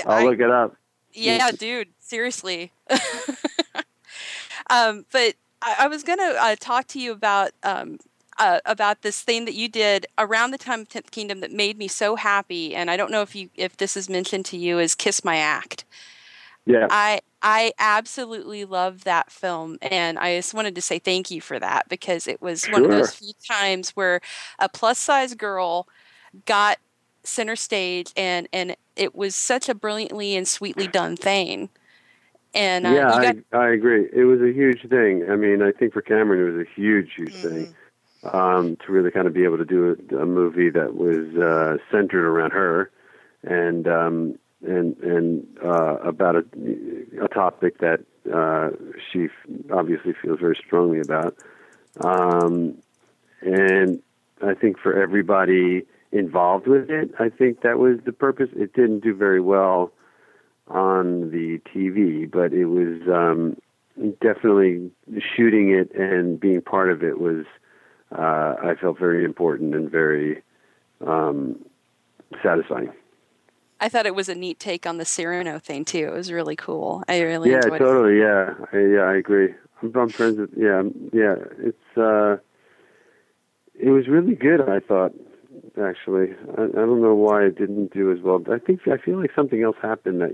I'll 0.05 0.11
I- 0.19 0.23
look 0.23 0.39
it 0.39 0.49
up. 0.49 0.75
yeah, 1.11 1.51
dude, 1.51 1.89
seriously. 1.99 2.71
um, 4.69 5.05
but 5.11 5.35
I, 5.61 5.75
I 5.79 5.87
was 5.87 6.03
gonna 6.03 6.35
uh, 6.39 6.55
talk 6.59 6.87
to 6.89 6.99
you 6.99 7.11
about 7.11 7.51
um. 7.63 7.99
Uh, 8.39 8.59
about 8.65 9.03
this 9.03 9.21
thing 9.21 9.45
that 9.45 9.53
you 9.53 9.69
did 9.69 10.07
around 10.17 10.49
the 10.49 10.57
time 10.57 10.81
of 10.81 10.89
Tenth 10.89 11.11
Kingdom 11.11 11.39
that 11.41 11.51
made 11.51 11.77
me 11.77 11.87
so 11.87 12.15
happy, 12.15 12.73
and 12.73 12.89
I 12.89 12.97
don't 12.97 13.11
know 13.11 13.21
if 13.21 13.35
you 13.35 13.51
if 13.53 13.77
this 13.77 13.95
is 13.95 14.09
mentioned 14.09 14.45
to 14.47 14.57
you, 14.57 14.79
is 14.79 14.95
Kiss 14.95 15.23
My 15.23 15.37
Act. 15.37 15.85
Yeah. 16.65 16.87
I 16.89 17.21
I 17.43 17.73
absolutely 17.77 18.63
love 18.63 19.03
that 19.03 19.29
film, 19.29 19.77
and 19.81 20.17
I 20.17 20.37
just 20.37 20.53
wanted 20.53 20.75
to 20.75 20.81
say 20.81 20.97
thank 20.97 21.29
you 21.29 21.41
for 21.41 21.59
that 21.59 21.89
because 21.89 22.25
it 22.25 22.41
was 22.41 22.65
one 22.67 22.85
of 22.85 22.89
those 22.89 23.13
few 23.13 23.33
times 23.45 23.89
where 23.91 24.21
a 24.59 24.69
plus 24.69 24.97
size 24.97 25.35
girl 25.35 25.87
got 26.45 26.79
center 27.23 27.57
stage, 27.57 28.13
and 28.15 28.47
and 28.53 28.77
it 28.95 29.13
was 29.13 29.35
such 29.35 29.67
a 29.67 29.75
brilliantly 29.75 30.37
and 30.37 30.47
sweetly 30.47 30.87
done 30.87 31.17
thing. 31.17 31.69
And 32.53 32.87
uh, 32.87 32.91
yeah, 32.91 33.33
got 33.33 33.35
I, 33.51 33.65
I 33.65 33.73
agree. 33.73 34.07
It 34.13 34.23
was 34.23 34.39
a 34.39 34.53
huge 34.53 34.87
thing. 34.87 35.29
I 35.29 35.35
mean, 35.35 35.61
I 35.61 35.71
think 35.71 35.91
for 35.91 36.01
Camryn, 36.01 36.39
it 36.39 36.51
was 36.51 36.65
a 36.65 36.69
huge, 36.79 37.09
huge 37.15 37.33
thing 37.33 37.75
um, 38.31 38.77
to 38.85 38.91
really 38.91 39.11
kind 39.11 39.27
of 39.27 39.33
be 39.33 39.43
able 39.43 39.57
to 39.57 39.65
do 39.65 39.97
a, 40.11 40.17
a 40.17 40.25
movie 40.25 40.69
that 40.69 40.95
was 40.95 41.35
uh, 41.35 41.77
centered 41.91 42.25
around 42.25 42.51
her 42.51 42.89
and 43.43 43.87
um, 43.87 44.39
and 44.63 44.97
and 44.97 45.47
uh, 45.63 45.97
about 45.97 46.35
a, 46.35 46.45
a 47.21 47.27
topic 47.27 47.79
that 47.79 48.01
uh, 48.33 48.69
she 49.11 49.27
obviously 49.71 50.13
feels 50.21 50.39
very 50.39 50.57
strongly 50.65 50.99
about. 50.99 51.35
Um, 52.03 52.77
and 53.41 54.01
I 54.41 54.53
think 54.53 54.79
for 54.79 54.99
everybody 55.01 55.83
involved 56.11 56.67
with 56.67 56.89
it, 56.89 57.11
I 57.19 57.29
think 57.29 57.61
that 57.61 57.79
was 57.79 57.99
the 58.05 58.13
purpose. 58.13 58.49
It 58.55 58.73
didn't 58.73 59.01
do 59.01 59.13
very 59.13 59.41
well 59.41 59.91
on 60.67 61.31
the 61.31 61.59
TV, 61.73 62.29
but 62.29 62.53
it 62.53 62.65
was 62.65 63.01
um, 63.07 63.57
definitely 64.21 64.91
shooting 65.35 65.71
it 65.71 65.93
and 65.93 66.39
being 66.39 66.61
part 66.61 66.89
of 66.89 67.03
it 67.03 67.19
was 67.19 67.45
uh, 68.11 68.55
I 68.63 68.75
felt 68.79 68.99
very 68.99 69.25
important 69.25 69.73
and 69.73 69.89
very 69.89 70.43
um, 71.05 71.65
satisfying. 72.41 72.91
I 73.83 73.89
thought 73.89 74.05
it 74.05 74.15
was 74.15 74.29
a 74.29 74.35
neat 74.35 74.59
take 74.61 74.87
on 74.87 74.97
the 74.97 75.03
Cyrano 75.03 75.59
thing 75.59 75.83
too. 75.83 76.07
It 76.07 76.13
was 76.13 76.31
really 76.31 76.55
cool. 76.55 77.03
I 77.09 77.19
really 77.19 77.51
yeah, 77.51 77.57
enjoyed 77.57 77.73
it. 77.73 77.79
totally. 77.79 78.17
Yeah, 78.17 78.53
I, 78.71 78.77
yeah, 78.77 79.01
I 79.01 79.17
agree. 79.17 79.53
I'm, 79.81 79.93
I'm 79.93 80.07
friends 80.07 80.37
with. 80.37 80.51
Yeah, 80.55 80.83
yeah. 81.11 81.35
It's 81.59 81.97
uh, 81.97 82.37
it 83.77 83.89
was 83.89 84.07
really 84.07 84.35
good. 84.35 84.61
I 84.61 84.79
thought 84.79 85.13
actually. 85.77 86.33
I, 86.57 86.63
I 86.63 86.85
don't 86.85 87.01
know 87.01 87.13
why 87.13 87.43
it 87.43 87.57
didn't 87.57 87.91
do 87.93 88.09
as 88.13 88.21
well. 88.21 88.41
I 88.49 88.57
think 88.57 88.87
I 88.87 88.95
feel 88.95 89.19
like 89.19 89.31
something 89.35 89.61
else 89.61 89.75
happened 89.81 90.21
that 90.21 90.31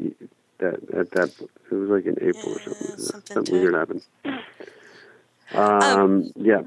that 0.60 0.76
at 0.96 1.10
that 1.12 1.30
it 1.72 1.74
was 1.74 1.90
like 1.90 2.06
in 2.06 2.18
April 2.22 2.54
or 2.54 2.60
something. 2.60 2.98
something 2.98 3.34
something 3.34 3.56
weird 3.56 3.74
happened. 3.74 4.04
Um, 5.56 6.32
yeah. 6.36 6.62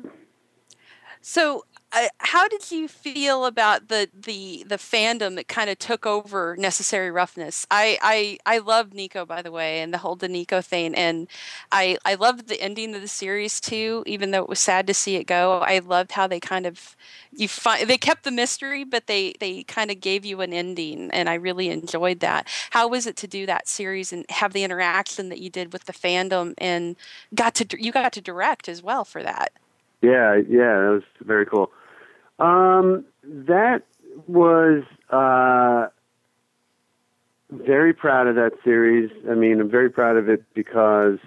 So, 1.20 1.64
uh, 1.94 2.09
how 2.18 2.48
did 2.48 2.70
you 2.70 2.88
feel 2.88 3.44
about 3.44 3.88
the 3.88 4.09
the 4.14 4.64
the 4.66 4.76
fandom 4.76 5.37
that 5.37 5.48
kind 5.48 5.68
of 5.68 5.78
took 5.78 6.07
over 6.07 6.57
Necessary 6.59 7.11
Roughness? 7.11 7.66
I 7.70 7.98
I 8.00 8.38
I 8.46 8.59
loved 8.59 8.94
Nico 8.94 9.26
by 9.26 9.42
the 9.42 9.50
way, 9.50 9.81
and 9.81 9.92
the 9.92 9.98
whole 9.98 10.18
Nico 10.20 10.62
thing, 10.62 10.94
and 10.94 11.28
I 11.70 11.98
I 12.05 12.14
loved 12.14 12.48
the 12.48 12.61
ending 12.62 12.94
of 12.94 13.02
the 13.02 13.09
series 13.09 13.61
too. 13.61 14.02
Even 14.07 14.31
though 14.31 14.42
it 14.42 14.48
was 14.48 14.59
sad 14.59 14.87
to 14.87 14.94
see 14.94 15.16
it 15.16 15.24
go, 15.24 15.59
I 15.59 15.81
loved 15.81 16.12
how 16.12 16.26
they 16.26 16.40
kind 16.40 16.64
of 16.64 16.96
you 17.31 17.46
find 17.46 17.88
they 17.88 17.98
kept 17.98 18.24
the 18.24 18.31
mystery, 18.31 18.85
but 18.85 19.07
they 19.07 19.35
they 19.38 19.62
kind 19.64 19.90
of 19.90 20.00
gave 20.00 20.25
you 20.25 20.40
an 20.40 20.54
ending, 20.54 21.10
and 21.10 21.29
I 21.29 21.35
really 21.35 21.69
enjoyed 21.69 22.21
that. 22.21 22.48
How 22.71 22.88
was 22.88 23.06
it 23.06 23.16
to 23.19 23.27
do 23.27 23.44
that 23.46 23.69
series 23.69 24.12
and 24.12 24.25
have 24.31 24.54
the 24.54 24.64
interaction 24.64 25.29
that 25.29 25.40
you 25.40 25.50
did 25.50 25.73
with 25.75 25.85
the 25.85 25.92
fandom, 25.92 26.54
and 26.56 26.96
got 27.35 27.54
to 27.56 27.66
you 27.79 27.92
got 27.92 28.12
to 28.14 28.23
direct 28.23 28.66
as 28.69 28.83
well 28.83 29.04
for 29.04 29.23
that? 29.23 29.52
Yeah, 30.00 30.37
yeah, 30.48 30.81
that 30.81 30.90
was 30.90 31.02
very 31.21 31.46
cool. 31.46 31.71
Um, 32.42 33.04
that 33.22 33.82
was 34.26 34.82
uh, 35.10 35.86
very 37.52 37.94
proud 37.94 38.26
of 38.26 38.34
that 38.34 38.50
series. 38.64 39.10
I 39.30 39.34
mean, 39.34 39.60
I'm 39.60 39.70
very 39.70 39.88
proud 39.88 40.16
of 40.16 40.28
it 40.28 40.42
because 40.52 41.18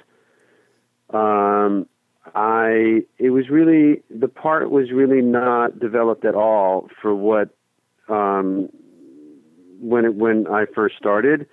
um, 1.12 1.88
I 2.36 3.04
it 3.18 3.30
was 3.30 3.50
really 3.50 4.04
the 4.10 4.28
part 4.28 4.70
was 4.70 4.92
really 4.92 5.22
not 5.22 5.80
developed 5.80 6.26
at 6.26 6.36
all 6.36 6.90
for 7.02 7.16
what 7.16 7.50
um, 8.10 8.68
when 9.80 10.04
it 10.04 10.16
when 10.16 10.48
I 10.48 10.66
first 10.66 10.98
started, 10.98 11.48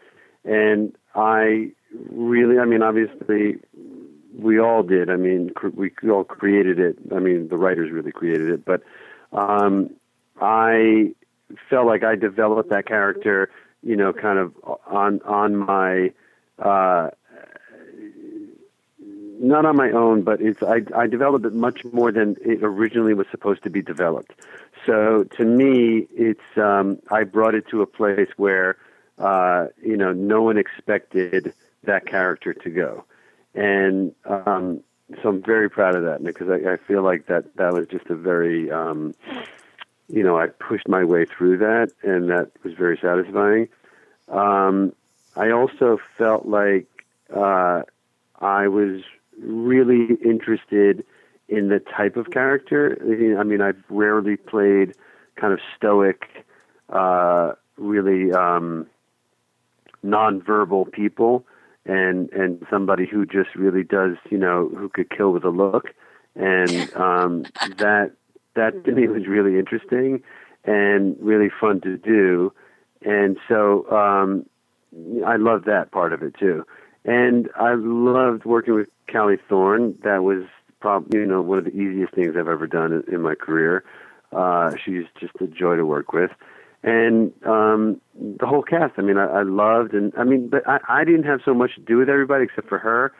and 0.44 0.92
I 1.14 1.70
really, 2.10 2.58
I 2.58 2.64
mean, 2.64 2.82
obviously 2.82 3.58
we 4.36 4.58
all 4.58 4.82
did. 4.82 5.08
I 5.08 5.16
mean, 5.16 5.50
cr- 5.54 5.68
we 5.68 5.92
all 6.10 6.24
created 6.24 6.80
it. 6.80 6.98
I 7.14 7.20
mean, 7.20 7.46
the 7.46 7.56
writers 7.56 7.92
really 7.92 8.10
created 8.10 8.48
it, 8.48 8.64
but 8.64 8.82
um, 9.33 9.91
I 10.41 11.14
felt 11.68 11.87
like 11.87 12.03
I 12.03 12.16
developed 12.16 12.70
that 12.70 12.87
character, 12.87 13.51
you 13.83 13.97
know, 13.97 14.12
kind 14.12 14.39
of 14.39 14.55
on 14.87 15.20
on 15.22 15.57
my 15.57 16.12
uh, 16.59 17.11
not 19.43 19.66
on 19.66 19.76
my 19.76 19.91
own, 19.91 20.22
but 20.22 20.41
it's 20.41 20.62
I, 20.62 20.83
I 20.97 21.07
developed 21.07 21.45
it 21.45 21.53
much 21.53 21.85
more 21.85 22.12
than 22.12 22.37
it 22.41 22.61
originally 22.62 23.14
was 23.14 23.26
supposed 23.30 23.64
to 23.64 23.70
be 23.70 23.83
developed. 23.83 24.33
So 24.87 25.24
to 25.24 25.45
me, 25.45 26.07
it's 26.14 26.41
um, 26.57 26.99
I 27.11 27.24
brought 27.24 27.55
it 27.55 27.68
to 27.68 27.83
a 27.83 27.87
place 27.87 28.30
where 28.37 28.76
uh, 29.18 29.66
you 29.83 29.97
know 29.97 30.12
no 30.12 30.43
one 30.43 30.59
expected 30.59 31.55
that 31.85 32.07
character 32.07 32.55
to 32.55 32.70
go, 32.70 33.05
and 33.55 34.14
um, 34.24 34.83
so 35.22 35.30
I'm 35.30 35.42
very 35.42 35.68
proud 35.68 35.94
of 35.96 36.04
that 36.04 36.22
because 36.22 36.48
I, 36.48 36.72
I 36.72 36.76
feel 36.76 37.02
like 37.02 37.26
that 37.26 37.56
that 37.56 37.72
was 37.72 37.86
just 37.88 38.06
a 38.06 38.14
very 38.14 38.70
um, 38.70 39.14
you 40.08 40.22
know 40.22 40.38
I 40.38 40.46
pushed 40.46 40.88
my 40.88 41.04
way 41.04 41.24
through 41.24 41.58
that, 41.58 41.92
and 42.02 42.30
that 42.30 42.50
was 42.62 42.74
very 42.74 42.98
satisfying. 43.00 43.68
Um, 44.28 44.92
I 45.36 45.50
also 45.50 45.98
felt 46.18 46.46
like 46.46 46.86
uh, 47.34 47.82
I 48.40 48.68
was 48.68 49.02
really 49.38 50.14
interested 50.24 51.04
in 51.48 51.68
the 51.68 51.80
type 51.80 52.16
of 52.16 52.30
character. 52.30 52.98
I 53.38 53.42
mean, 53.42 53.60
I've 53.60 53.82
rarely 53.88 54.36
played 54.36 54.94
kind 55.36 55.52
of 55.52 55.60
stoic, 55.76 56.24
uh, 56.88 57.52
really 57.76 58.32
um, 58.32 58.86
nonverbal 60.04 60.90
people, 60.92 61.44
and 61.87 62.30
and 62.33 62.64
somebody 62.70 63.07
who 63.07 63.26
just 63.26 63.55
really 63.55 63.83
does, 63.83 64.16
you 64.30 64.39
know, 64.39 64.68
who 64.68 64.89
could 64.89 65.11
kill 65.11 65.33
with 65.33 65.45
a 65.45 65.51
look, 65.51 65.91
and 66.37 66.95
um, 66.95 67.45
that 67.78 68.12
that 68.55 68.85
to 68.85 68.93
me 68.93 69.09
was 69.09 69.26
really 69.26 69.59
interesting 69.59 70.22
and 70.64 71.16
really 71.20 71.51
fun 71.61 71.80
to 71.80 71.97
do, 71.97 72.53
and 73.05 73.37
so 73.49 73.91
um, 73.91 74.47
I 75.26 75.37
love 75.37 75.64
that 75.64 75.91
part 75.91 76.12
of 76.12 76.22
it 76.22 76.35
too. 76.39 76.64
And 77.05 77.49
I 77.57 77.74
loved 77.74 78.45
working 78.45 78.74
with 78.74 78.89
Callie 79.11 79.39
Thorne. 79.49 79.99
That 80.05 80.22
was 80.22 80.45
probably 80.80 81.20
you 81.20 81.26
know 81.26 81.43
one 81.43 81.59
of 81.59 81.64
the 81.64 81.72
easiest 81.72 82.14
things 82.14 82.37
I've 82.39 82.49
ever 82.49 82.66
done 82.66 82.93
in, 82.93 83.14
in 83.14 83.22
my 83.22 83.35
career. 83.35 83.85
Uh, 84.33 84.74
she's 84.83 85.05
just 85.20 85.33
a 85.41 85.47
joy 85.47 85.76
to 85.76 85.85
work 85.85 86.12
with, 86.12 86.30
and 86.83 87.33
um, 87.45 88.01
the 88.14 88.47
whole 88.47 88.62
cast. 88.62 88.95
I 88.99 89.03
mean, 89.03 89.18
I, 89.18 89.26
I 89.26 89.43
loved, 89.43 89.95
and 89.95 90.12
I 90.16 90.24
mean, 90.24 90.49
but 90.49 90.68
I, 90.68 90.78
I 90.89 91.05
didn't 91.05 91.24
have 91.24 91.41
so 91.45 91.55
much 91.55 91.74
to 91.76 91.80
do 91.80 91.99
with 91.99 92.09
everybody 92.09 92.45
except 92.45 92.68
for 92.68 92.78
her. 92.78 93.12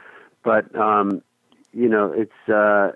But 0.45 0.75
um, 0.77 1.23
you 1.73 1.89
know, 1.89 2.13
it's 2.13 2.49
uh, 2.49 2.93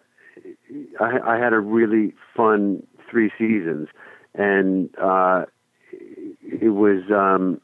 I, 1.00 1.34
I 1.34 1.38
had 1.38 1.52
a 1.52 1.60
really 1.60 2.14
fun 2.36 2.86
three 3.10 3.30
seasons, 3.38 3.88
and 4.34 4.90
uh, 4.98 5.44
it 5.92 6.70
was. 6.70 7.02
Um, 7.10 7.60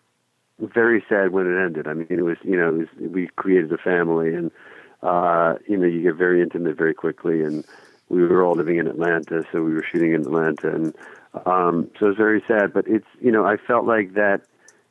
very 0.59 1.05
sad 1.09 1.33
when 1.33 1.47
it 1.47 1.61
ended. 1.61 1.89
I 1.89 1.95
mean, 1.95 2.07
it 2.09 2.23
was 2.23 2.37
you 2.43 2.57
know 2.57 2.69
it 2.69 2.79
was, 2.79 3.11
we 3.11 3.27
created 3.35 3.73
a 3.73 3.79
family, 3.79 4.35
and 4.35 4.51
uh, 5.03 5.55
you 5.67 5.77
know 5.77 5.87
you 5.87 6.03
get 6.03 6.15
very 6.15 6.41
intimate 6.41 6.77
very 6.77 6.95
quickly, 6.95 7.43
and 7.43 7.65
we 8.09 8.23
were 8.23 8.45
all 8.45 8.55
living 8.55 8.79
in 8.79 8.87
Atlanta, 8.87 9.43
so 9.51 9.63
we 9.63 9.75
were 9.75 9.85
shooting 9.91 10.13
in 10.13 10.21
Atlanta, 10.21 10.75
and 10.75 10.95
um, 11.47 11.91
so 11.99 12.07
it 12.07 12.09
was 12.11 12.17
very 12.17 12.43
sad. 12.47 12.73
But 12.73 12.87
it's 12.87 13.07
you 13.21 13.31
know 13.31 13.45
I 13.45 13.57
felt 13.57 13.87
like 13.87 14.15
that 14.15 14.43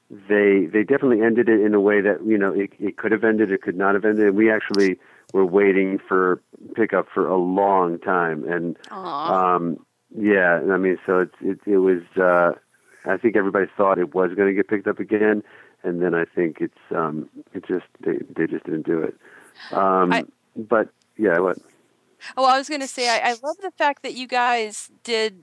they 0.09 0.65
they 0.71 0.83
definitely 0.83 1.21
ended 1.21 1.49
it 1.49 1.61
in 1.61 1.73
a 1.73 1.79
way 1.79 2.01
that 2.01 2.25
you 2.25 2.37
know 2.37 2.51
it, 2.53 2.71
it 2.79 2.97
could 2.97 3.11
have 3.11 3.23
ended, 3.23 3.51
it 3.51 3.61
could 3.61 3.77
not 3.77 3.93
have 3.95 4.05
ended. 4.05 4.35
We 4.35 4.51
actually 4.51 4.99
were 5.33 5.45
waiting 5.45 5.99
for 6.07 6.41
pickup 6.75 7.07
for 7.13 7.27
a 7.27 7.37
long 7.37 7.99
time, 7.99 8.43
and 8.47 8.77
um, 9.33 9.85
yeah, 10.17 10.59
I 10.71 10.77
mean, 10.77 10.97
so 11.05 11.19
it's 11.19 11.35
it, 11.41 11.59
it 11.65 11.77
was. 11.77 12.01
Uh, 12.17 12.53
I 13.05 13.17
think 13.17 13.35
everybody 13.35 13.65
thought 13.77 13.97
it 13.97 14.13
was 14.13 14.33
going 14.35 14.47
to 14.49 14.53
get 14.53 14.67
picked 14.67 14.87
up 14.87 14.99
again, 14.99 15.41
and 15.83 16.01
then 16.01 16.13
I 16.13 16.25
think 16.25 16.57
it's 16.59 16.77
um, 16.95 17.29
it 17.53 17.65
just 17.65 17.85
they 18.05 18.17
they 18.35 18.47
just 18.47 18.65
didn't 18.65 18.85
do 18.85 18.99
it. 19.01 19.15
Um, 19.71 20.11
I- 20.13 20.25
but 20.55 20.89
yeah, 21.17 21.39
what? 21.39 21.57
Oh, 22.37 22.45
I 22.45 22.57
was 22.57 22.67
going 22.69 22.81
to 22.81 22.87
say, 22.87 23.09
I, 23.09 23.29
I 23.31 23.35
love 23.41 23.57
the 23.61 23.71
fact 23.71 24.03
that 24.03 24.13
you 24.13 24.27
guys 24.27 24.91
did 25.03 25.39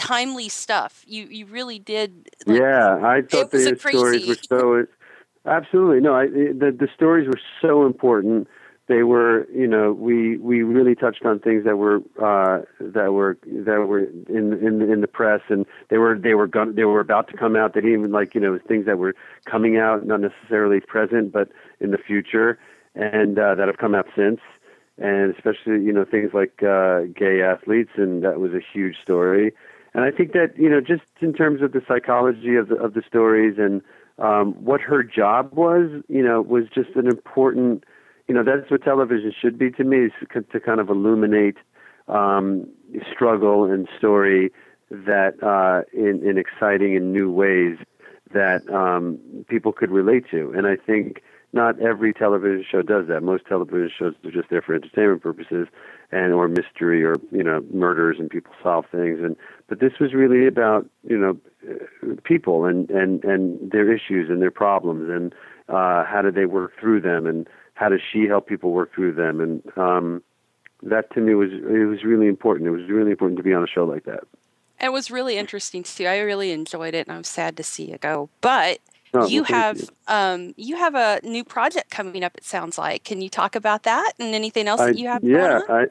timely 0.00 0.48
stuff. 0.48 1.04
You 1.06 1.24
you 1.24 1.46
really 1.46 1.78
did. 1.78 2.28
like- 2.46 2.60
yeah, 2.60 2.98
I 3.02 3.22
thought 3.22 3.50
the 3.50 3.76
stories 3.76 4.26
were 4.26 4.36
so 4.48 4.86
absolutely 5.46 6.00
no. 6.00 6.14
I 6.14 6.26
the 6.26 6.74
the 6.78 6.88
stories 6.94 7.28
were 7.28 7.40
so 7.60 7.86
important. 7.86 8.48
They 8.86 9.04
were, 9.04 9.46
you 9.54 9.68
know, 9.68 9.92
we 9.92 10.36
we 10.38 10.64
really 10.64 10.96
touched 10.96 11.24
on 11.24 11.38
things 11.38 11.64
that 11.64 11.76
were 11.76 11.98
uh, 12.20 12.62
that 12.80 13.12
were 13.12 13.38
that 13.46 13.86
were 13.86 14.00
in 14.00 14.52
in 14.66 14.82
in 14.82 15.00
the 15.00 15.06
press, 15.06 15.42
and 15.48 15.64
they 15.90 15.98
were 15.98 16.18
they 16.18 16.34
were 16.34 16.48
gon- 16.48 16.74
they 16.74 16.84
were 16.84 16.98
about 16.98 17.28
to 17.28 17.36
come 17.36 17.54
out. 17.54 17.74
They 17.74 17.82
didn't 17.82 18.00
even 18.00 18.10
like 18.10 18.34
you 18.34 18.40
know 18.40 18.58
things 18.66 18.86
that 18.86 18.98
were 18.98 19.14
coming 19.44 19.76
out, 19.76 20.06
not 20.06 20.20
necessarily 20.20 20.80
present, 20.80 21.30
but 21.30 21.50
in 21.78 21.92
the 21.92 21.98
future, 21.98 22.58
and 22.96 23.38
uh, 23.38 23.54
that 23.54 23.68
have 23.68 23.78
come 23.78 23.94
out 23.94 24.08
since. 24.16 24.40
And 24.98 25.34
especially, 25.34 25.82
you 25.82 25.92
know, 25.92 26.04
things 26.04 26.34
like 26.34 26.62
uh, 26.62 27.02
gay 27.14 27.40
athletes, 27.42 27.92
and 27.96 28.22
that 28.24 28.38
was 28.40 28.52
a 28.52 28.60
huge 28.60 28.96
story. 29.00 29.52
And 29.94 30.04
I 30.04 30.10
think 30.10 30.32
that 30.32 30.54
you 30.56 30.68
know, 30.68 30.80
just 30.80 31.02
in 31.20 31.32
terms 31.32 31.62
of 31.62 31.72
the 31.72 31.82
psychology 31.86 32.56
of 32.56 32.68
the 32.68 32.76
of 32.76 32.94
the 32.94 33.02
stories 33.06 33.56
and 33.58 33.82
um, 34.18 34.52
what 34.64 34.80
her 34.80 35.02
job 35.02 35.52
was, 35.52 35.90
you 36.08 36.22
know, 36.22 36.40
was 36.42 36.64
just 36.74 36.90
an 36.94 37.06
important. 37.06 37.84
You 38.28 38.34
know, 38.34 38.44
that's 38.44 38.70
what 38.70 38.84
television 38.84 39.32
should 39.38 39.58
be 39.58 39.70
to 39.72 39.82
me, 39.82 40.06
is 40.06 40.12
to 40.52 40.60
kind 40.60 40.78
of 40.78 40.88
illuminate 40.88 41.56
um, 42.06 42.68
struggle 43.12 43.64
and 43.64 43.88
story 43.98 44.52
that 44.90 45.42
uh, 45.42 45.82
in 45.92 46.26
in 46.28 46.38
exciting 46.38 46.96
and 46.96 47.12
new 47.12 47.30
ways 47.30 47.76
that 48.32 48.68
um, 48.72 49.18
people 49.48 49.72
could 49.72 49.90
relate 49.90 50.24
to. 50.30 50.52
And 50.56 50.66
I 50.66 50.76
think 50.76 51.22
not 51.52 51.80
every 51.80 52.12
television 52.12 52.64
show 52.70 52.82
does 52.82 53.08
that. 53.08 53.22
Most 53.22 53.46
television 53.46 53.90
shows 53.96 54.14
are 54.24 54.30
just 54.30 54.50
there 54.50 54.62
for 54.62 54.74
entertainment 54.74 55.22
purposes 55.22 55.68
and 56.12 56.32
or 56.32 56.48
mystery 56.48 57.04
or 57.04 57.16
you 57.30 57.42
know 57.42 57.64
murders 57.72 58.16
and 58.18 58.30
people 58.30 58.52
solve 58.62 58.84
things. 58.90 59.20
And 59.22 59.36
but 59.68 59.80
this 59.80 59.92
was 60.00 60.14
really 60.14 60.46
about 60.46 60.88
you 61.02 61.18
know 61.18 61.36
people 62.24 62.64
and 62.64 62.90
and 62.90 63.24
and 63.24 63.70
their 63.70 63.92
issues 63.92 64.30
and 64.30 64.40
their 64.40 64.50
problems 64.50 65.10
and 65.10 65.34
uh, 65.68 66.04
how 66.04 66.20
did 66.22 66.34
they 66.34 66.46
work 66.46 66.72
through 66.80 67.00
them 67.00 67.26
and 67.26 67.48
how 67.74 67.88
does 67.88 68.00
she 68.12 68.26
help 68.26 68.46
people 68.46 68.72
work 68.72 68.94
through 68.94 69.14
them 69.14 69.40
and 69.40 69.62
um, 69.76 70.22
that 70.82 71.12
to 71.12 71.20
me 71.20 71.34
was 71.34 71.50
it 71.52 71.86
was 71.86 72.04
really 72.04 72.26
important. 72.26 72.66
It 72.66 72.70
was 72.70 72.88
really 72.88 73.10
important 73.10 73.36
to 73.38 73.42
be 73.42 73.52
on 73.52 73.62
a 73.62 73.66
show 73.66 73.84
like 73.84 74.04
that. 74.04 74.24
It 74.80 74.92
was 74.92 75.10
really 75.10 75.36
interesting 75.36 75.82
too. 75.82 76.06
I 76.06 76.18
really 76.20 76.52
enjoyed 76.52 76.94
it, 76.94 77.06
and 77.06 77.16
I'm 77.16 77.24
sad 77.24 77.56
to 77.58 77.62
see 77.62 77.92
it 77.92 78.00
go. 78.00 78.30
But 78.40 78.78
Oh, 79.12 79.26
you 79.26 79.42
well, 79.42 79.52
have 79.52 79.80
you. 79.80 79.88
um, 80.08 80.54
you 80.56 80.76
have 80.76 80.94
a 80.94 81.20
new 81.24 81.44
project 81.44 81.90
coming 81.90 82.22
up. 82.22 82.36
It 82.36 82.44
sounds 82.44 82.78
like. 82.78 83.04
Can 83.04 83.20
you 83.20 83.28
talk 83.28 83.56
about 83.56 83.82
that 83.82 84.12
and 84.18 84.34
anything 84.34 84.68
else 84.68 84.80
I, 84.80 84.86
that 84.86 84.98
you 84.98 85.08
have? 85.08 85.24
yeah? 85.24 85.60
I 85.68 85.86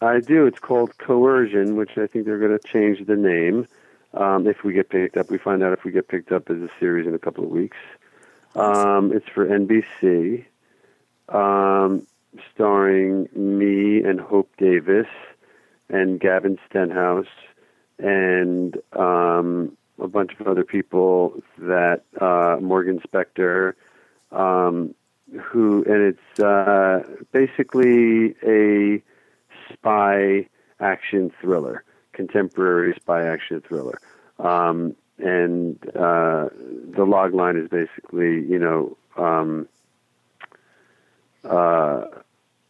I 0.00 0.20
do. 0.20 0.46
It's 0.46 0.58
called 0.58 0.96
Coercion, 0.98 1.76
which 1.76 1.96
I 1.96 2.06
think 2.06 2.26
they're 2.26 2.38
going 2.38 2.58
to 2.58 2.68
change 2.68 3.06
the 3.06 3.16
name 3.16 3.66
um, 4.12 4.46
if 4.46 4.64
we 4.64 4.72
get 4.72 4.90
picked 4.90 5.16
up. 5.16 5.30
We 5.30 5.38
find 5.38 5.62
out 5.62 5.72
if 5.72 5.84
we 5.84 5.92
get 5.92 6.08
picked 6.08 6.32
up 6.32 6.50
as 6.50 6.58
a 6.58 6.68
series 6.78 7.06
in 7.06 7.14
a 7.14 7.18
couple 7.18 7.44
of 7.44 7.50
weeks. 7.50 7.76
Um, 8.56 9.12
it's 9.12 9.28
for 9.28 9.46
NBC, 9.46 10.44
um, 11.28 12.06
starring 12.54 13.28
me 13.34 14.02
and 14.02 14.20
Hope 14.20 14.50
Davis 14.58 15.08
and 15.88 16.20
Gavin 16.20 16.58
Stenhouse 16.68 17.26
and 17.98 18.76
um, 18.92 19.76
bunch 20.14 20.32
of 20.38 20.46
other 20.46 20.64
people 20.64 21.42
that 21.58 22.04
uh, 22.20 22.56
Morgan 22.60 23.00
Spector, 23.00 23.74
um, 24.30 24.94
who 25.42 25.84
and 25.84 26.14
it's 26.14 26.40
uh, 26.40 27.02
basically 27.32 28.34
a 28.46 29.02
spy 29.72 30.48
action 30.80 31.32
thriller, 31.40 31.82
contemporary 32.12 32.94
spy 32.94 33.26
action 33.26 33.60
thriller. 33.60 33.98
Um, 34.38 34.94
and 35.18 35.78
uh, 35.96 36.48
the 36.96 37.04
log 37.04 37.34
line 37.34 37.56
is 37.56 37.68
basically, 37.68 38.42
you 38.52 38.58
know, 38.58 38.96
um, 39.16 39.68
uh, 41.44 42.04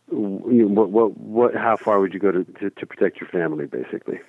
what, 0.08 0.90
what, 0.90 1.16
what, 1.16 1.54
how 1.54 1.76
far 1.76 2.00
would 2.00 2.12
you 2.12 2.20
go 2.20 2.32
to, 2.32 2.44
to, 2.44 2.70
to 2.70 2.86
protect 2.86 3.20
your 3.20 3.28
family, 3.28 3.66
basically? 3.66 4.20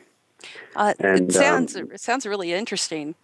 Uh, 0.75 0.93
And, 0.99 1.29
it 1.29 1.33
sounds 1.33 1.75
um, 1.75 1.91
it 1.91 2.01
sounds 2.01 2.25
really 2.25 2.53
interesting. 2.53 3.15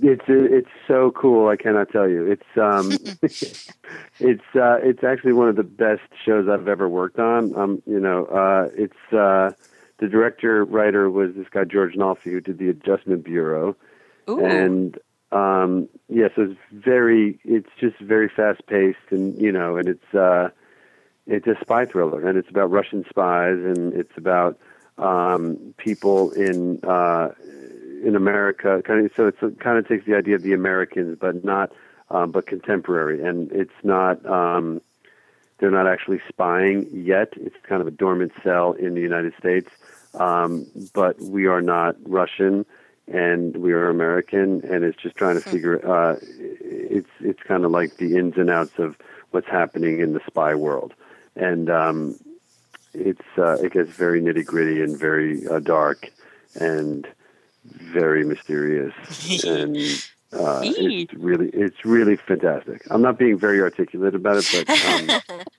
It's 0.00 0.24
it's 0.26 0.68
so 0.88 1.12
cool. 1.12 1.48
I 1.48 1.56
cannot 1.56 1.90
tell 1.90 2.08
you. 2.08 2.26
It's 2.26 2.56
um, 2.56 2.92
it's 4.20 4.56
uh, 4.56 4.78
it's 4.82 5.04
actually 5.04 5.32
one 5.32 5.48
of 5.48 5.56
the 5.56 5.62
best 5.62 6.02
shows 6.24 6.48
I've 6.48 6.68
ever 6.68 6.88
worked 6.88 7.18
on. 7.18 7.54
Um, 7.56 7.82
you 7.86 8.00
know, 8.00 8.26
uh, 8.26 8.68
it's 8.74 9.12
uh, 9.12 9.52
the 9.98 10.08
director 10.08 10.64
writer 10.64 11.08
was 11.10 11.34
this 11.34 11.46
guy 11.50 11.64
George 11.64 11.94
Nolfi 11.94 12.24
who 12.24 12.40
did 12.40 12.58
the 12.58 12.68
Adjustment 12.68 13.24
Bureau, 13.24 13.76
Ooh. 14.28 14.44
and 14.44 14.98
um, 15.32 15.88
yeah, 16.08 16.28
so 16.36 16.42
it's 16.42 16.60
very, 16.72 17.38
it's 17.44 17.70
just 17.80 17.98
very 17.98 18.28
fast 18.28 18.66
paced, 18.66 18.98
and 19.10 19.40
you 19.40 19.50
know, 19.50 19.76
and 19.76 19.88
it's 19.88 20.14
uh, 20.14 20.50
it's 21.26 21.46
a 21.46 21.56
spy 21.60 21.86
thriller, 21.86 22.28
and 22.28 22.36
it's 22.36 22.50
about 22.50 22.70
Russian 22.70 23.04
spies, 23.08 23.56
and 23.56 23.94
it's 23.94 24.12
about 24.16 24.58
um, 25.02 25.74
people 25.76 26.30
in 26.32 26.82
uh, 26.84 27.30
in 28.04 28.16
America. 28.16 28.82
Kind 28.84 29.06
of, 29.06 29.12
so 29.16 29.26
it 29.26 29.60
kind 29.60 29.78
of 29.78 29.88
takes 29.88 30.06
the 30.06 30.14
idea 30.14 30.36
of 30.36 30.42
the 30.42 30.52
Americans, 30.52 31.18
but 31.20 31.44
not, 31.44 31.72
um, 32.10 32.30
but 32.30 32.46
contemporary, 32.46 33.22
and 33.22 33.50
it's 33.52 33.72
not. 33.82 34.24
Um, 34.26 34.80
they're 35.58 35.70
not 35.70 35.86
actually 35.86 36.20
spying 36.28 36.88
yet. 36.92 37.34
It's 37.36 37.54
kind 37.62 37.80
of 37.80 37.86
a 37.86 37.92
dormant 37.92 38.32
cell 38.42 38.72
in 38.72 38.94
the 38.94 39.00
United 39.00 39.32
States, 39.38 39.70
um, 40.14 40.66
but 40.92 41.20
we 41.20 41.46
are 41.46 41.62
not 41.62 41.94
Russian 42.04 42.66
and 43.08 43.56
we 43.56 43.72
are 43.72 43.88
American, 43.88 44.62
and 44.64 44.84
it's 44.84 45.00
just 45.00 45.16
trying 45.16 45.34
to 45.34 45.40
figure. 45.40 45.84
Uh, 45.86 46.16
it's 46.60 47.10
it's 47.20 47.42
kind 47.42 47.64
of 47.64 47.70
like 47.70 47.96
the 47.96 48.16
ins 48.16 48.36
and 48.36 48.50
outs 48.50 48.78
of 48.78 48.96
what's 49.30 49.48
happening 49.48 50.00
in 50.00 50.12
the 50.14 50.20
spy 50.26 50.54
world, 50.54 50.94
and 51.36 51.70
um, 51.70 52.18
it's 52.94 53.20
uh, 53.38 53.56
it 53.62 53.72
gets 53.72 53.90
very 53.90 54.20
nitty 54.20 54.44
gritty 54.44 54.82
and 54.82 54.98
very 54.98 55.46
uh, 55.48 55.60
dark 55.60 56.10
and 56.54 57.06
very 57.64 58.24
mysterious, 58.24 58.94
and 59.44 59.76
uh, 60.32 60.60
it's 60.64 61.14
really 61.14 61.48
it's 61.48 61.84
really 61.84 62.16
fantastic. 62.16 62.82
I'm 62.90 63.02
not 63.02 63.18
being 63.18 63.38
very 63.38 63.60
articulate 63.60 64.14
about 64.14 64.36
it, 64.44 64.66
but. 64.66 65.30
Um, 65.30 65.42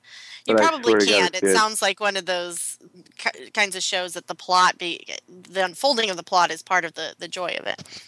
You 0.45 0.55
but 0.55 0.63
probably 0.63 0.91
swear 0.91 0.99
to 0.99 1.05
God, 1.05 1.19
can't. 1.19 1.35
it's 1.35 1.43
It 1.43 1.55
sounds 1.55 1.81
like 1.81 2.01
one 2.01 2.17
of 2.17 2.25
those 2.25 2.77
ki- 3.17 3.49
kinds 3.51 3.77
of 3.77 3.83
shows 3.83 4.13
that 4.13 4.27
the 4.27 4.35
plot 4.35 4.77
be 4.77 5.05
the 5.29 5.63
unfolding 5.63 6.09
of 6.09 6.17
the 6.17 6.23
plot 6.23 6.51
is 6.51 6.61
part 6.61 6.83
of 6.83 6.95
the 6.95 7.15
the 7.17 7.29
joy 7.29 7.55
of 7.57 7.65
it. 7.65 8.03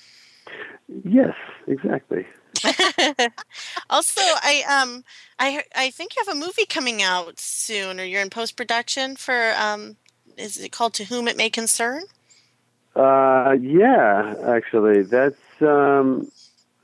Yes, 1.08 1.36
exactly. 1.68 2.26
also, 3.91 4.22
I 4.22 4.64
um 4.68 5.03
I 5.38 5.64
I 5.76 5.91
think 5.91 6.16
you 6.16 6.24
have 6.26 6.36
a 6.36 6.39
movie 6.39 6.66
coming 6.66 7.03
out 7.03 7.39
soon, 7.39 7.99
or 7.99 8.03
you're 8.03 8.22
in 8.24 8.32
post 8.32 8.58
production 8.58 9.16
for 9.16 9.53
um 9.58 9.97
is 10.36 10.58
it 10.58 10.72
called 10.72 10.93
To 10.95 11.06
Whom 11.06 11.28
It 11.28 11.38
May 11.38 11.49
Concern? 11.49 12.03
Uh, 12.95 13.56
yeah, 13.62 14.36
actually, 14.47 15.03
that's 15.03 15.36
um, 15.62 16.32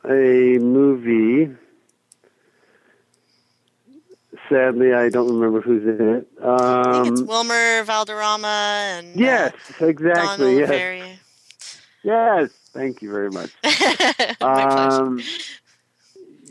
a 0.05 0.57
movie. 0.59 1.53
Sadly, 4.49 4.93
I 4.93 5.09
don't 5.09 5.27
remember 5.39 5.61
who's 5.61 5.83
in 5.83 6.09
it. 6.17 6.27
I 6.43 6.93
think 7.03 7.07
it's 7.07 7.21
Um, 7.21 7.27
Wilmer 7.27 7.83
Valderrama 7.83 8.47
and 8.99 9.15
uh, 9.15 9.19
yes, 9.19 9.53
exactly. 9.79 10.13
Donald 10.13 10.57
Yes, 10.59 10.69
Berry. 10.69 11.19
yes. 12.03 12.49
Thank 12.73 13.01
you 13.01 13.11
very 13.11 13.29
much. 13.29 13.51
Um, 14.41 15.21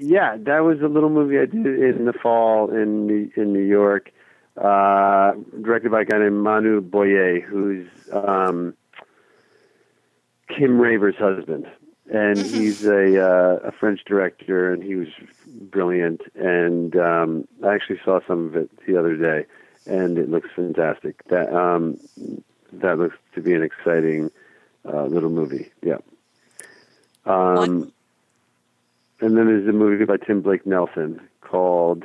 yeah, 0.01 0.37
that 0.39 0.61
was 0.61 0.81
a 0.81 0.87
little 0.87 1.11
movie 1.11 1.39
I 1.39 1.47
did 1.47 1.67
in 1.67 2.05
the 2.05 2.13
fall 2.13 2.71
in 2.71 3.07
New, 3.07 3.31
in 3.37 3.53
New 3.53 3.65
York, 3.65 4.13
uh, 4.57 5.33
directed 5.61 5.91
by 5.91 6.03
a 6.03 6.05
guy 6.05 6.19
named 6.19 6.43
Manu 6.43 6.81
Boyer, 6.81 7.41
who's 7.41 7.87
um, 8.13 8.75
Kim 10.49 10.81
Raver's 10.81 11.17
husband, 11.17 11.67
and 12.13 12.39
he's 12.39 12.85
a 12.87 13.23
uh, 13.23 13.69
a 13.69 13.73
French 13.73 14.01
director, 14.07 14.73
and 14.73 14.83
he 14.83 14.95
was 14.95 15.09
brilliant. 15.47 16.23
And 16.35 16.97
um, 16.97 17.49
I 17.65 17.75
actually 17.75 18.01
saw 18.05 18.21
some 18.27 18.47
of 18.47 18.57
it 18.57 18.71
the 18.87 18.97
other 18.97 19.17
day, 19.17 19.47
and 19.87 20.17
it 20.19 20.31
looks 20.31 20.49
fantastic. 20.57 21.23
That 21.29 21.55
um, 21.55 21.99
that 22.73 22.99
looks 22.99 23.17
to 23.35 23.43
be 23.43 23.53
an 23.55 23.63
exciting 23.63 24.31
uh, 24.87 25.05
little 25.05 25.31
movie. 25.31 25.71
Yeah. 25.83 25.99
Um, 27.27 27.93
and 29.21 29.37
then 29.37 29.47
there's 29.47 29.69
a 29.69 29.73
movie 29.73 30.05
by 30.05 30.17
Tim 30.17 30.41
Blake 30.41 30.67
Nelson 30.67 31.21
called 31.41 32.05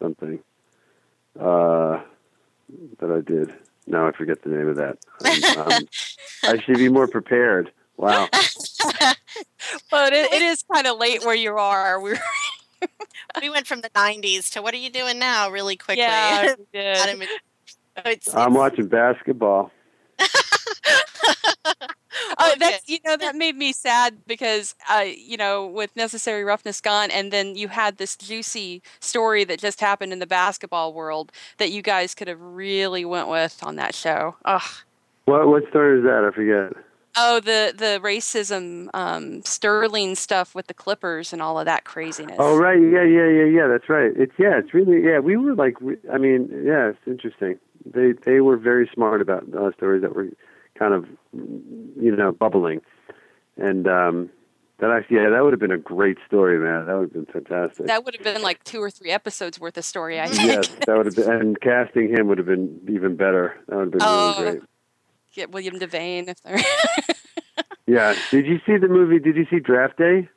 something 0.00 0.38
uh, 1.38 2.00
that 2.98 3.10
I 3.10 3.20
did. 3.20 3.52
Now 3.86 4.06
I 4.06 4.12
forget 4.12 4.42
the 4.42 4.50
name 4.50 4.68
of 4.68 4.76
that. 4.76 4.98
Um, 5.24 5.72
um, 5.72 5.88
I 6.44 6.58
should 6.60 6.76
be 6.76 6.88
more 6.88 7.08
prepared. 7.08 7.72
Wow. 7.96 8.28
But 9.90 10.12
it, 10.12 10.32
it 10.32 10.42
is 10.42 10.62
kind 10.72 10.86
of 10.86 10.98
late 10.98 11.24
where 11.24 11.34
you 11.34 11.56
are. 11.56 12.00
We're 12.00 12.20
we 13.40 13.50
went 13.50 13.66
from 13.66 13.80
the 13.80 13.90
90s 13.90 14.50
to 14.52 14.62
what 14.62 14.74
are 14.74 14.78
you 14.78 14.90
doing 14.90 15.18
now 15.18 15.50
really 15.50 15.76
quickly 15.76 16.02
yeah, 16.02 16.54
we 16.58 16.64
did. 16.72 16.96
Adam, 16.96 17.22
it's, 18.06 18.34
I'm 18.34 18.54
watching 18.54 18.86
basketball. 18.86 19.72
Oh, 22.38 22.50
Okay. 22.52 22.58
that's 22.58 22.88
you 22.88 22.98
know 23.04 23.16
that 23.16 23.36
made 23.36 23.56
me 23.56 23.72
sad 23.72 24.18
because 24.26 24.74
uh, 24.90 25.04
you 25.06 25.36
know 25.36 25.66
with 25.66 25.94
necessary 25.96 26.44
roughness 26.44 26.80
gone, 26.80 27.10
and 27.10 27.32
then 27.32 27.54
you 27.56 27.68
had 27.68 27.98
this 27.98 28.16
juicy 28.16 28.82
story 29.00 29.44
that 29.44 29.58
just 29.58 29.80
happened 29.80 30.12
in 30.12 30.18
the 30.18 30.26
basketball 30.26 30.92
world 30.92 31.32
that 31.58 31.70
you 31.70 31.82
guys 31.82 32.14
could 32.14 32.28
have 32.28 32.40
really 32.40 33.04
went 33.04 33.28
with 33.28 33.58
on 33.62 33.76
that 33.76 33.94
show. 33.94 34.36
Ugh. 34.44 34.62
What 35.26 35.48
what 35.48 35.68
story 35.68 35.98
is 35.98 36.04
that? 36.04 36.24
I 36.30 36.34
forget. 36.34 36.84
Oh, 37.16 37.40
the 37.40 37.74
the 37.76 37.98
racism, 38.02 38.88
um, 38.94 39.42
Sterling 39.42 40.14
stuff 40.14 40.54
with 40.54 40.68
the 40.68 40.74
Clippers 40.74 41.32
and 41.32 41.42
all 41.42 41.58
of 41.58 41.64
that 41.64 41.84
craziness. 41.84 42.36
Oh 42.38 42.56
right, 42.56 42.78
yeah, 42.80 43.02
yeah, 43.02 43.28
yeah, 43.28 43.44
yeah. 43.44 43.66
That's 43.66 43.88
right. 43.88 44.12
It's 44.16 44.32
yeah, 44.38 44.58
it's 44.58 44.72
really 44.72 45.02
yeah. 45.02 45.18
We 45.18 45.36
were 45.36 45.54
like, 45.54 45.76
I 46.12 46.18
mean, 46.18 46.48
yeah, 46.64 46.90
it's 46.90 46.98
interesting. 47.06 47.58
They 47.84 48.12
they 48.24 48.40
were 48.40 48.56
very 48.56 48.88
smart 48.94 49.20
about 49.20 49.44
uh, 49.54 49.72
stories 49.76 50.02
that 50.02 50.14
were 50.14 50.28
kind 50.78 50.94
of 50.94 51.06
you 51.32 52.14
know 52.16 52.32
bubbling, 52.32 52.80
and 53.56 53.86
um, 53.88 54.30
that 54.78 54.90
actually 54.90 55.16
yeah, 55.18 55.30
that 55.30 55.42
would 55.42 55.52
have 55.52 55.60
been 55.60 55.70
a 55.72 55.78
great 55.78 56.18
story, 56.26 56.58
man. 56.58 56.86
That 56.86 56.94
would 56.94 57.12
have 57.12 57.12
been 57.12 57.26
fantastic. 57.26 57.86
That 57.86 58.04
would 58.04 58.14
have 58.14 58.24
been 58.24 58.42
like 58.42 58.62
two 58.64 58.80
or 58.80 58.90
three 58.90 59.10
episodes 59.10 59.58
worth 59.58 59.76
of 59.76 59.84
story. 59.84 60.20
I 60.20 60.28
think. 60.28 60.46
yes, 60.48 60.68
that 60.86 60.96
would 60.96 61.06
have 61.06 61.16
been, 61.16 61.30
and 61.30 61.60
casting 61.60 62.08
him 62.10 62.28
would 62.28 62.38
have 62.38 62.46
been 62.46 62.80
even 62.88 63.16
better. 63.16 63.56
That 63.68 63.76
would 63.76 63.82
have 63.84 63.92
been 63.92 64.00
Oh. 64.02 64.34
really 64.38 64.50
great. 64.58 64.62
Get 65.34 65.50
William 65.52 65.78
Devane 65.78 66.28
if 66.28 66.42
they're. 66.42 66.58
Yeah. 67.86 68.14
Did 68.30 68.46
you 68.46 68.58
see 68.66 68.76
the 68.76 68.88
movie? 68.88 69.18
Did 69.18 69.36
you 69.36 69.46
see 69.50 69.60
Draft 69.60 69.96
Day? 69.96 70.28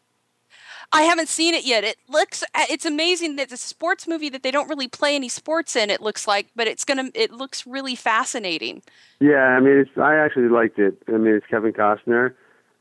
I 0.94 1.04
haven't 1.04 1.30
seen 1.30 1.54
it 1.54 1.66
yet. 1.66 1.84
It 1.84 1.98
looks 2.10 2.44
uh, 2.44 2.66
it's 2.70 2.86
amazing 2.86 3.38
that 3.38 3.44
it's 3.44 3.54
a 3.54 3.68
sports 3.68 4.08
movie 4.08 4.30
that 4.30 4.44
they 4.44 4.52
don't 4.52 4.68
really 4.68 4.88
play 4.88 5.16
any 5.16 5.30
sports 5.30 5.76
in. 5.76 5.90
It 5.90 6.02
looks 6.02 6.28
like, 6.28 6.48
but 6.56 6.68
it's 6.68 6.84
gonna 6.84 7.10
it 7.16 7.32
looks 7.32 7.66
really 7.66 7.96
fascinating. 7.96 8.82
Yeah, 9.20 9.44
I 9.44 9.60
mean, 9.60 9.78
it's, 9.78 9.98
I 9.98 10.16
actually 10.16 10.50
liked 10.50 10.80
it. 10.80 11.02
I 11.08 11.14
mean, 11.14 11.36
it's 11.36 11.46
Kevin 11.48 11.74
Costner, 11.74 12.34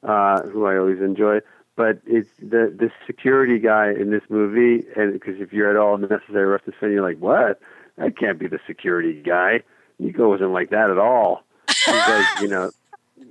uh, 0.02 0.42
who 0.42 0.66
I 0.66 0.76
always 0.76 1.00
enjoy, 1.00 1.40
but 1.76 2.00
it's 2.04 2.30
the 2.38 2.74
the 2.76 2.90
security 3.06 3.58
guy 3.58 3.90
in 3.90 4.10
this 4.10 4.22
movie, 4.28 4.84
and 4.96 5.12
because 5.12 5.40
if 5.40 5.52
you're 5.52 5.70
at 5.70 5.76
all 5.76 5.96
necessary 5.98 6.46
roughness 6.46 6.76
fan, 6.80 6.90
you're 6.90 7.02
like, 7.02 7.18
what? 7.18 7.60
That 7.96 8.18
can't 8.18 8.38
be 8.38 8.48
the 8.48 8.60
security 8.66 9.22
guy. 9.22 9.62
Nico 9.98 10.28
wasn't 10.28 10.52
like 10.52 10.70
that 10.70 10.90
at 10.90 10.98
all. 10.98 11.44
He's 11.68 12.40
you 12.42 12.48
know, 12.48 12.70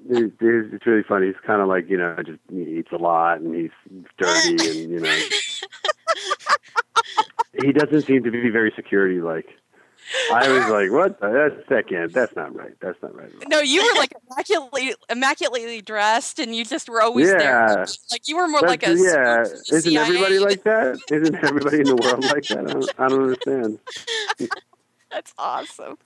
it- 0.10 0.34
it's 0.40 0.74
it's 0.74 0.86
really 0.86 1.04
funny. 1.04 1.28
He's 1.28 1.36
kind 1.46 1.62
of 1.62 1.68
like, 1.68 1.90
you 1.90 1.98
know, 1.98 2.16
just 2.26 2.40
he 2.52 2.80
eats 2.80 2.92
a 2.92 2.98
lot 2.98 3.40
and 3.42 3.56
he's 3.56 3.72
dirty 4.18 4.52
and 4.82 4.92
you 4.92 5.00
know, 5.00 5.20
he 7.62 7.72
doesn't 7.72 8.02
seem 8.04 8.24
to 8.24 8.32
be 8.32 8.50
very 8.50 8.72
security 8.76 9.22
like. 9.22 9.48
I 10.34 10.50
was 10.50 10.68
like, 10.70 10.90
what? 10.92 11.20
That's 11.22 11.54
that 11.70 11.88
can't. 11.88 12.12
That's 12.12 12.36
not 12.36 12.56
right. 12.56 12.74
That's 12.82 13.00
not 13.04 13.16
right. 13.16 13.30
No, 13.48 13.60
you 13.60 13.84
were 13.84 14.00
like 14.00 14.12
immaculately 14.32 14.96
immaculately 15.08 15.82
dressed, 15.82 16.40
and 16.40 16.56
you 16.56 16.66
just 16.66 16.90
were 16.90 17.04
always 17.04 17.30
Yeah. 17.30 17.38
there. 17.38 17.86
Like 18.12 18.28
you 18.28 18.38
were 18.38 18.48
more 18.48 18.62
like 18.62 18.82
a 18.88 18.96
yeah. 18.96 19.44
spoof 19.44 19.68
from 19.68 19.68
the 19.68 19.76
Isn't 19.76 19.98
everybody 19.98 20.40
like 20.40 20.64
that? 20.64 21.00
Isn't 21.12 21.36
everybody 21.36 21.78
in 21.82 21.84
the 21.84 21.96
world 21.96 22.24
like 22.24 22.44
that? 22.46 22.58
I 22.58 22.64
don't, 22.74 22.90
I 22.98 23.08
don't 23.08 23.22
understand. 23.22 23.80
That's 25.12 25.34
awesome. 25.38 25.98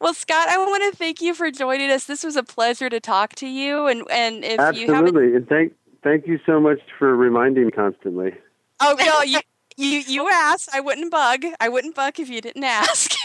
Well, 0.00 0.14
Scott, 0.14 0.48
I 0.48 0.56
want 0.58 0.92
to 0.92 0.96
thank 0.98 1.20
you 1.20 1.34
for 1.34 1.50
joining 1.50 1.90
us. 1.90 2.04
This 2.06 2.24
was 2.24 2.36
a 2.36 2.42
pleasure 2.42 2.88
to 2.88 3.00
talk 3.00 3.34
to 3.36 3.46
you. 3.46 3.86
And 3.86 4.02
and 4.10 4.44
if 4.44 4.52
you 4.76 4.92
haven't, 4.92 5.08
Absolutely, 5.16 5.36
and 5.36 5.48
thank 5.48 5.72
thank 6.02 6.26
you 6.26 6.38
so 6.46 6.58
much 6.60 6.78
for 6.98 7.14
reminding 7.16 7.66
me 7.66 7.70
constantly. 7.70 8.34
oh 8.80 8.96
no, 8.98 9.22
you 9.22 9.40
you 9.76 9.98
you 10.06 10.28
asked. 10.32 10.70
I 10.72 10.80
wouldn't 10.80 11.10
bug. 11.10 11.44
I 11.60 11.68
wouldn't 11.68 11.94
bug 11.94 12.18
if 12.18 12.28
you 12.30 12.40
didn't 12.40 12.64
ask. 12.64 13.12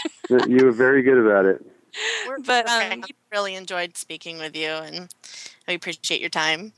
You 0.48 0.64
were 0.64 0.72
very 0.72 1.02
good 1.02 1.18
about 1.18 1.44
it. 1.44 1.66
we're, 2.26 2.38
But, 2.38 2.66
um, 2.68 2.88
great. 3.00 3.04
I 3.04 3.36
really 3.36 3.54
enjoyed 3.54 3.98
speaking 3.98 4.38
with 4.38 4.56
you 4.56 4.68
and 4.70 5.12
I 5.68 5.72
appreciate 5.72 6.20
your 6.22 6.30
time. 6.30 6.72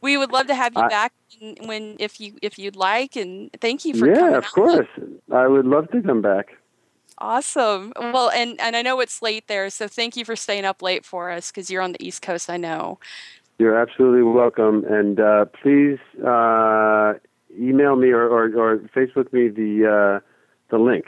we 0.00 0.16
would 0.16 0.30
love 0.30 0.46
to 0.46 0.54
have 0.54 0.74
you 0.76 0.82
I- 0.82 0.88
back 0.88 1.12
when, 1.40 1.56
when 1.66 1.96
if 1.98 2.20
you 2.20 2.34
if 2.40 2.56
you'd 2.58 2.76
like. 2.76 3.16
And 3.16 3.50
thank 3.60 3.84
you 3.84 3.94
for 3.94 4.06
coming 4.06 4.14
Yeah, 4.32 4.36
of 4.38 4.44
out. 4.44 4.52
course. 4.52 4.88
I 5.32 5.48
would 5.48 5.66
love 5.66 5.90
to 5.90 6.02
come 6.02 6.22
back. 6.22 6.50
Awesome. 7.20 7.92
Well, 7.98 8.30
and 8.30 8.58
and 8.60 8.74
I 8.74 8.82
know 8.82 9.00
it's 9.00 9.20
late 9.20 9.46
there, 9.46 9.68
so 9.68 9.86
thank 9.86 10.16
you 10.16 10.24
for 10.24 10.36
staying 10.36 10.64
up 10.64 10.80
late 10.80 11.04
for 11.04 11.30
us 11.30 11.50
because 11.50 11.70
you're 11.70 11.82
on 11.82 11.92
the 11.92 12.04
East 12.04 12.22
Coast. 12.22 12.48
I 12.48 12.56
know. 12.56 12.98
You're 13.58 13.78
absolutely 13.78 14.22
welcome, 14.22 14.84
and 14.84 15.20
uh, 15.20 15.44
please 15.44 15.98
uh, 16.26 17.14
email 17.58 17.96
me 17.96 18.08
or, 18.08 18.26
or, 18.26 18.44
or 18.56 18.78
Facebook 18.96 19.30
me 19.34 19.48
the 19.48 20.20
uh, 20.20 20.26
the 20.70 20.78
link. 20.78 21.06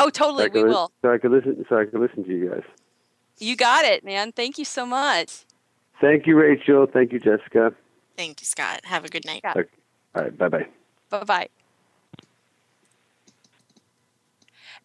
Oh, 0.00 0.10
totally. 0.10 0.46
So 0.46 0.50
We 0.54 0.62
li- 0.64 0.68
will. 0.70 0.90
So 1.02 1.12
I 1.12 1.18
can 1.18 1.30
listen. 1.30 1.64
So 1.68 1.78
I 1.78 1.84
can 1.84 2.00
listen 2.00 2.24
to 2.24 2.30
you 2.30 2.50
guys. 2.50 2.64
You 3.38 3.54
got 3.54 3.84
it, 3.84 4.04
man. 4.04 4.32
Thank 4.32 4.58
you 4.58 4.64
so 4.64 4.84
much. 4.84 5.44
Thank 6.00 6.26
you, 6.26 6.36
Rachel. 6.36 6.86
Thank 6.92 7.12
you, 7.12 7.20
Jessica. 7.20 7.72
Thank 8.16 8.40
you, 8.40 8.46
Scott. 8.46 8.80
Have 8.84 9.04
a 9.04 9.08
good 9.08 9.24
night. 9.24 9.42
Yeah. 9.44 9.54
All 10.16 10.22
right. 10.22 10.36
Bye 10.36 10.48
bye. 10.48 10.66
Bye 11.10 11.24
bye. 11.24 11.48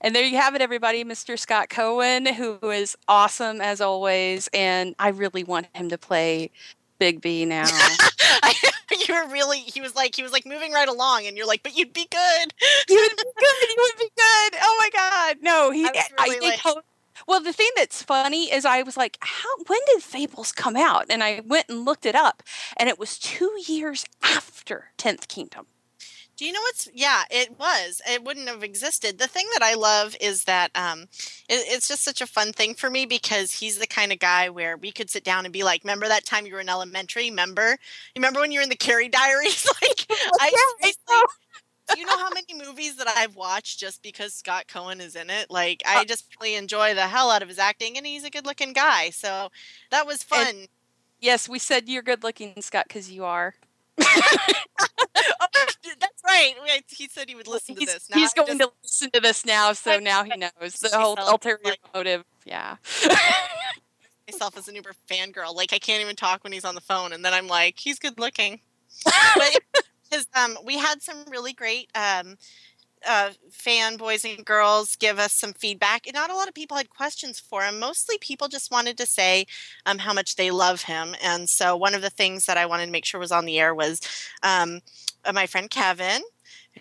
And 0.02 0.16
there 0.16 0.24
you 0.24 0.38
have 0.38 0.56
it, 0.56 0.62
everybody. 0.62 1.04
Mr. 1.04 1.38
Scott 1.38 1.70
Cohen, 1.70 2.26
who 2.26 2.58
is 2.64 2.96
awesome 3.08 3.62
as 3.62 3.82
always. 3.82 4.50
And 4.54 4.96
I 5.00 5.10
really 5.10 5.44
want 5.44 5.68
him 5.74 5.90
to 5.90 5.98
play 5.98 6.52
Bigby 7.00 7.48
now. 7.48 7.66
you 9.08 9.14
were 9.14 9.28
really 9.32 9.60
he 9.60 9.82
was 9.82 9.96
like 9.96 10.16
he 10.16 10.24
was 10.24 10.32
like 10.32 10.46
moving 10.46 10.72
right 10.72 10.88
along 10.88 11.26
and 11.26 11.36
you're 11.38 11.48
like, 11.48 11.64
but 11.64 11.76
you'd 11.76 11.94
be 11.94 12.08
good. 12.10 12.54
he 12.88 12.96
would 12.96 13.18
be 13.18 13.24
good. 13.24 13.68
He 13.68 13.76
would 13.78 13.98
be 13.98 14.12
good. 14.16 14.60
Oh 14.62 14.76
my 14.80 14.90
God. 14.94 15.38
No, 15.42 15.72
he. 15.72 15.86
I 15.86 15.92
was 15.92 16.04
I, 16.18 16.30
think. 16.30 16.66
like- 16.66 16.84
well, 17.28 17.42
the 17.42 17.54
thing 17.54 17.70
that's 17.76 18.02
funny 18.02 18.52
is 18.52 18.66
I 18.66 18.82
was 18.82 18.96
like, 18.96 19.18
how? 19.20 19.50
When 19.68 19.80
did 19.88 20.02
Fables 20.02 20.52
come 20.52 20.78
out? 20.78 21.06
And 21.10 21.24
I 21.24 21.42
went 21.46 21.68
and 21.70 21.84
looked 21.84 22.06
it 22.06 22.16
up, 22.16 22.44
and 22.78 22.88
it 22.88 22.98
was 22.98 23.20
two 23.20 23.52
years 23.68 24.06
after 24.24 24.92
Tenth 24.98 25.28
Kingdom. 25.28 25.68
Do 26.40 26.46
you 26.46 26.54
know 26.54 26.62
what's? 26.62 26.88
Yeah, 26.94 27.24
it 27.30 27.60
was. 27.60 28.02
It 28.10 28.24
wouldn't 28.24 28.48
have 28.48 28.64
existed. 28.64 29.18
The 29.18 29.28
thing 29.28 29.46
that 29.52 29.62
I 29.62 29.74
love 29.74 30.16
is 30.22 30.46
that 30.46 30.72
um, 30.74 31.02
it, 31.50 31.66
it's 31.68 31.90
just 31.90 32.02
such 32.02 32.22
a 32.22 32.26
fun 32.26 32.54
thing 32.54 32.76
for 32.76 32.90
me 32.90 33.06
because 33.06 33.52
he's 33.52 33.78
the 33.78 33.86
kind 33.86 34.14
of 34.14 34.20
guy 34.20 34.48
where 34.48 34.78
we 34.78 34.94
could 34.94 35.10
sit 35.10 35.26
down 35.26 35.46
and 35.46 35.52
be 35.52 35.64
like, 35.64 35.84
"Remember 35.84 36.08
that 36.08 36.24
time 36.24 36.46
you 36.46 36.54
were 36.54 36.62
in 36.62 36.70
elementary? 36.70 37.30
Remember? 37.30 37.72
You 37.72 38.22
remember 38.22 38.40
when 38.40 38.54
you 38.54 38.60
were 38.60 38.64
in 38.64 38.70
the 38.70 38.78
Carrie 38.78 39.10
Diaries? 39.10 39.68
like, 39.82 40.06
I, 40.40 40.72
I 40.82 40.94
do 41.94 42.00
you 42.00 42.06
know 42.06 42.18
how 42.18 42.30
many 42.30 42.66
movies 42.66 42.96
that 42.96 43.10
I've 43.10 43.36
watched 43.36 43.78
just 43.78 44.02
because 44.02 44.34
Scott 44.34 44.70
Cohen 44.70 45.02
is 45.02 45.18
in 45.18 45.30
it? 45.30 45.52
Like, 45.52 45.84
I 45.86 46.06
just 46.06 46.26
really 46.40 46.56
enjoy 46.56 46.96
the 46.96 47.02
hell 47.02 47.32
out 47.32 47.42
of 47.42 47.50
his 47.50 47.60
acting, 47.60 47.98
and 47.98 48.08
he's 48.08 48.24
a 48.24 48.30
good-looking 48.30 48.72
guy. 48.72 49.10
So 49.10 49.50
that 49.92 50.08
was 50.08 50.24
fun. 50.24 50.68
Yes, 51.20 51.50
we 51.50 51.60
said 51.60 51.90
you're 51.90 52.02
good 52.02 52.24
looking, 52.24 52.62
Scott, 52.62 52.86
because 52.88 53.12
you 53.12 53.26
are. 53.26 53.56
Right. 56.26 56.54
He 56.88 57.08
said 57.08 57.30
he 57.30 57.36
would 57.36 57.48
listen 57.48 57.76
to 57.76 57.80
he's, 57.80 57.94
this. 57.94 58.10
Now 58.10 58.18
he's 58.18 58.32
I 58.38 58.46
going 58.46 58.58
just- 58.58 58.70
to 58.70 58.76
listen 58.84 59.12
to 59.12 59.20
this 59.20 59.46
now, 59.46 59.74
so 59.74 59.94
I'm 59.94 60.04
now 60.04 60.24
he 60.24 60.36
knows 60.36 60.74
the 60.80 60.90
whole 60.94 61.16
ulterior 61.18 61.60
like- 61.64 61.80
motive. 61.94 62.24
Yeah. 62.46 62.78
myself 64.32 64.58
as 64.58 64.68
an 64.68 64.76
Uber 64.76 64.94
fangirl. 65.10 65.56
Like 65.56 65.74
I 65.74 65.80
can't 65.80 66.02
even 66.02 66.16
talk 66.16 66.44
when 66.44 66.54
he's 66.54 66.66
on 66.66 66.76
the 66.76 66.82
phone, 66.82 67.14
and 67.14 67.24
then 67.24 67.34
I'm 67.34 67.48
like, 67.48 67.80
he's 67.80 68.00
good 68.00 68.20
looking. 68.20 68.60
his, 70.12 70.28
um, 70.36 70.58
we 70.64 70.78
had 70.78 71.02
some 71.02 71.24
really 71.30 71.54
great 71.54 71.90
um, 71.96 72.38
uh, 73.08 73.32
fan 73.50 73.98
boys 73.98 74.26
and 74.26 74.46
girls 74.46 74.96
give 74.96 75.20
us 75.20 75.34
some 75.34 75.54
feedback. 75.54 76.06
And 76.06 76.16
not 76.16 76.30
a 76.30 76.36
lot 76.36 76.48
of 76.48 76.54
people 76.54 76.78
had 76.78 76.90
questions 76.90 77.40
for 77.40 77.64
him. 77.64 77.80
Mostly 77.80 78.18
people 78.20 78.48
just 78.48 78.72
wanted 78.72 78.98
to 78.98 79.06
say 79.06 79.46
um, 79.86 80.00
how 80.00 80.14
much 80.14 80.36
they 80.36 80.52
love 80.52 80.84
him. 80.84 81.16
And 81.24 81.50
so 81.50 81.76
one 81.76 81.96
of 81.96 82.02
the 82.02 82.10
things 82.10 82.46
that 82.46 82.58
I 82.58 82.66
wanted 82.66 82.88
to 82.88 82.92
make 82.92 83.06
sure 83.06 83.20
was 83.20 83.32
on 83.32 83.46
the 83.46 83.60
air 83.60 83.74
was 83.74 84.02
um, 84.44 84.82
my 85.34 85.46
friend 85.46 85.70
Kevin. 85.70 86.22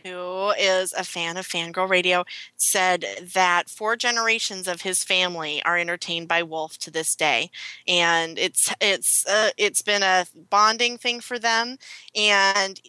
Who 0.04 0.50
is 0.50 0.92
a 0.92 1.02
fan 1.02 1.36
of 1.36 1.48
Fangirl 1.48 1.88
Radio 1.88 2.24
said 2.56 3.04
that 3.34 3.68
four 3.68 3.96
generations 3.96 4.68
of 4.68 4.82
his 4.82 5.02
family 5.02 5.62
are 5.64 5.76
entertained 5.76 6.28
by 6.28 6.42
Wolf 6.42 6.78
to 6.78 6.90
this 6.90 7.16
day, 7.16 7.50
and 7.86 8.38
it's 8.38 8.72
it's 8.80 9.26
uh, 9.26 9.50
it's 9.56 9.82
been 9.82 10.04
a 10.04 10.26
bonding 10.50 10.98
thing 10.98 11.20
for 11.20 11.38
them. 11.38 11.78
And 12.14 12.80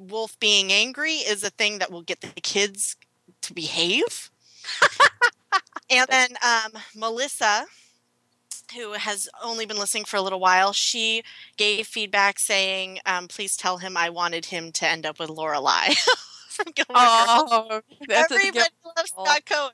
Wolf 0.00 0.38
being 0.40 0.72
angry 0.72 1.14
is 1.14 1.44
a 1.44 1.50
thing 1.50 1.78
that 1.78 1.92
will 1.92 2.02
get 2.02 2.20
the 2.20 2.40
kids 2.40 2.96
to 3.42 3.54
behave. 3.54 4.30
and 5.90 6.08
then 6.08 6.30
um, 6.44 6.72
Melissa, 6.96 7.66
who 8.74 8.92
has 8.92 9.28
only 9.42 9.66
been 9.66 9.78
listening 9.78 10.04
for 10.04 10.16
a 10.16 10.22
little 10.22 10.40
while, 10.40 10.72
she 10.72 11.22
gave 11.56 11.86
feedback 11.86 12.38
saying, 12.38 12.98
um, 13.06 13.28
"Please 13.28 13.56
tell 13.56 13.78
him 13.78 13.96
I 13.96 14.10
wanted 14.10 14.46
him 14.46 14.72
to 14.72 14.86
end 14.86 15.06
up 15.06 15.18
with 15.18 15.30
Lorelai." 15.30 15.96
From 16.48 16.72
Gilmore. 16.74 16.86
Oh, 16.96 17.80
that's 18.08 18.32
Everybody 18.32 18.50
good- 18.52 18.68
loves. 18.96 19.10
Scott 19.10 19.42
Cohen. 19.44 19.72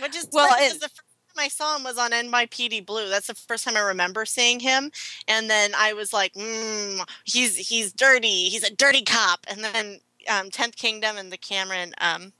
Which 0.00 0.14
is 0.16 0.28
Well, 0.32 0.54
because 0.56 0.78
the 0.78 0.88
first 0.88 1.02
time 1.34 1.44
I 1.44 1.48
saw 1.48 1.76
him 1.76 1.82
was 1.82 1.98
on 1.98 2.12
NYPD 2.12 2.86
Blue. 2.86 3.08
That's 3.08 3.26
the 3.26 3.34
first 3.34 3.64
time 3.64 3.76
I 3.76 3.80
remember 3.80 4.24
seeing 4.24 4.60
him. 4.60 4.92
And 5.26 5.50
then 5.50 5.72
I 5.76 5.92
was 5.94 6.12
like, 6.12 6.32
mm, 6.34 7.04
he's 7.24 7.56
he's 7.56 7.92
dirty. 7.92 8.48
He's 8.50 8.62
a 8.62 8.72
dirty 8.72 9.02
cop. 9.02 9.46
And 9.48 9.64
then 9.64 9.98
um, 10.28 10.50
Tenth 10.50 10.76
Kingdom 10.76 11.16
and 11.16 11.32
the 11.32 11.38
Camryn 11.38 11.92
um, 11.98 12.32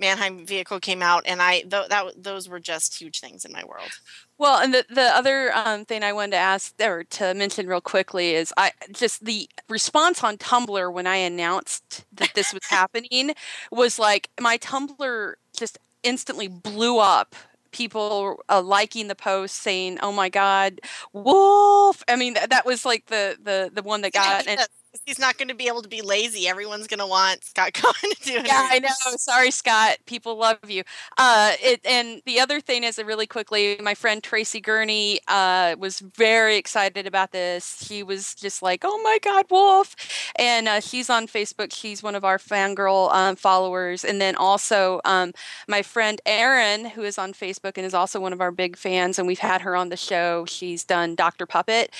Manheim 0.00 0.44
vehicle 0.44 0.80
came 0.80 1.02
out, 1.02 1.22
and 1.26 1.40
I 1.40 1.60
th- 1.60 1.88
that 1.88 2.22
those 2.22 2.48
were 2.48 2.60
just 2.60 3.00
huge 3.00 3.20
things 3.20 3.44
in 3.44 3.52
my 3.52 3.64
world. 3.64 3.90
Well, 4.38 4.60
and 4.60 4.74
the 4.74 4.84
the 4.90 5.02
other 5.16 5.50
um, 5.56 5.84
thing 5.86 6.02
I 6.02 6.12
wanted 6.12 6.32
to 6.32 6.36
ask 6.38 6.74
or 6.82 7.04
to 7.04 7.32
mention 7.34 7.66
real 7.66 7.80
quickly 7.80 8.34
is 8.34 8.52
I 8.56 8.72
just 8.92 9.24
the 9.24 9.48
response 9.68 10.22
on 10.22 10.36
Tumblr 10.36 10.92
when 10.92 11.06
I 11.06 11.16
announced 11.16 12.04
that 12.12 12.34
this 12.34 12.52
was 12.52 12.62
happening 12.68 13.32
was 13.70 13.98
like 13.98 14.28
my 14.40 14.58
Tumblr 14.58 15.34
just 15.56 15.78
instantly 16.02 16.48
blew 16.48 16.98
up. 16.98 17.34
People 17.72 18.42
uh, 18.48 18.62
liking 18.62 19.08
the 19.08 19.14
post, 19.14 19.56
saying, 19.56 19.98
"Oh 20.02 20.12
my 20.12 20.28
God, 20.30 20.80
Wolf!" 21.12 22.02
I 22.08 22.16
mean, 22.16 22.32
that, 22.34 22.48
that 22.50 22.64
was 22.64 22.86
like 22.86 23.06
the 23.06 23.36
the 23.42 23.70
the 23.72 23.82
one 23.82 24.00
that 24.02 24.12
Yeah, 24.14 24.22
got. 24.38 24.46
and- 24.46 24.56
because 24.56 24.68
he's 25.04 25.18
not 25.18 25.38
going 25.38 25.48
to 25.48 25.54
be 25.54 25.68
able 25.68 25.82
to 25.82 25.88
be 25.88 26.02
lazy. 26.02 26.48
Everyone's 26.48 26.86
going 26.86 27.00
to 27.00 27.06
want 27.06 27.44
Scott 27.44 27.72
Cohen 27.74 27.94
to 28.02 28.22
do 28.22 28.36
it. 28.36 28.46
yeah, 28.46 28.68
I 28.70 28.78
know. 28.78 28.88
Sorry, 29.16 29.50
Scott. 29.50 29.98
People 30.06 30.36
love 30.36 30.58
you. 30.68 30.82
Uh, 31.18 31.52
it, 31.62 31.80
and 31.84 32.22
the 32.26 32.40
other 32.40 32.60
thing 32.60 32.84
is, 32.84 32.96
that 32.96 33.06
really 33.06 33.26
quickly, 33.26 33.76
my 33.82 33.94
friend 33.94 34.22
Tracy 34.22 34.60
Gurney 34.60 35.20
uh, 35.28 35.76
was 35.78 36.00
very 36.00 36.56
excited 36.56 37.06
about 37.06 37.32
this. 37.32 37.86
He 37.88 38.02
was 38.02 38.34
just 38.34 38.62
like, 38.62 38.82
"Oh 38.84 39.00
my 39.02 39.18
God, 39.22 39.46
Wolf!" 39.50 39.94
And 40.36 40.68
uh, 40.68 40.80
she's 40.80 41.10
on 41.10 41.26
Facebook. 41.26 41.72
She's 41.72 42.02
one 42.02 42.14
of 42.14 42.24
our 42.24 42.38
fangirl 42.38 43.12
um, 43.12 43.36
followers. 43.36 44.04
And 44.04 44.20
then 44.20 44.36
also 44.36 45.00
um, 45.04 45.32
my 45.68 45.82
friend 45.82 46.20
Erin, 46.26 46.86
who 46.86 47.02
is 47.02 47.18
on 47.18 47.32
Facebook 47.32 47.72
and 47.76 47.86
is 47.86 47.94
also 47.94 48.20
one 48.20 48.32
of 48.32 48.40
our 48.40 48.50
big 48.50 48.76
fans, 48.76 49.18
and 49.18 49.26
we've 49.26 49.38
had 49.38 49.60
her 49.62 49.76
on 49.76 49.88
the 49.88 49.96
show. 49.96 50.44
She's 50.46 50.84
done 50.84 51.14
Doctor 51.14 51.46
Puppet. 51.46 51.94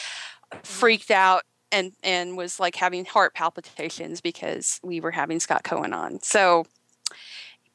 Freaked 0.63 1.11
out 1.11 1.43
and 1.73 1.93
and 2.03 2.37
was 2.37 2.61
like 2.61 2.77
having 2.77 3.05
heart 3.05 3.35
palpitations 3.35 4.21
because 4.21 4.81
we 4.83 5.01
were 5.01 5.11
having 5.11 5.41
Scott 5.41 5.65
Cohen 5.65 5.93
on. 5.93 6.21
So 6.23 6.65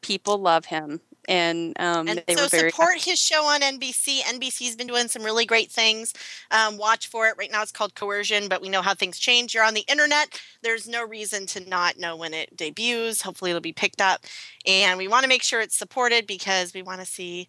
people 0.01 0.37
love 0.37 0.65
him, 0.65 1.01
and 1.27 1.73
um, 1.79 2.07
and 2.07 2.23
they 2.27 2.35
so 2.35 2.43
were 2.43 2.49
very 2.49 2.71
support 2.71 3.01
his 3.01 3.19
show 3.19 3.43
on 3.45 3.61
NBC. 3.61 4.21
NBC's 4.21 4.75
been 4.75 4.87
doing 4.87 5.07
some 5.07 5.23
really 5.23 5.45
great 5.45 5.71
things. 5.71 6.13
Um, 6.51 6.77
watch 6.77 7.07
for 7.07 7.27
it. 7.27 7.35
Right 7.37 7.51
now 7.51 7.61
it's 7.61 7.71
called 7.71 7.95
Coercion, 7.95 8.47
but 8.47 8.61
we 8.61 8.69
know 8.69 8.81
how 8.81 8.93
things 8.93 9.19
change. 9.19 9.53
You're 9.53 9.63
on 9.63 9.73
the 9.73 9.85
internet. 9.87 10.39
There's 10.61 10.87
no 10.87 11.05
reason 11.05 11.45
to 11.47 11.69
not 11.69 11.97
know 11.97 12.15
when 12.15 12.33
it 12.33 12.55
debuts. 12.55 13.21
Hopefully 13.21 13.51
it'll 13.51 13.61
be 13.61 13.73
picked 13.73 14.01
up, 14.01 14.25
and 14.65 14.97
we 14.97 15.07
want 15.07 15.23
to 15.23 15.29
make 15.29 15.43
sure 15.43 15.61
it's 15.61 15.77
supported 15.77 16.27
because 16.27 16.73
we 16.73 16.81
want 16.81 16.99
to 17.01 17.05
see 17.05 17.47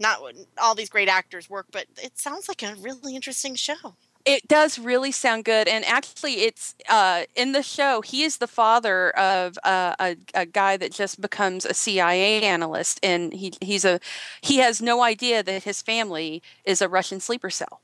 not 0.00 0.18
all 0.60 0.74
these 0.74 0.90
great 0.90 1.08
actors 1.08 1.48
work, 1.48 1.66
but 1.70 1.86
it 2.02 2.18
sounds 2.18 2.48
like 2.48 2.62
a 2.62 2.74
really 2.80 3.14
interesting 3.14 3.54
show. 3.54 3.94
It 4.24 4.48
does 4.48 4.78
really 4.78 5.12
sound 5.12 5.44
good, 5.44 5.68
and 5.68 5.84
actually, 5.84 6.44
it's 6.44 6.74
uh, 6.88 7.24
in 7.36 7.52
the 7.52 7.62
show. 7.62 8.00
He 8.00 8.22
is 8.22 8.38
the 8.38 8.46
father 8.46 9.10
of 9.18 9.58
uh, 9.64 9.94
a, 10.00 10.16
a 10.32 10.46
guy 10.46 10.78
that 10.78 10.92
just 10.92 11.20
becomes 11.20 11.66
a 11.66 11.74
CIA 11.74 12.42
analyst, 12.42 12.98
and 13.02 13.34
he 13.34 13.52
he's 13.60 13.84
a 13.84 14.00
he 14.40 14.58
has 14.58 14.80
no 14.80 15.02
idea 15.02 15.42
that 15.42 15.64
his 15.64 15.82
family 15.82 16.42
is 16.64 16.80
a 16.80 16.88
Russian 16.88 17.20
sleeper 17.20 17.50
cell. 17.50 17.82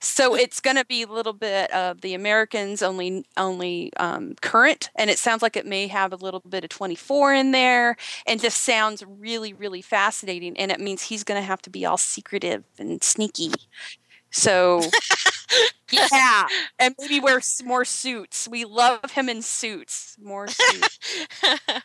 So 0.00 0.34
it's 0.34 0.60
going 0.60 0.76
to 0.76 0.84
be 0.84 1.02
a 1.02 1.06
little 1.06 1.32
bit 1.32 1.70
of 1.72 2.02
the 2.02 2.14
Americans 2.14 2.82
only 2.82 3.24
only 3.36 3.92
um, 3.96 4.34
current, 4.42 4.90
and 4.96 5.10
it 5.10 5.18
sounds 5.18 5.42
like 5.42 5.56
it 5.56 5.66
may 5.66 5.88
have 5.88 6.12
a 6.12 6.16
little 6.16 6.42
bit 6.48 6.64
of 6.64 6.70
24 6.70 7.34
in 7.34 7.50
there, 7.52 7.96
and 8.26 8.40
just 8.40 8.62
sounds 8.62 9.02
really 9.06 9.52
really 9.52 9.82
fascinating. 9.82 10.56
And 10.56 10.70
it 10.70 10.80
means 10.80 11.02
he's 11.02 11.24
going 11.24 11.40
to 11.40 11.46
have 11.46 11.62
to 11.62 11.70
be 11.70 11.84
all 11.84 11.98
secretive 11.98 12.64
and 12.78 13.02
sneaky. 13.02 13.52
So 14.30 14.82
yeah, 15.90 16.46
and 16.78 16.94
maybe 17.00 17.20
wear 17.20 17.40
more 17.64 17.84
suits. 17.84 18.48
We 18.48 18.64
love 18.64 19.10
him 19.12 19.28
in 19.28 19.42
suits. 19.42 20.16
More 20.22 20.48
suits. 20.48 20.98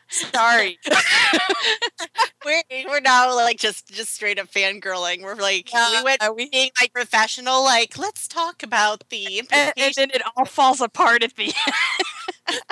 Sorry. 0.10 0.80
we're 2.46 2.62
we're 2.88 3.00
now 3.02 3.36
like 3.36 3.58
just 3.60 3.90
just 3.90 4.14
straight 4.14 4.40
up 4.40 4.48
fangirling. 4.48 5.22
We're 5.22 5.36
like 5.36 5.70
we 5.74 6.04
went 6.04 6.22
we- 6.36 6.50
being 6.50 6.72
like 6.80 6.94
professional. 6.94 7.64
Like 7.64 7.98
let's 7.98 8.28
talk 8.28 8.64
about 8.64 9.04
the 9.10 9.40
and, 9.52 9.74
and 9.78 9.94
then 9.96 10.10
it 10.12 10.22
all 10.36 10.46
falls 10.46 10.82
apart 10.82 11.24
at 11.24 11.36
the 11.36 11.46
end. 12.48 12.62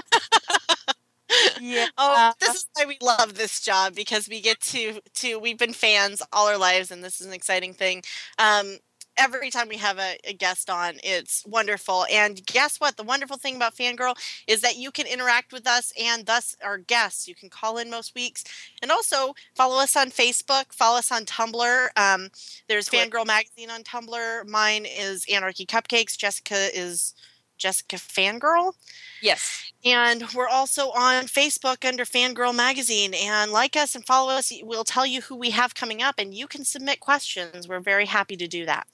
Yeah. 1.59 1.87
Oh, 1.97 2.31
this 2.39 2.55
is 2.55 2.65
why 2.73 2.85
we 2.85 2.97
love 3.01 3.35
this 3.35 3.59
job 3.59 3.93
because 3.95 4.29
we 4.29 4.41
get 4.41 4.61
to 4.61 5.01
to 5.15 5.37
we've 5.39 5.57
been 5.57 5.73
fans 5.73 6.21
all 6.31 6.47
our 6.47 6.57
lives, 6.57 6.89
and 6.91 7.03
this 7.03 7.19
is 7.19 7.27
an 7.27 7.33
exciting 7.33 7.73
thing. 7.73 8.03
Um, 8.39 8.77
every 9.17 9.49
time 9.49 9.67
we 9.67 9.77
have 9.77 9.97
a, 9.97 10.17
a, 10.23 10.33
guest 10.33 10.69
on, 10.69 10.95
it's 11.03 11.45
wonderful. 11.45 12.05
And 12.11 12.45
guess 12.45 12.77
what? 12.79 12.97
The 12.97 13.03
wonderful 13.03 13.37
thing 13.37 13.55
about 13.55 13.75
Fangirl 13.75 14.15
is 14.47 14.61
that 14.61 14.77
you 14.77 14.91
can 14.91 15.07
interact 15.07 15.51
with 15.51 15.67
us 15.67 15.91
and 15.99 16.25
thus 16.25 16.55
our 16.63 16.77
guests. 16.77 17.27
You 17.27 17.35
can 17.35 17.49
call 17.49 17.77
in 17.77 17.89
most 17.89 18.15
weeks. 18.15 18.43
And 18.81 18.91
also 18.91 19.33
follow 19.55 19.81
us 19.81 19.95
on 19.95 20.11
Facebook, 20.11 20.71
follow 20.71 20.99
us 20.99 21.11
on 21.11 21.25
Tumblr. 21.25 21.87
Um, 21.95 22.29
there's 22.67 22.89
Fangirl 22.89 23.25
Magazine 23.25 23.69
on 23.69 23.83
Tumblr. 23.83 24.47
Mine 24.47 24.85
is 24.85 25.25
Anarchy 25.31 25.65
Cupcakes. 25.65 26.17
Jessica 26.17 26.69
is 26.73 27.13
Jessica 27.57 27.97
Fangirl. 27.97 28.73
Yes. 29.21 29.71
And 29.83 30.23
we're 30.33 30.47
also 30.47 30.89
on 30.91 31.25
Facebook 31.25 31.87
under 31.87 32.05
Fangirl 32.05 32.55
Magazine. 32.55 33.13
And 33.13 33.51
like 33.51 33.75
us 33.75 33.95
and 33.95 34.05
follow 34.05 34.31
us. 34.33 34.51
We'll 34.63 34.83
tell 34.83 35.05
you 35.05 35.21
who 35.21 35.35
we 35.35 35.51
have 35.51 35.75
coming 35.75 36.01
up, 36.01 36.15
and 36.17 36.33
you 36.33 36.47
can 36.47 36.65
submit 36.65 36.99
questions. 36.99 37.67
We're 37.67 37.79
very 37.79 38.05
happy 38.05 38.35
to 38.37 38.47
do 38.47 38.65
that. 38.65 38.87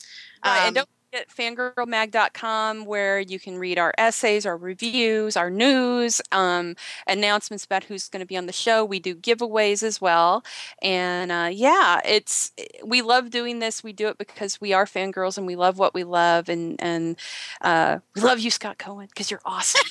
Right, 0.45 0.59
um, 0.59 0.68
and 0.68 0.76
don't 0.76 0.89
at 1.14 1.30
fangirlmag.com 1.30 2.86
where 2.86 3.20
you 3.20 3.39
can 3.39 3.57
read 3.57 3.78
our 3.78 3.93
essays, 3.97 4.45
our 4.45 4.57
reviews, 4.57 5.38
our 5.38 5.49
news, 5.49 6.22
um, 6.32 6.76
announcements 7.07 7.66
about 7.66 7.84
who's 7.84 8.09
going 8.09 8.22
to 8.22 8.26
be 8.26 8.38
on 8.38 8.45
the 8.45 8.53
show. 8.53 8.84
We 8.84 8.99
do 8.99 9.16
giveaways 9.16 9.84
as 9.84 10.01
well, 10.01 10.43
and 10.82 11.32
uh, 11.32 11.49
yeah, 11.51 12.01
it's 12.05 12.51
we 12.84 13.01
love 13.01 13.30
doing 13.30 13.59
this. 13.59 13.84
We 13.84 13.93
do 13.93 14.07
it 14.07 14.18
because 14.18 14.59
we 14.59 14.74
are 14.74 14.86
fangirls 14.86 15.38
and 15.38 15.45
we 15.45 15.55
love 15.55 15.78
what 15.78 15.93
we 15.93 16.03
love, 16.03 16.49
and 16.49 16.82
and 16.82 17.18
uh, 17.61 17.99
we 18.16 18.22
love 18.22 18.39
you, 18.39 18.51
Scott 18.51 18.78
Cohen, 18.78 19.07
because 19.07 19.30
you're 19.30 19.41
awesome. 19.45 19.86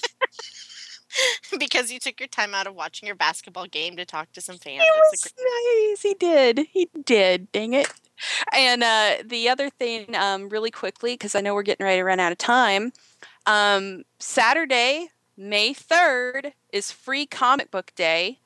because 1.59 1.93
you 1.93 1.99
took 1.99 2.19
your 2.19 2.29
time 2.29 2.55
out 2.55 2.67
of 2.67 2.75
watching 2.75 3.07
your 3.07 3.17
basketball 3.17 3.67
game 3.67 3.97
to 3.97 4.05
talk 4.05 4.33
to 4.33 4.41
some 4.41 4.59
fans. 4.59 4.83
It 4.83 5.03
was 5.13 5.33
great- 5.37 5.91
nice. 5.91 6.03
He 6.03 6.15
did. 6.15 6.67
He 6.73 6.89
did. 7.05 7.53
Dang 7.53 7.75
it 7.75 7.93
and 8.53 8.83
uh, 8.83 9.15
the 9.25 9.49
other 9.49 9.71
thing, 9.71 10.15
um, 10.15 10.49
really 10.49 10.71
quickly, 10.71 11.15
because 11.15 11.35
I 11.35 11.41
know 11.41 11.55
we're 11.55 11.63
getting 11.63 11.85
ready 11.85 11.99
to 11.99 12.05
run 12.05 12.21
out 12.21 12.33
of 12.33 12.39
time. 12.39 12.93
Um, 13.47 14.05
Saturday, 14.19 15.09
May 15.37 15.73
third, 15.75 16.53
is 16.73 16.91
Free 16.91 17.27
Comic 17.27 17.71
Book 17.71 17.93
Day, 17.97 18.39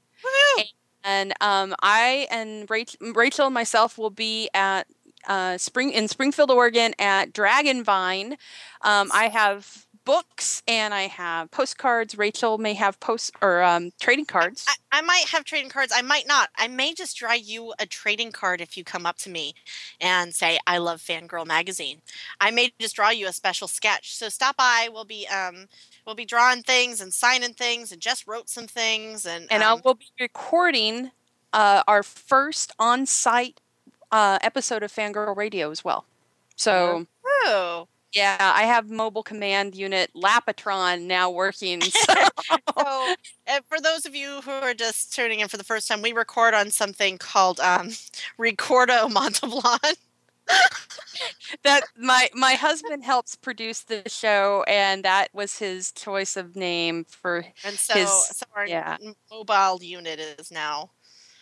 and 1.04 1.32
um, 1.40 1.74
I 1.82 2.26
and 2.30 2.68
Rachel, 2.70 3.12
Rachel 3.14 3.46
and 3.46 3.54
myself 3.54 3.98
will 3.98 4.10
be 4.10 4.48
at 4.54 4.86
uh, 5.26 5.58
Spring 5.58 5.92
in 5.92 6.08
Springfield, 6.08 6.50
Oregon, 6.50 6.94
at 6.98 7.32
Dragonvine. 7.32 8.36
Um, 8.82 9.10
I 9.12 9.28
have 9.28 9.85
books 10.06 10.62
and 10.66 10.94
I 10.94 11.02
have 11.02 11.50
postcards. 11.50 12.16
Rachel 12.16 12.56
may 12.56 12.72
have 12.74 12.98
post 13.00 13.32
or 13.42 13.62
um, 13.62 13.90
trading 14.00 14.24
cards. 14.24 14.64
I, 14.66 15.00
I, 15.00 15.02
might 15.02 15.26
have 15.32 15.44
trading 15.44 15.68
cards. 15.68 15.92
I 15.94 16.00
might 16.00 16.26
not. 16.26 16.48
I 16.56 16.68
may 16.68 16.94
just 16.94 17.18
draw 17.18 17.32
you 17.34 17.74
a 17.78 17.84
trading 17.84 18.32
card 18.32 18.62
if 18.62 18.78
you 18.78 18.84
come 18.84 19.04
up 19.04 19.18
to 19.18 19.30
me 19.30 19.52
and 20.00 20.32
say, 20.32 20.58
"I 20.66 20.78
love 20.78 21.02
Fangirl 21.02 21.46
magazine." 21.46 22.00
I 22.40 22.50
may 22.50 22.72
just 22.80 22.96
draw 22.96 23.10
you 23.10 23.26
a 23.26 23.32
special 23.32 23.68
sketch. 23.68 24.14
So 24.14 24.30
stop 24.30 24.56
by. 24.56 24.88
We'll 24.90 25.04
be 25.04 25.26
um, 25.26 25.66
we'll 26.06 26.14
be 26.14 26.24
drawing 26.24 26.62
things 26.62 27.02
and 27.02 27.12
signing 27.12 27.52
things, 27.52 27.92
and 27.92 28.00
just 28.00 28.26
wrote 28.26 28.48
some 28.48 28.68
things, 28.68 29.26
and 29.26 29.46
and 29.50 29.62
um, 29.62 29.78
I 29.78 29.80
will 29.84 29.94
be 29.94 30.06
recording 30.18 31.10
uh, 31.52 31.82
our 31.86 32.04
first 32.04 32.72
on-site 32.78 33.60
uh, 34.12 34.38
episode 34.40 34.82
of 34.82 34.92
Fangirl 34.92 35.36
Radio 35.36 35.70
as 35.70 35.84
well. 35.84 36.06
So. 36.54 37.06
Oh. 37.44 37.88
Yeah, 38.16 38.38
I 38.40 38.62
have 38.62 38.88
mobile 38.88 39.22
command 39.22 39.74
unit 39.74 40.10
Lapatron 40.16 41.02
now 41.02 41.30
working. 41.30 41.82
So. 42.06 42.14
so 42.78 43.14
for 43.68 43.80
those 43.80 44.06
of 44.06 44.14
you 44.14 44.40
who 44.42 44.50
are 44.50 44.74
just 44.74 45.14
tuning 45.14 45.40
in 45.40 45.48
for 45.48 45.56
the 45.56 45.64
first 45.64 45.88
time, 45.88 46.02
we 46.02 46.12
record 46.12 46.54
on 46.54 46.70
something 46.70 47.18
called 47.18 47.58
um, 47.60 47.90
Recordo 48.38 49.08
Montalban. 49.08 49.94
that 51.64 51.82
my 51.98 52.28
my 52.34 52.54
husband 52.54 53.04
helps 53.04 53.34
produce 53.34 53.80
the 53.80 54.02
show, 54.08 54.64
and 54.68 55.04
that 55.04 55.28
was 55.32 55.58
his 55.58 55.90
choice 55.92 56.36
of 56.36 56.54
name 56.54 57.04
for 57.04 57.44
and 57.64 57.74
so, 57.76 57.94
his 57.94 58.08
so 58.08 58.46
our 58.54 58.66
yeah. 58.66 58.96
mobile 59.30 59.82
unit 59.82 60.20
is 60.20 60.50
now 60.50 60.90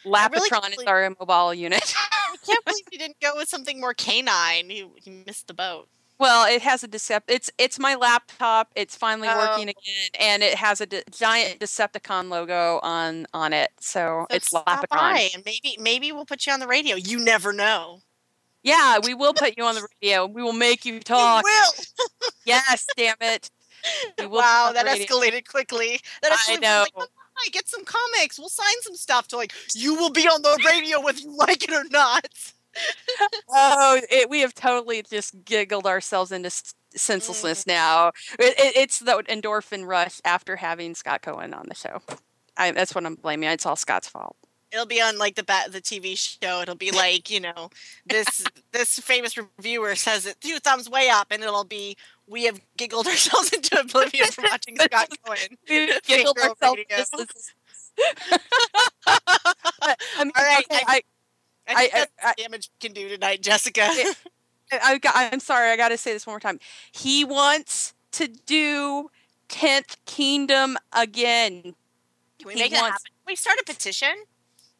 Lapatron 0.04 0.62
really 0.62 0.72
is 0.74 0.84
our 0.86 1.10
mobile 1.18 1.54
unit. 1.54 1.94
I 2.12 2.36
can't 2.46 2.64
believe 2.64 2.84
you 2.92 2.98
didn't 2.98 3.20
go 3.20 3.32
with 3.36 3.48
something 3.48 3.80
more 3.80 3.94
canine. 3.94 4.70
You, 4.70 4.92
you 5.02 5.24
missed 5.26 5.46
the 5.48 5.54
boat. 5.54 5.88
Well, 6.18 6.46
it 6.46 6.62
has 6.62 6.84
a 6.84 6.88
decept. 6.88 7.22
It's 7.28 7.50
it's 7.58 7.78
my 7.78 7.96
laptop. 7.96 8.70
It's 8.76 8.96
finally 8.96 9.28
oh. 9.28 9.36
working 9.36 9.68
again, 9.68 10.10
and 10.20 10.42
it 10.42 10.54
has 10.54 10.80
a 10.80 10.86
de- 10.86 11.02
giant 11.10 11.58
Decepticon 11.58 12.28
logo 12.28 12.78
on 12.82 13.26
on 13.34 13.52
it. 13.52 13.70
So, 13.80 14.26
so 14.30 14.36
it's 14.36 14.52
Lapatron. 14.52 15.34
And 15.34 15.44
maybe 15.44 15.76
maybe 15.80 16.12
we'll 16.12 16.24
put 16.24 16.46
you 16.46 16.52
on 16.52 16.60
the 16.60 16.68
radio. 16.68 16.94
You 16.96 17.18
never 17.18 17.52
know. 17.52 18.00
Yeah, 18.62 18.98
we 19.02 19.12
will 19.12 19.34
put 19.34 19.58
you 19.58 19.64
on 19.64 19.74
the 19.74 19.86
radio. 20.00 20.26
We 20.26 20.42
will 20.42 20.52
make 20.52 20.84
you 20.84 21.00
talk. 21.00 21.44
We 21.44 21.50
will. 21.50 21.84
yes, 22.46 22.86
damn 22.96 23.16
it. 23.20 23.50
wow, 24.20 24.70
that 24.72 24.86
escalated 24.86 25.46
quickly. 25.48 26.00
That 26.22 26.32
actually 26.32 26.56
I 26.56 26.60
know. 26.60 26.86
Like, 26.96 27.08
oh, 27.10 27.50
get 27.52 27.68
some 27.68 27.84
comics. 27.84 28.38
We'll 28.38 28.48
sign 28.48 28.80
some 28.82 28.94
stuff 28.94 29.28
to 29.28 29.36
like. 29.36 29.52
You 29.74 29.96
will 29.96 30.10
be 30.10 30.22
on 30.22 30.42
the 30.42 30.62
radio 30.64 31.00
whether 31.00 31.18
you 31.18 31.36
like 31.36 31.64
it 31.64 31.72
or 31.72 31.84
not 31.90 32.28
oh, 33.48 34.00
it, 34.10 34.28
we 34.28 34.40
have 34.40 34.54
totally 34.54 35.02
just 35.02 35.44
giggled 35.44 35.86
ourselves 35.86 36.32
into 36.32 36.50
senselessness 36.94 37.64
mm. 37.64 37.68
now. 37.68 38.08
It, 38.38 38.58
it, 38.58 38.76
it's 38.76 38.98
the 38.98 39.22
endorphin 39.28 39.86
rush 39.86 40.20
after 40.24 40.56
having 40.56 40.94
Scott 40.94 41.22
Cohen 41.22 41.54
on 41.54 41.66
the 41.68 41.74
show. 41.74 42.00
I, 42.56 42.70
that's 42.70 42.94
what 42.94 43.04
I'm 43.04 43.16
blaming. 43.16 43.48
It's 43.48 43.66
all 43.66 43.76
Scott's 43.76 44.08
fault. 44.08 44.36
It'll 44.72 44.86
be 44.86 45.00
on 45.00 45.18
like 45.18 45.36
the 45.36 45.44
bat, 45.44 45.70
the 45.70 45.80
TV 45.80 46.18
show. 46.18 46.60
It'll 46.60 46.74
be 46.74 46.90
like 46.90 47.30
you 47.30 47.38
know 47.38 47.70
this 48.06 48.44
this 48.72 48.98
famous 48.98 49.36
reviewer 49.36 49.94
says 49.94 50.26
it 50.26 50.40
two 50.40 50.58
thumbs 50.58 50.90
way 50.90 51.08
up, 51.08 51.28
and 51.30 51.44
it'll 51.44 51.62
be 51.62 51.96
we 52.26 52.44
have 52.44 52.60
giggled 52.76 53.06
ourselves 53.08 53.52
into 53.52 53.78
oblivion 53.78 54.26
from 54.26 54.46
watching 54.50 54.76
Scott 54.76 55.08
Cohen. 55.24 55.38
we 55.70 55.92
giggled 56.06 56.38
ourselves. 56.38 56.80
I 59.06 60.24
mean, 60.24 60.32
all 60.36 60.44
right, 60.44 60.64
okay, 60.70 60.82
I, 60.86 61.02
I 61.68 61.74
think 61.74 61.94
I, 61.94 62.06
I, 62.22 62.34
damage 62.36 62.70
can 62.80 62.92
do 62.92 63.08
tonight, 63.08 63.42
Jessica. 63.42 63.88
I, 64.72 64.98
I'm 65.32 65.40
sorry, 65.40 65.70
I 65.70 65.76
got 65.76 65.90
to 65.90 65.96
say 65.96 66.12
this 66.12 66.26
one 66.26 66.32
more 66.34 66.40
time. 66.40 66.58
He 66.92 67.24
wants 67.24 67.94
to 68.12 68.28
do 68.28 69.10
Tenth 69.48 69.96
Kingdom 70.06 70.76
again. 70.92 71.74
Can 72.38 72.46
we 72.46 72.54
he 72.54 72.60
make 72.60 72.72
wants, 72.72 72.82
it 72.82 72.90
happen? 72.90 73.04
Can 73.04 73.32
we 73.32 73.36
start 73.36 73.58
a 73.60 73.64
petition? 73.64 74.14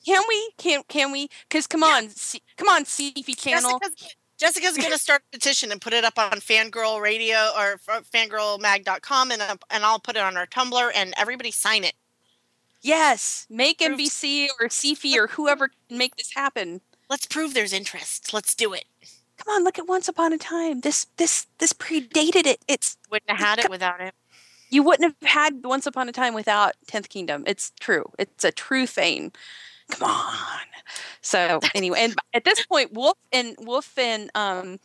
Can 0.05 0.22
we? 0.28 0.51
Can 0.59 0.82
can 0.89 1.12
we? 1.12 1.28
Because 1.49 1.66
come 1.66 1.82
yeah. 1.82 1.97
on, 1.97 2.09
see, 2.11 2.43
come 2.57 2.68
on, 2.68 2.85
Syfy 2.85 3.37
channel. 3.37 3.78
Jessica's, 3.78 4.16
Jessica's 4.37 4.76
going 4.76 4.93
to 4.93 4.99
start 4.99 5.22
a 5.32 5.37
petition 5.37 5.72
and 5.72 5.80
put 5.80 5.93
it 5.93 6.05
up 6.05 6.18
on 6.18 6.32
Fangirl 6.32 7.01
Radio 7.01 7.51
or 7.57 7.78
fangirlmag.com, 7.87 9.30
and 9.30 9.43
and 9.70 9.85
I'll 9.85 10.01
put 10.01 10.16
it 10.16 10.22
on 10.22 10.37
our 10.37 10.47
Tumblr, 10.47 10.91
and 10.95 11.14
everybody 11.16 11.51
sign 11.51 11.85
it. 11.85 11.95
Yes, 12.85 13.47
make 13.49 13.78
NBC 13.78 14.49
or 14.61 14.68
Syfy 14.68 15.16
or 15.16 15.28
whoever 15.28 15.68
can 15.68 15.97
make 15.97 16.16
this 16.16 16.35
happen. 16.35 16.82
Let's 17.09 17.24
prove 17.24 17.55
there's 17.55 17.72
interest. 17.72 18.35
Let's 18.35 18.55
do 18.55 18.74
it. 18.74 18.85
Come 19.39 19.55
on, 19.55 19.64
look 19.64 19.78
at 19.78 19.89
Once 19.89 20.07
Upon 20.07 20.35
a 20.35 20.39
Time. 20.39 20.80
This 20.80 21.07
this 21.16 21.47
this 21.59 21.72
predated 21.72 22.45
it. 22.47 22.62
It's 22.68 22.99
wouldn't 23.11 23.30
have 23.30 23.41
had 23.41 23.59
it 23.59 23.70
without 23.70 24.03
it. 24.03 24.12
You 24.68 24.82
wouldn't 24.82 25.14
have 25.22 25.30
had 25.30 25.64
Once 25.64 25.87
Upon 25.87 26.11
a 26.11 26.12
Time 26.12 26.35
without 26.35 26.74
Tenth 26.87 27.09
Kingdom. 27.09 27.45
It's 27.47 27.72
true. 27.80 28.05
It's 28.18 28.45
a 28.45 28.53
true 28.53 28.87
thing. 28.87 29.32
Come 29.91 30.11
on. 30.11 30.66
So 31.22 31.61
anyway, 31.74 32.01
and 32.01 32.14
at 32.35 32.45
this 32.45 32.66
point, 32.66 32.93
Wolf 32.93 33.16
and 33.32 33.57
Wolf 33.61 33.97
and 33.97 34.30
um, 34.35 34.78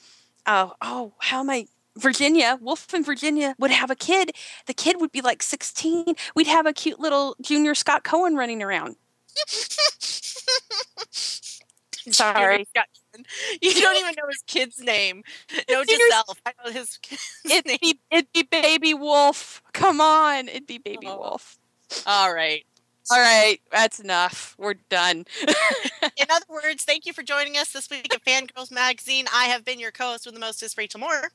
oh 0.45 0.73
oh, 0.81 1.11
how 1.19 1.41
am 1.41 1.49
I 1.49 1.67
Virginia, 1.97 2.57
Wolf 2.61 2.93
in 2.93 3.03
Virginia 3.03 3.55
would 3.59 3.71
have 3.71 3.89
a 3.89 3.95
kid. 3.95 4.31
The 4.67 4.73
kid 4.73 5.01
would 5.01 5.11
be 5.11 5.21
like 5.21 5.43
16. 5.43 6.15
We'd 6.35 6.47
have 6.47 6.65
a 6.65 6.73
cute 6.73 6.99
little 6.99 7.35
junior 7.41 7.75
Scott 7.75 8.03
Cohen 8.03 8.35
running 8.35 8.63
around. 8.63 8.95
Sorry. 11.11 12.67
You 13.61 13.73
don't 13.73 13.97
even 13.97 14.13
know 14.17 14.27
his 14.29 14.43
kid's 14.47 14.79
name. 14.79 15.23
No, 15.69 15.81
yourself. 15.81 16.39
I 16.45 16.53
know 16.63 16.71
his 16.71 16.99
it'd 17.43 17.65
name. 17.65 17.77
Be, 17.81 17.99
it'd 18.11 18.31
be 18.31 18.43
Baby 18.43 18.93
Wolf. 18.93 19.61
Come 19.73 19.99
on. 19.99 20.47
It'd 20.47 20.67
be 20.67 20.77
Baby 20.77 21.07
oh. 21.07 21.17
Wolf. 21.17 21.57
All 22.05 22.33
right. 22.33 22.63
All 23.11 23.19
right, 23.19 23.59
that's 23.71 23.99
enough. 23.99 24.55
We're 24.59 24.75
done. 24.75 25.25
In 25.41 26.27
other 26.29 26.45
words, 26.47 26.83
thank 26.83 27.07
you 27.07 27.13
for 27.13 27.23
joining 27.23 27.57
us 27.57 27.71
this 27.71 27.89
week 27.89 28.13
at 28.13 28.23
Fangirls 28.23 28.71
Magazine. 28.71 29.25
I 29.33 29.45
have 29.45 29.65
been 29.65 29.79
your 29.79 29.91
co-host 29.91 30.27
with 30.27 30.35
the 30.35 30.39
mostest, 30.39 30.77
Rachel 30.77 30.99
Moore. 30.99 31.31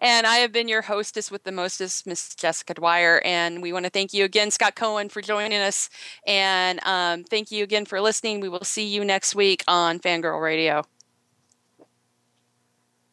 And 0.00 0.26
I 0.26 0.36
have 0.36 0.52
been 0.52 0.68
your 0.68 0.82
hostess 0.82 1.30
with 1.30 1.44
the 1.44 1.52
mostest, 1.52 2.06
Miss 2.06 2.34
Jessica 2.34 2.74
Dwyer. 2.74 3.20
And 3.24 3.62
we 3.62 3.72
want 3.72 3.84
to 3.84 3.90
thank 3.90 4.12
you 4.12 4.24
again, 4.24 4.50
Scott 4.50 4.74
Cohen, 4.76 5.08
for 5.08 5.20
joining 5.22 5.60
us. 5.60 5.88
And 6.26 6.80
um, 6.84 7.24
thank 7.24 7.50
you 7.50 7.64
again 7.64 7.84
for 7.84 8.00
listening. 8.00 8.40
We 8.40 8.48
will 8.48 8.64
see 8.64 8.86
you 8.86 9.04
next 9.04 9.34
week 9.34 9.64
on 9.68 9.98
Fangirl 9.98 10.40
Radio. 10.42 10.84